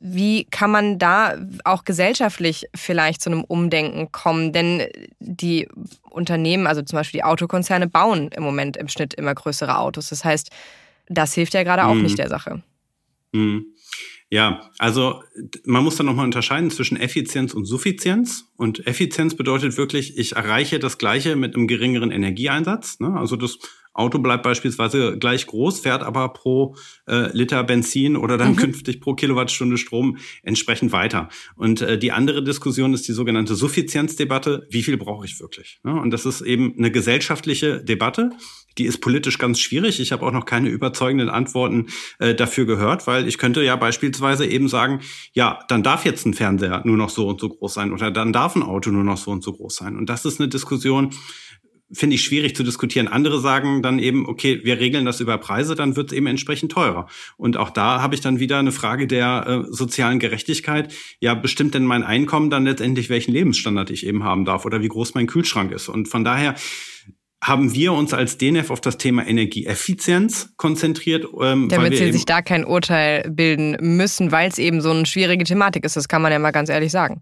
Wie 0.00 0.46
kann 0.46 0.70
man 0.70 0.98
da 0.98 1.36
auch 1.64 1.84
gesellschaftlich 1.84 2.66
vielleicht 2.74 3.22
zu 3.22 3.30
einem 3.30 3.44
Umdenken 3.44 4.10
kommen? 4.10 4.52
Denn 4.52 4.82
die 5.20 5.68
Unternehmen, 6.10 6.66
also 6.66 6.82
zum 6.82 6.96
Beispiel 6.96 7.18
die 7.18 7.24
Autokonzerne, 7.24 7.86
bauen 7.86 8.28
im 8.34 8.42
Moment 8.42 8.76
im 8.76 8.88
Schnitt 8.88 9.14
immer 9.14 9.34
größere 9.34 9.78
Autos. 9.78 10.08
Das 10.08 10.24
heißt, 10.24 10.50
das 11.08 11.34
hilft 11.34 11.54
ja 11.54 11.62
gerade 11.62 11.84
auch 11.84 11.94
mhm. 11.94 12.02
nicht 12.02 12.18
der 12.18 12.28
Sache. 12.28 12.62
Mhm. 13.32 13.66
Ja, 14.32 14.70
also 14.78 15.22
man 15.66 15.84
muss 15.84 15.96
da 15.96 16.04
nochmal 16.04 16.24
unterscheiden 16.24 16.70
zwischen 16.70 16.96
Effizienz 16.96 17.52
und 17.52 17.66
Suffizienz. 17.66 18.46
Und 18.56 18.86
Effizienz 18.86 19.34
bedeutet 19.34 19.76
wirklich, 19.76 20.16
ich 20.16 20.36
erreiche 20.36 20.78
das 20.78 20.96
Gleiche 20.96 21.36
mit 21.36 21.54
einem 21.54 21.66
geringeren 21.66 22.10
Energieeinsatz. 22.10 22.98
Ne? 22.98 23.12
Also 23.14 23.36
das 23.36 23.58
Auto 23.92 24.20
bleibt 24.20 24.42
beispielsweise 24.42 25.18
gleich 25.18 25.46
groß, 25.46 25.80
fährt 25.80 26.02
aber 26.02 26.30
pro 26.30 26.76
äh, 27.06 27.30
Liter 27.36 27.62
Benzin 27.62 28.16
oder 28.16 28.38
dann 28.38 28.52
mhm. 28.52 28.56
künftig 28.56 29.02
pro 29.02 29.14
Kilowattstunde 29.14 29.76
Strom 29.76 30.16
entsprechend 30.42 30.92
weiter. 30.92 31.28
Und 31.56 31.82
äh, 31.82 31.98
die 31.98 32.12
andere 32.12 32.42
Diskussion 32.42 32.94
ist 32.94 33.06
die 33.06 33.12
sogenannte 33.12 33.54
Suffizienzdebatte. 33.54 34.66
Wie 34.70 34.82
viel 34.82 34.96
brauche 34.96 35.26
ich 35.26 35.38
wirklich? 35.40 35.78
Ja, 35.84 35.92
und 35.92 36.10
das 36.10 36.24
ist 36.24 36.40
eben 36.40 36.74
eine 36.78 36.90
gesellschaftliche 36.90 37.84
Debatte. 37.84 38.30
Die 38.78 38.84
ist 38.84 39.00
politisch 39.00 39.38
ganz 39.38 39.60
schwierig. 39.60 40.00
Ich 40.00 40.12
habe 40.12 40.24
auch 40.26 40.32
noch 40.32 40.44
keine 40.44 40.68
überzeugenden 40.68 41.28
Antworten 41.28 41.86
äh, 42.18 42.34
dafür 42.34 42.66
gehört, 42.66 43.06
weil 43.06 43.28
ich 43.28 43.38
könnte 43.38 43.62
ja 43.62 43.76
beispielsweise 43.76 44.46
eben 44.46 44.68
sagen, 44.68 45.00
ja, 45.32 45.60
dann 45.68 45.82
darf 45.82 46.04
jetzt 46.04 46.26
ein 46.26 46.34
Fernseher 46.34 46.82
nur 46.84 46.96
noch 46.96 47.10
so 47.10 47.28
und 47.28 47.40
so 47.40 47.48
groß 47.48 47.74
sein 47.74 47.92
oder 47.92 48.10
dann 48.10 48.32
darf 48.32 48.56
ein 48.56 48.62
Auto 48.62 48.90
nur 48.90 49.04
noch 49.04 49.18
so 49.18 49.30
und 49.30 49.42
so 49.42 49.52
groß 49.52 49.76
sein. 49.76 49.96
Und 49.96 50.08
das 50.08 50.24
ist 50.24 50.40
eine 50.40 50.48
Diskussion, 50.48 51.10
finde 51.92 52.16
ich 52.16 52.24
schwierig 52.24 52.56
zu 52.56 52.62
diskutieren. 52.62 53.06
Andere 53.06 53.40
sagen 53.40 53.82
dann 53.82 53.98
eben, 53.98 54.26
okay, 54.26 54.60
wir 54.64 54.80
regeln 54.80 55.04
das 55.04 55.20
über 55.20 55.36
Preise, 55.38 55.74
dann 55.74 55.94
wird 55.94 56.10
es 56.10 56.16
eben 56.16 56.26
entsprechend 56.26 56.72
teurer. 56.72 57.06
Und 57.36 57.56
auch 57.56 57.70
da 57.70 58.00
habe 58.00 58.14
ich 58.14 58.20
dann 58.20 58.40
wieder 58.40 58.58
eine 58.58 58.72
Frage 58.72 59.06
der 59.06 59.46
äh, 59.46 59.72
sozialen 59.72 60.18
Gerechtigkeit. 60.18 60.92
Ja, 61.20 61.34
bestimmt 61.34 61.74
denn 61.74 61.84
mein 61.84 62.02
Einkommen 62.02 62.50
dann 62.50 62.64
letztendlich, 62.64 63.10
welchen 63.10 63.32
Lebensstandard 63.32 63.90
ich 63.90 64.06
eben 64.06 64.24
haben 64.24 64.44
darf 64.44 64.64
oder 64.64 64.80
wie 64.82 64.88
groß 64.88 65.14
mein 65.14 65.26
Kühlschrank 65.26 65.70
ist. 65.70 65.88
Und 65.88 66.08
von 66.08 66.24
daher 66.24 66.54
haben 67.42 67.74
wir 67.74 67.92
uns 67.92 68.14
als 68.14 68.38
DNF 68.38 68.70
auf 68.70 68.80
das 68.80 68.98
Thema 68.98 69.26
Energieeffizienz 69.26 70.54
konzentriert. 70.56 71.26
Ähm, 71.40 71.68
Damit 71.68 71.96
Sie 71.96 72.12
sich 72.12 72.24
da 72.24 72.40
kein 72.40 72.64
Urteil 72.64 73.28
bilden 73.28 73.76
müssen, 73.80 74.30
weil 74.30 74.48
es 74.48 74.58
eben 74.58 74.80
so 74.80 74.90
eine 74.90 75.06
schwierige 75.06 75.42
Thematik 75.42 75.84
ist. 75.84 75.96
Das 75.96 76.06
kann 76.06 76.22
man 76.22 76.30
ja 76.30 76.38
mal 76.38 76.52
ganz 76.52 76.68
ehrlich 76.68 76.92
sagen. 76.92 77.20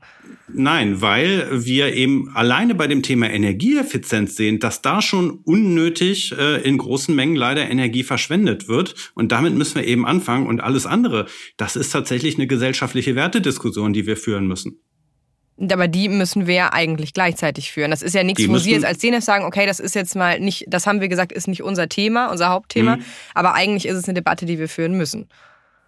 Nein, 0.52 1.00
weil 1.00 1.64
wir 1.64 1.94
eben 1.94 2.30
alleine 2.34 2.74
bei 2.74 2.86
dem 2.86 3.02
Thema 3.02 3.30
Energieeffizienz 3.30 4.36
sehen, 4.36 4.58
dass 4.58 4.82
da 4.82 5.00
schon 5.00 5.40
unnötig 5.44 6.34
äh, 6.38 6.60
in 6.60 6.76
großen 6.76 7.14
Mengen 7.14 7.36
leider 7.36 7.70
Energie 7.70 8.02
verschwendet 8.02 8.68
wird. 8.68 9.12
Und 9.14 9.32
damit 9.32 9.54
müssen 9.54 9.76
wir 9.76 9.86
eben 9.86 10.04
anfangen. 10.04 10.46
Und 10.46 10.60
alles 10.60 10.84
andere, 10.84 11.26
das 11.56 11.76
ist 11.76 11.90
tatsächlich 11.90 12.34
eine 12.36 12.46
gesellschaftliche 12.46 13.14
Wertediskussion, 13.14 13.94
die 13.94 14.06
wir 14.06 14.18
führen 14.18 14.46
müssen. 14.46 14.80
Aber 15.60 15.88
die 15.88 16.08
müssen 16.08 16.46
wir 16.46 16.54
ja 16.54 16.72
eigentlich 16.72 17.12
gleichzeitig 17.12 17.70
führen. 17.70 17.90
Das 17.90 18.02
ist 18.02 18.14
ja 18.14 18.22
nichts, 18.22 18.48
wo 18.48 18.56
Sie 18.56 18.72
jetzt 18.72 18.84
als 18.84 18.98
DNF 18.98 19.22
sagen, 19.22 19.44
okay, 19.44 19.66
das 19.66 19.78
ist 19.78 19.94
jetzt 19.94 20.16
mal 20.16 20.40
nicht, 20.40 20.64
das 20.68 20.86
haben 20.86 21.00
wir 21.00 21.08
gesagt, 21.08 21.32
ist 21.32 21.48
nicht 21.48 21.62
unser 21.62 21.88
Thema, 21.88 22.30
unser 22.30 22.48
Hauptthema. 22.48 22.96
Mhm. 22.96 23.04
Aber 23.34 23.54
eigentlich 23.54 23.86
ist 23.86 23.96
es 23.96 24.04
eine 24.04 24.14
Debatte, 24.14 24.46
die 24.46 24.58
wir 24.58 24.68
führen 24.68 24.96
müssen. 24.96 25.28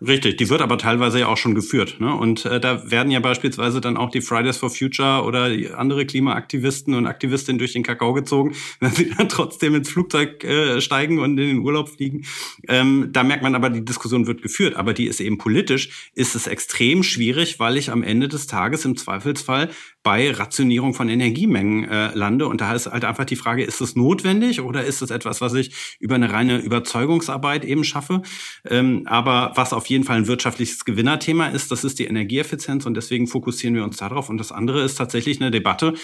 Richtig, 0.04 0.36
die 0.38 0.48
wird 0.48 0.62
aber 0.62 0.78
teilweise 0.78 1.20
ja 1.20 1.28
auch 1.28 1.36
schon 1.36 1.54
geführt. 1.54 2.00
Ne? 2.00 2.12
Und 2.12 2.44
äh, 2.44 2.58
da 2.58 2.90
werden 2.90 3.12
ja 3.12 3.20
beispielsweise 3.20 3.80
dann 3.80 3.96
auch 3.96 4.10
die 4.10 4.20
Fridays 4.20 4.56
for 4.56 4.68
Future 4.68 5.22
oder 5.22 5.50
andere 5.76 6.06
Klimaaktivisten 6.06 6.94
und 6.94 7.06
Aktivistinnen 7.06 7.58
durch 7.58 7.72
den 7.72 7.84
Kakao 7.84 8.12
gezogen, 8.12 8.56
wenn 8.80 8.90
sie 8.90 9.10
dann 9.10 9.28
trotzdem 9.28 9.76
ins 9.76 9.90
Flugzeug 9.90 10.42
äh, 10.42 10.80
steigen 10.80 11.20
und 11.20 11.38
in 11.38 11.48
den 11.48 11.58
Urlaub 11.58 11.88
fliegen. 11.88 12.24
Ähm, 12.68 13.10
da 13.12 13.22
merkt 13.22 13.44
man 13.44 13.54
aber, 13.54 13.70
die 13.70 13.84
Diskussion 13.84 14.26
wird 14.26 14.42
geführt, 14.42 14.74
aber 14.74 14.92
die 14.92 15.06
ist 15.06 15.20
eben 15.20 15.38
politisch, 15.38 16.10
ist 16.14 16.34
es 16.34 16.48
extrem 16.48 17.04
schwierig, 17.04 17.60
weil 17.60 17.76
ich 17.76 17.90
am 17.90 18.02
Ende 18.02 18.26
des 18.26 18.48
Tages 18.48 18.84
im 18.84 18.96
Zweifelsfall 18.96 19.70
bei 20.02 20.32
Rationierung 20.32 20.94
von 20.94 21.08
Energiemengen 21.08 21.88
äh, 21.88 22.14
lande. 22.14 22.46
Und 22.46 22.60
da 22.60 22.74
ist 22.74 22.86
halt 22.86 23.04
einfach 23.04 23.24
die 23.24 23.36
Frage, 23.36 23.62
ist 23.62 23.80
es 23.80 23.94
notwendig 23.94 24.60
oder 24.60 24.84
ist 24.84 25.02
es 25.02 25.10
etwas, 25.10 25.40
was 25.40 25.54
ich 25.54 25.96
über 26.00 26.16
eine 26.16 26.32
reine 26.32 26.58
Überzeugungsarbeit 26.58 27.64
eben 27.64 27.84
schaffe? 27.84 28.22
Ähm, 28.68 29.02
aber 29.06 29.52
was 29.54 29.72
auf 29.72 29.86
jeden 29.86 30.04
Fall 30.04 30.16
ein 30.16 30.26
wirtschaftliches 30.26 30.84
Gewinnerthema 30.84 31.48
ist, 31.48 31.70
das 31.70 31.84
ist 31.84 31.98
die 31.98 32.06
Energieeffizienz 32.06 32.84
und 32.86 32.94
deswegen 32.94 33.26
fokussieren 33.26 33.74
wir 33.74 33.84
uns 33.84 33.96
darauf. 33.96 34.28
Und 34.28 34.38
das 34.38 34.50
andere 34.50 34.82
ist 34.82 34.96
tatsächlich 34.96 35.40
eine 35.40 35.50
Debatte, 35.50 35.94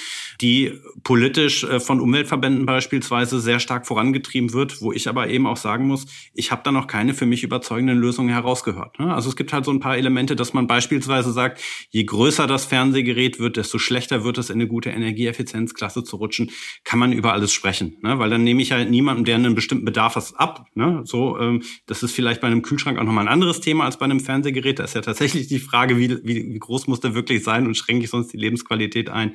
die 0.41 0.73
politisch 1.03 1.65
äh, 1.65 1.81
von 1.81 2.01
Umweltverbänden 2.01 2.67
beispielsweise 2.67 3.41
sehr 3.41 3.59
stark 3.59 3.87
vorangetrieben 3.87 4.53
wird, 4.53 4.81
wo 4.81 4.93
ich 4.93 5.09
aber 5.09 5.29
eben 5.29 5.47
auch 5.47 5.57
sagen 5.57 5.87
muss, 5.87 6.07
ich 6.35 6.53
habe 6.53 6.63
da 6.65 6.71
noch 6.71 6.87
keine 6.87 7.15
für 7.15 7.27
mich 7.27 7.43
überzeugenden 7.43 7.99
Lösungen 7.99 8.31
herausgehört. 8.31 8.99
Ne? 8.99 9.13
Also 9.13 9.29
es 9.29 9.37
gibt 9.37 9.53
halt 9.53 9.65
so 9.65 9.73
ein 9.73 9.81
paar 9.81 9.97
Elemente, 9.97 10.37
dass 10.37 10.53
man 10.53 10.67
beispielsweise 10.67 11.33
sagt, 11.33 11.61
je 11.91 12.05
größer 12.05 12.47
das 12.47 12.65
Fernsehgerät 12.67 13.41
wird, 13.41 13.57
desto 13.57 13.79
schlechter 13.89 14.23
wird 14.23 14.39
es, 14.39 14.51
in 14.51 14.55
eine 14.57 14.69
gute 14.69 14.91
Energieeffizienzklasse 14.91 16.05
zu 16.05 16.17
rutschen, 16.17 16.51
kann 16.85 16.99
man 16.99 17.13
über 17.13 17.33
alles 17.33 17.53
sprechen. 17.53 17.97
Ne? 18.03 18.19
Weil 18.19 18.31
dann 18.31 18.45
nehme 18.45 18.63
ich 18.63 18.73
halt 18.73 18.91
niemandem, 18.91 19.25
der 19.25 19.35
einen 19.35 19.55
bestimmten 19.55 19.85
Bedarf 19.85 20.15
hat, 20.15 20.33
ab. 20.37 20.67
Ne? 20.75 21.03
So, 21.05 21.39
ähm, 21.39 21.63
das 21.87 22.03
ist 22.03 22.13
vielleicht 22.13 22.41
bei 22.41 22.47
einem 22.47 22.63
Kühlschrank 22.63 22.99
auch 22.99 23.05
nochmal 23.05 23.25
ein 23.25 23.33
anderes 23.33 23.61
Thema 23.61 23.85
als 23.85 23.99
bei 23.99 24.05
einem 24.05 24.21
Fernsehgerät. 24.21 24.79
Da 24.79 24.85
ist 24.85 24.95
ja 24.95 25.01
tatsächlich 25.01 25.49
die 25.49 25.59
Frage, 25.59 25.99
wie, 25.99 26.11
wie, 26.23 26.55
wie 26.55 26.59
groß 26.59 26.87
muss 26.87 27.01
der 27.01 27.15
wirklich 27.15 27.43
sein 27.43 27.67
und 27.67 27.77
schränke 27.77 28.05
ich 28.05 28.11
sonst 28.11 28.33
die 28.33 28.37
Lebensqualität 28.37 29.09
ein. 29.09 29.33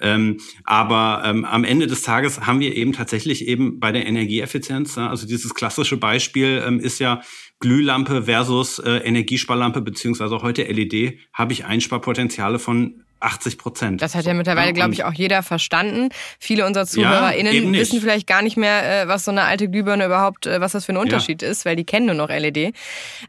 Ähm, 0.00 0.38
aber 0.64 1.22
ähm, 1.24 1.44
am 1.44 1.64
Ende 1.64 1.86
des 1.86 2.02
Tages 2.02 2.40
haben 2.40 2.60
wir 2.60 2.74
eben 2.74 2.92
tatsächlich 2.92 3.46
eben 3.46 3.78
bei 3.78 3.92
der 3.92 4.06
Energieeffizienz, 4.06 4.96
ne? 4.96 5.08
also 5.08 5.26
dieses 5.26 5.54
klassische 5.54 5.98
Beispiel 5.98 6.62
ähm, 6.66 6.80
ist 6.80 6.98
ja, 6.98 7.20
Glühlampe 7.60 8.22
versus 8.22 8.78
äh, 8.78 8.90
Energiesparlampe 8.90 9.82
beziehungsweise 9.82 10.40
heute 10.40 10.62
LED 10.62 11.18
habe 11.34 11.52
ich 11.52 11.66
Einsparpotenziale 11.66 12.58
von 12.58 13.04
80 13.20 13.58
Prozent. 13.58 14.02
Das 14.02 14.14
hat 14.14 14.24
ja 14.24 14.34
mittlerweile, 14.34 14.72
glaube 14.72 14.92
ich, 14.92 15.04
auch 15.04 15.12
jeder 15.12 15.42
verstanden. 15.42 16.08
Viele 16.38 16.66
unserer 16.66 16.86
ZuhörerInnen 16.86 17.74
ja, 17.74 17.80
wissen 17.80 18.00
vielleicht 18.00 18.26
gar 18.26 18.42
nicht 18.42 18.56
mehr, 18.56 19.02
äh, 19.02 19.08
was 19.08 19.24
so 19.24 19.30
eine 19.30 19.42
alte 19.42 19.68
Glühbirne 19.68 20.06
überhaupt, 20.06 20.46
äh, 20.46 20.60
was 20.60 20.72
das 20.72 20.86
für 20.86 20.92
ein 20.92 20.96
Unterschied 20.96 21.42
ja. 21.42 21.48
ist, 21.48 21.64
weil 21.64 21.76
die 21.76 21.84
kennen 21.84 22.06
nur 22.06 22.14
noch 22.14 22.28
LED. 22.28 22.74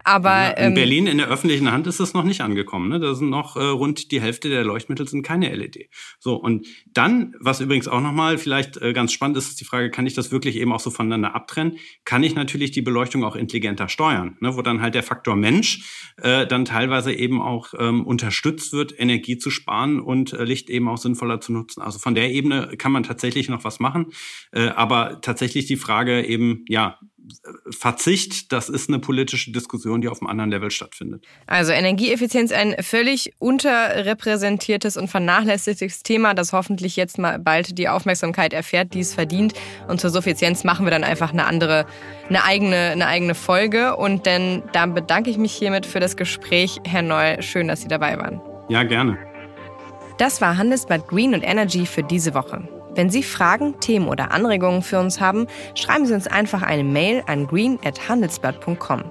Aber 0.03 0.57
in 0.57 0.67
ähm, 0.67 0.73
Berlin 0.73 1.07
in 1.07 1.17
der 1.17 1.27
öffentlichen 1.27 1.71
Hand 1.71 1.87
ist 1.87 1.99
es 1.99 2.13
noch 2.13 2.23
nicht 2.23 2.41
angekommen. 2.41 2.89
Ne? 2.89 2.99
Da 2.99 3.13
sind 3.13 3.29
noch 3.29 3.57
äh, 3.57 3.63
rund 3.63 4.11
die 4.11 4.21
Hälfte 4.21 4.49
der 4.49 4.63
Leuchtmittel 4.63 5.07
sind 5.07 5.23
keine 5.23 5.53
LED. 5.53 5.89
So 6.19 6.35
und 6.35 6.65
dann, 6.93 7.35
was 7.39 7.59
übrigens 7.59 7.87
auch 7.87 8.01
nochmal 8.01 8.37
vielleicht 8.37 8.77
äh, 8.77 8.93
ganz 8.93 9.11
spannend 9.11 9.37
ist, 9.37 9.49
ist 9.49 9.59
die 9.59 9.65
Frage, 9.65 9.91
kann 9.91 10.07
ich 10.07 10.13
das 10.13 10.31
wirklich 10.31 10.55
eben 10.55 10.71
auch 10.71 10.79
so 10.79 10.89
voneinander 10.89 11.35
abtrennen? 11.35 11.77
Kann 12.05 12.23
ich 12.23 12.35
natürlich 12.35 12.71
die 12.71 12.81
Beleuchtung 12.81 13.23
auch 13.23 13.35
intelligenter 13.35 13.89
steuern, 13.89 14.37
ne? 14.39 14.55
wo 14.55 14.61
dann 14.61 14.81
halt 14.81 14.95
der 14.95 15.03
Faktor 15.03 15.35
Mensch 15.35 16.11
äh, 16.21 16.47
dann 16.47 16.65
teilweise 16.65 17.13
eben 17.13 17.41
auch 17.41 17.73
ähm, 17.77 18.05
unterstützt 18.05 18.73
wird, 18.73 18.97
Energie 18.97 19.37
zu 19.37 19.49
sparen 19.49 19.80
sparen 19.82 19.99
und 19.99 20.34
äh, 20.34 20.43
Licht 20.43 20.69
eben 20.69 20.88
auch 20.88 20.97
sinnvoller 20.97 21.41
zu 21.41 21.51
nutzen. 21.51 21.82
Also 21.82 21.99
von 21.99 22.15
der 22.15 22.32
Ebene 22.32 22.75
kann 22.77 22.91
man 22.91 23.03
tatsächlich 23.03 23.49
noch 23.49 23.63
was 23.63 23.79
machen. 23.79 24.07
Äh, 24.51 24.69
aber 24.69 25.21
tatsächlich 25.21 25.65
die 25.65 25.77
Frage 25.77 26.25
eben, 26.25 26.65
ja, 26.67 26.99
Verzicht, 27.69 28.51
das 28.51 28.67
ist 28.67 28.89
eine 28.89 28.97
politische 28.97 29.51
Diskussion, 29.51 30.01
die 30.01 30.09
auf 30.09 30.21
einem 30.21 30.29
anderen 30.29 30.49
Level 30.49 30.71
stattfindet. 30.71 31.23
Also 31.45 31.71
Energieeffizienz 31.71 32.51
ein 32.51 32.75
völlig 32.82 33.34
unterrepräsentiertes 33.38 34.97
und 34.97 35.07
vernachlässigtes 35.07 36.01
Thema, 36.01 36.34
das 36.34 36.51
hoffentlich 36.51 36.95
jetzt 36.95 37.19
mal 37.19 37.38
bald 37.38 37.77
die 37.77 37.88
Aufmerksamkeit 37.88 38.53
erfährt, 38.53 38.95
die 38.95 39.01
es 39.01 39.13
verdient. 39.13 39.53
Und 39.88 40.01
zur 40.01 40.09
Suffizienz 40.09 40.63
machen 40.63 40.86
wir 40.86 40.91
dann 40.91 41.03
einfach 41.03 41.32
eine 41.32 41.45
andere, 41.45 41.86
eine 42.27 42.43
eigene, 42.43 42.89
eine 42.89 43.05
eigene 43.05 43.36
Folge. 43.36 43.95
Und 43.95 44.25
denn 44.25 44.63
da 44.73 44.88
bedanke 44.88 45.29
ich 45.29 45.38
mich 45.38 45.53
hiermit 45.53 45.86
für 45.86 45.99
das 45.99 46.17
Gespräch, 46.17 46.79
Herr 46.86 47.03
Neul. 47.03 47.41
Schön, 47.43 47.67
dass 47.67 47.82
Sie 47.82 47.88
dabei 47.88 48.17
waren. 48.17 48.41
Ja, 48.67 48.84
gerne. 48.84 49.30
Das 50.18 50.41
war 50.41 50.57
Handelsblatt 50.57 51.07
Green 51.07 51.34
und 51.34 51.43
Energy 51.43 51.86
für 51.86 52.03
diese 52.03 52.34
Woche. 52.34 52.68
Wenn 52.93 53.09
Sie 53.09 53.24
Fragen, 53.24 53.80
Themen 53.80 54.07
oder 54.09 54.32
Anregungen 54.32 54.82
für 54.82 54.99
uns 54.99 55.22
haben, 55.22 55.47
schreiben 55.76 56.05
Sie 56.05 56.14
uns 56.14 56.28
einfach 56.28 56.62
eine 56.62 56.84
Mail 56.84 57.24
an 57.26 57.47
green.handelsblatt.com. 57.47 59.03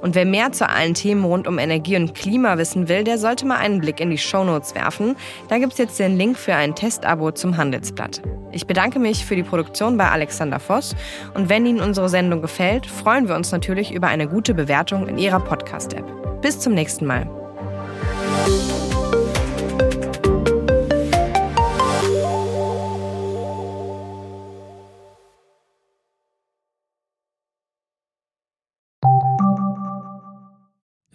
Und 0.00 0.14
wer 0.14 0.24
mehr 0.24 0.52
zu 0.52 0.68
allen 0.68 0.94
Themen 0.94 1.24
rund 1.24 1.46
um 1.46 1.58
Energie 1.58 1.96
und 1.96 2.14
Klima 2.14 2.56
wissen 2.56 2.88
will, 2.88 3.04
der 3.04 3.18
sollte 3.18 3.46
mal 3.46 3.58
einen 3.58 3.80
Blick 3.80 4.00
in 4.00 4.10
die 4.10 4.18
Shownotes 4.18 4.74
werfen. 4.74 5.16
Da 5.48 5.58
gibt 5.58 5.72
es 5.72 5.78
jetzt 5.78 5.98
den 5.98 6.16
Link 6.16 6.38
für 6.38 6.54
ein 6.54 6.74
Testabo 6.74 7.30
zum 7.30 7.58
Handelsblatt. 7.58 8.22
Ich 8.52 8.66
bedanke 8.66 8.98
mich 8.98 9.26
für 9.26 9.36
die 9.36 9.42
Produktion 9.42 9.98
bei 9.98 10.10
Alexander 10.10 10.58
Voss 10.58 10.96
und 11.34 11.50
wenn 11.50 11.66
Ihnen 11.66 11.80
unsere 11.80 12.08
Sendung 12.08 12.40
gefällt, 12.40 12.86
freuen 12.86 13.28
wir 13.28 13.34
uns 13.34 13.52
natürlich 13.52 13.92
über 13.92 14.06
eine 14.06 14.28
gute 14.28 14.54
Bewertung 14.54 15.08
in 15.08 15.18
Ihrer 15.18 15.40
Podcast-App. 15.40 16.40
Bis 16.40 16.58
zum 16.58 16.72
nächsten 16.72 17.04
Mal. 17.04 17.28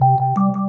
you 0.00 0.63